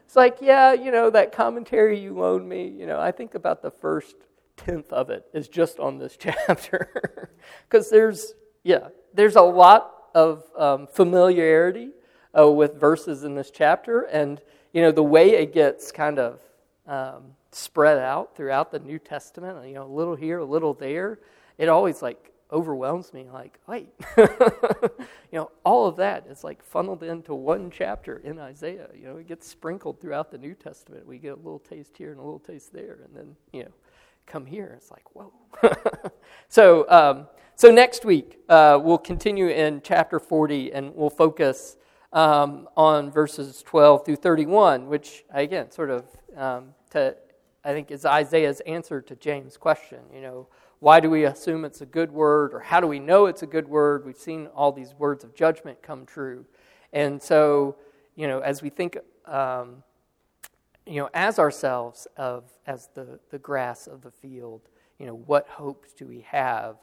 It's 0.05 0.15
like, 0.15 0.37
Yeah, 0.41 0.73
you 0.73 0.91
know, 0.91 1.09
that 1.09 1.31
commentary 1.31 1.99
you 1.99 2.13
loaned 2.17 2.47
me, 2.47 2.67
you 2.67 2.85
know, 2.85 2.99
I 2.99 3.11
think 3.11 3.35
about 3.35 3.61
the 3.61 3.71
first 3.71 4.15
tenth 4.57 4.91
of 4.93 5.09
it 5.09 5.25
is 5.33 5.47
just 5.47 5.79
on 5.79 5.97
this 5.97 6.17
chapter. 6.19 7.29
Because 7.69 7.89
there's, 7.89 8.33
yeah, 8.63 8.89
there's 9.13 9.35
a 9.35 9.41
lot 9.41 9.91
of 10.13 10.43
um, 10.57 10.87
familiarity 10.87 11.89
uh, 12.37 12.49
with 12.49 12.79
verses 12.79 13.23
in 13.23 13.35
this 13.35 13.51
chapter. 13.51 14.01
And, 14.03 14.41
you 14.71 14.81
know, 14.81 14.91
the 14.91 15.03
way 15.03 15.31
it 15.31 15.53
gets 15.53 15.91
kind 15.91 16.19
of. 16.19 16.39
Um, 16.87 17.35
spread 17.55 17.97
out 17.97 18.35
throughout 18.35 18.69
the 18.69 18.79
New 18.79 18.99
Testament, 18.99 19.65
you 19.65 19.75
know, 19.75 19.85
a 19.85 19.87
little 19.87 20.15
here, 20.15 20.39
a 20.39 20.45
little 20.45 20.73
there, 20.73 21.19
it 21.57 21.69
always 21.69 22.01
like 22.01 22.31
overwhelms 22.51 23.13
me 23.13 23.27
like, 23.31 23.59
wait, 23.67 23.89
you 24.17 24.27
know, 25.33 25.51
all 25.63 25.87
of 25.87 25.95
that 25.97 26.27
is 26.27 26.43
like 26.43 26.63
funneled 26.63 27.03
into 27.03 27.33
one 27.33 27.71
chapter 27.71 28.17
in 28.17 28.39
Isaiah. 28.39 28.87
You 28.93 29.05
know, 29.05 29.17
it 29.17 29.27
gets 29.27 29.47
sprinkled 29.47 29.99
throughout 29.99 30.31
the 30.31 30.37
New 30.37 30.53
Testament. 30.53 31.07
We 31.07 31.17
get 31.17 31.33
a 31.33 31.37
little 31.37 31.59
taste 31.59 31.97
here 31.97 32.11
and 32.11 32.19
a 32.19 32.23
little 32.23 32.39
taste 32.39 32.71
there, 32.73 32.99
and 33.05 33.15
then, 33.15 33.35
you 33.51 33.63
know, 33.63 33.71
come 34.25 34.45
here. 34.45 34.73
It's 34.77 34.91
like, 34.91 35.05
whoa. 35.15 35.33
so, 36.47 36.89
um, 36.89 37.27
so 37.55 37.71
next 37.71 38.05
week, 38.05 38.39
uh, 38.49 38.79
we'll 38.81 38.97
continue 38.97 39.47
in 39.47 39.81
chapter 39.83 40.19
40 40.19 40.73
and 40.73 40.95
we'll 40.95 41.09
focus 41.09 41.77
um, 42.13 42.67
on 42.77 43.11
verses 43.11 43.63
12 43.63 44.05
through 44.05 44.15
31, 44.17 44.87
which, 44.87 45.25
again, 45.31 45.71
sort 45.71 45.89
of 45.89 46.05
um, 46.35 46.73
to 46.91 47.15
I 47.65 47.73
think, 47.73 47.89
is 47.89 48.05
Isaiah's 48.05 48.59
answer 48.61 49.01
to 49.01 49.15
James' 49.15 49.57
question. 49.57 49.99
You 50.13 50.21
know, 50.21 50.47
why 50.85 50.99
do 50.99 51.09
we 51.09 51.23
assume 51.25 51.65
it's 51.65 51.81
a 51.81 51.85
good 51.87 52.11
word, 52.11 52.53
or 52.53 52.59
how 52.59 52.79
do 52.79 52.85
we 52.85 52.99
know 52.99 53.25
it's 53.25 53.41
a 53.41 53.47
good 53.47 53.67
word? 53.67 54.05
We've 54.05 54.15
seen 54.15 54.45
all 54.53 54.71
these 54.71 54.93
words 54.99 55.23
of 55.23 55.33
judgment 55.33 55.81
come 55.81 56.05
true. 56.05 56.45
And 56.93 57.19
so, 57.19 57.77
you 58.15 58.27
know, 58.27 58.41
as 58.41 58.61
we 58.61 58.69
think, 58.69 58.99
um, 59.25 59.81
you 60.85 61.01
know, 61.01 61.09
as 61.15 61.39
ourselves 61.39 62.07
of 62.17 62.43
as 62.67 62.89
the, 62.93 63.19
the 63.31 63.39
grass 63.39 63.87
of 63.87 64.03
the 64.03 64.11
field, 64.11 64.61
you 64.99 65.07
know, 65.07 65.15
what 65.15 65.47
hopes 65.47 65.91
do 65.91 66.05
we 66.05 66.21
have? 66.29 66.75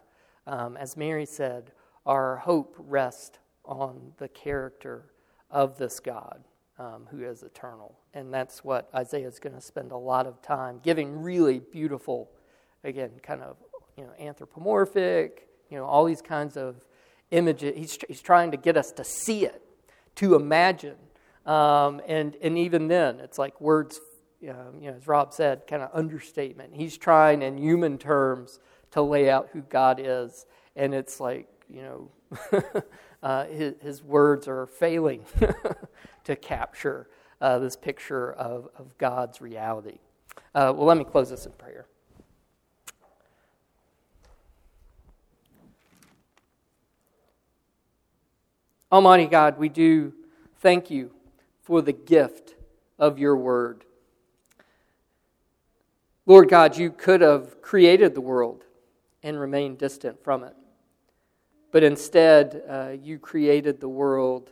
Um, 0.49 0.77
as 0.77 0.97
Mary 0.97 1.25
said, 1.25 1.71
our 2.05 2.39
hope 2.39 2.75
rests 2.77 3.39
on 3.65 4.15
the 4.19 4.27
character 4.27 5.13
of 5.49 5.79
this 5.79 6.01
God 6.01 6.43
um, 6.77 7.07
who 7.09 7.23
is 7.23 7.45
eternal. 7.45 7.97
And 8.15 8.35
that's 8.35 8.65
what 8.65 8.91
Isaiah 8.97 9.29
is 9.29 9.39
going 9.39 9.55
to 9.55 9.63
spend 9.63 9.93
a 9.93 9.97
lot 9.97 10.27
of 10.27 10.43
time 10.43 10.81
giving 10.83 11.23
really 11.23 11.61
beautiful, 11.61 12.33
again, 12.83 13.13
kind 13.23 13.43
of 13.43 13.59
you 13.97 14.05
know, 14.05 14.11
anthropomorphic, 14.19 15.49
you 15.71 15.77
know, 15.79 15.85
all 15.85 16.05
these 16.05 16.23
kinds 16.23 16.57
of 16.57 16.85
images. 17.31 17.75
He's, 17.77 17.99
he's 18.09 18.21
trying 18.21 18.51
to 18.51 18.57
get 18.57 18.77
us 18.77 18.93
to 18.93 19.05
see 19.05 19.45
it, 19.45 19.63
to 20.17 20.35
imagine. 20.35 20.97
Um, 21.47 22.01
and, 22.07 22.37
and 22.43 22.57
even 22.57 22.89
then, 22.89 23.21
it's 23.21 23.39
like 23.39 23.61
words, 23.61 24.01
um, 24.49 24.81
you 24.81 24.91
know, 24.91 24.97
as 24.97 25.07
Rob 25.07 25.33
said, 25.33 25.67
kind 25.67 25.83
of 25.83 25.91
understatement. 25.93 26.75
He's 26.75 26.97
trying 26.97 27.43
in 27.43 27.59
human 27.59 27.99
terms 27.99 28.61
to 28.93 29.03
lay 29.03 29.29
out 29.29 29.49
who 29.53 29.63
God 29.63 30.01
is. 30.01 30.47
And 30.77 30.95
it's 30.95 31.21
like, 31.21 31.49
you 31.69 31.83
know, 31.83 32.11
uh, 33.23 33.47
his, 33.47 33.75
his 33.81 34.03
words 34.03 34.47
are 34.49 34.67
failing 34.67 35.25
to 36.25 36.37
capture 36.37 37.09
uh, 37.41 37.59
this 37.59 37.77
picture 37.77 38.33
of, 38.33 38.69
of 38.79 38.97
God's 38.99 39.41
reality. 39.41 39.99
Uh, 40.55 40.73
well, 40.75 40.87
let 40.87 40.97
me 40.97 41.05
close 41.05 41.31
this 41.31 41.47
in 41.47 41.53
prayer. 41.53 41.87
Almighty 48.93 49.25
God, 49.25 49.57
we 49.57 49.71
do 49.71 50.13
thank 50.59 50.91
you 50.91 51.13
for 51.63 51.81
the 51.81 51.95
gift 51.95 52.57
of 52.99 53.19
your 53.19 53.35
word. 53.35 53.87
Lord 56.27 56.51
God, 56.51 56.77
you 56.77 56.91
could 56.91 57.23
have 57.23 57.63
created 57.63 58.15
the 58.15 58.21
world 58.21 58.67
and 59.23 59.41
remained 59.41 59.79
distant 59.79 60.23
from 60.23 60.45
it. 60.45 60.55
But 61.71 61.83
instead, 61.83 62.63
uh, 62.69 62.91
you 63.03 63.19
created 63.19 63.81
the 63.81 63.89
world 63.89 64.51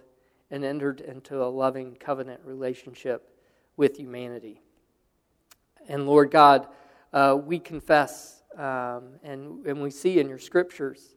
and 0.51 0.65
entered 0.65 1.03
into 1.03 1.43
a 1.43 1.45
loving 1.45 1.95
covenant 1.97 2.41
relationship 2.43 3.37
with 3.77 3.99
humanity. 3.99 4.63
And 5.87 6.07
Lord 6.07 6.31
God, 6.31 6.67
uh, 7.13 7.37
we 7.39 7.59
confess 7.59 8.43
um, 8.57 9.11
and, 9.23 9.67
and 9.67 9.83
we 9.83 9.91
see 9.91 10.19
in 10.19 10.31
your 10.31 10.39
scriptures 10.39 11.15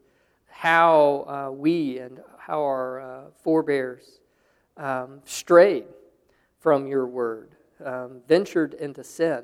how 0.53 1.25
uh, 1.27 1.51
we 1.51 1.97
and 1.97 2.21
how 2.37 2.61
our 2.61 3.01
uh, 3.01 3.21
forebears 3.43 4.21
um, 4.77 5.19
strayed 5.25 5.85
from 6.59 6.87
your 6.87 7.05
word, 7.07 7.55
um, 7.83 8.21
ventured 8.27 8.73
into 8.75 9.03
sin. 9.03 9.43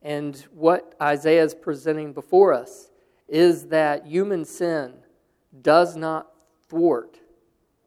And 0.00 0.36
what 0.54 0.94
Isaiah 1.02 1.44
is 1.44 1.54
presenting 1.54 2.12
before 2.12 2.54
us 2.54 2.90
is 3.28 3.66
that 3.66 4.06
human 4.06 4.44
sin 4.44 4.94
does 5.60 5.96
not 5.96 6.28
thwart 6.68 7.18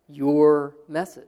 your 0.08 0.76
message. 0.88 1.26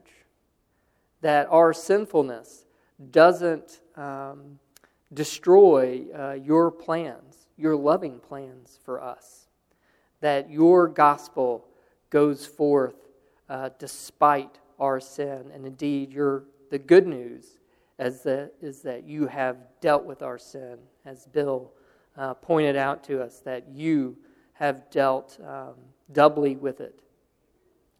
That 1.22 1.48
our 1.50 1.74
sinfulness 1.74 2.66
doesn't 3.12 3.82
um, 3.96 4.60
destroy 5.14 6.04
uh, 6.14 6.34
your 6.34 6.70
plans, 6.70 7.48
your 7.58 7.76
loving 7.76 8.20
plans 8.20 8.78
for 8.84 9.02
us. 9.02 9.45
That 10.26 10.50
your 10.50 10.88
gospel 10.88 11.66
goes 12.10 12.48
forth 12.48 12.96
uh, 13.48 13.70
despite 13.78 14.60
our 14.80 15.00
sin. 15.00 15.52
And 15.54 15.68
indeed, 15.68 16.12
your, 16.12 16.46
the 16.72 16.80
good 16.80 17.06
news 17.06 17.60
as 18.00 18.24
the, 18.24 18.52
is 18.60 18.82
that 18.82 19.04
you 19.04 19.28
have 19.28 19.58
dealt 19.82 20.04
with 20.04 20.24
our 20.24 20.40
sin, 20.40 20.80
as 21.06 21.28
Bill 21.28 21.72
uh, 22.18 22.34
pointed 22.34 22.76
out 22.76 23.04
to 23.04 23.22
us, 23.22 23.40
that 23.42 23.68
you 23.70 24.18
have 24.54 24.90
dealt 24.90 25.38
um, 25.46 25.76
doubly 26.12 26.56
with 26.56 26.82
it 26.82 27.04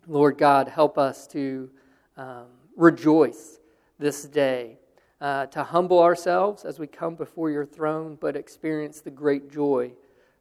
Lord 0.08 0.38
God, 0.38 0.68
help 0.68 0.98
us 0.98 1.26
to 1.28 1.70
um, 2.18 2.46
rejoice 2.76 3.60
this 3.98 4.24
day, 4.26 4.78
uh, 5.20 5.48
to 5.48 5.64
humble 5.64 6.00
ourselves 6.00 6.64
as 6.64 6.78
we 6.78 6.86
come 6.86 7.16
before 7.16 7.50
your 7.50 7.66
throne, 7.66 8.18
but 8.20 8.36
experience 8.36 9.02
the 9.02 9.10
great 9.10 9.50
joy 9.50 9.92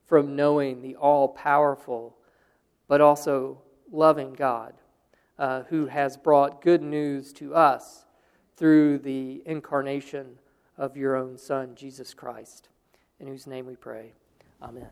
from 0.07 0.37
knowing 0.37 0.83
the 0.83 0.97
all 0.97 1.29
powerful, 1.29 2.17
but 2.89 3.01
also 3.01 3.59
loving 3.91 4.33
God 4.33 4.75
uh, 5.39 5.63
who 5.65 5.87
has 5.87 6.17
brought 6.17 6.63
good 6.63 6.83
news 6.83 7.33
to 7.35 7.55
us 7.55 8.05
through 8.57 8.99
the 8.99 9.43
incarnation 9.47 10.39
of 10.77 10.97
your 10.97 11.17
own 11.17 11.39
Son, 11.39 11.75
Jesus 11.75 12.15
Christ, 12.15 12.69
in 13.21 13.27
whose 13.27 13.47
name 13.47 13.67
we 13.67 13.77
pray. 13.77 14.13
Amen. 14.63 14.89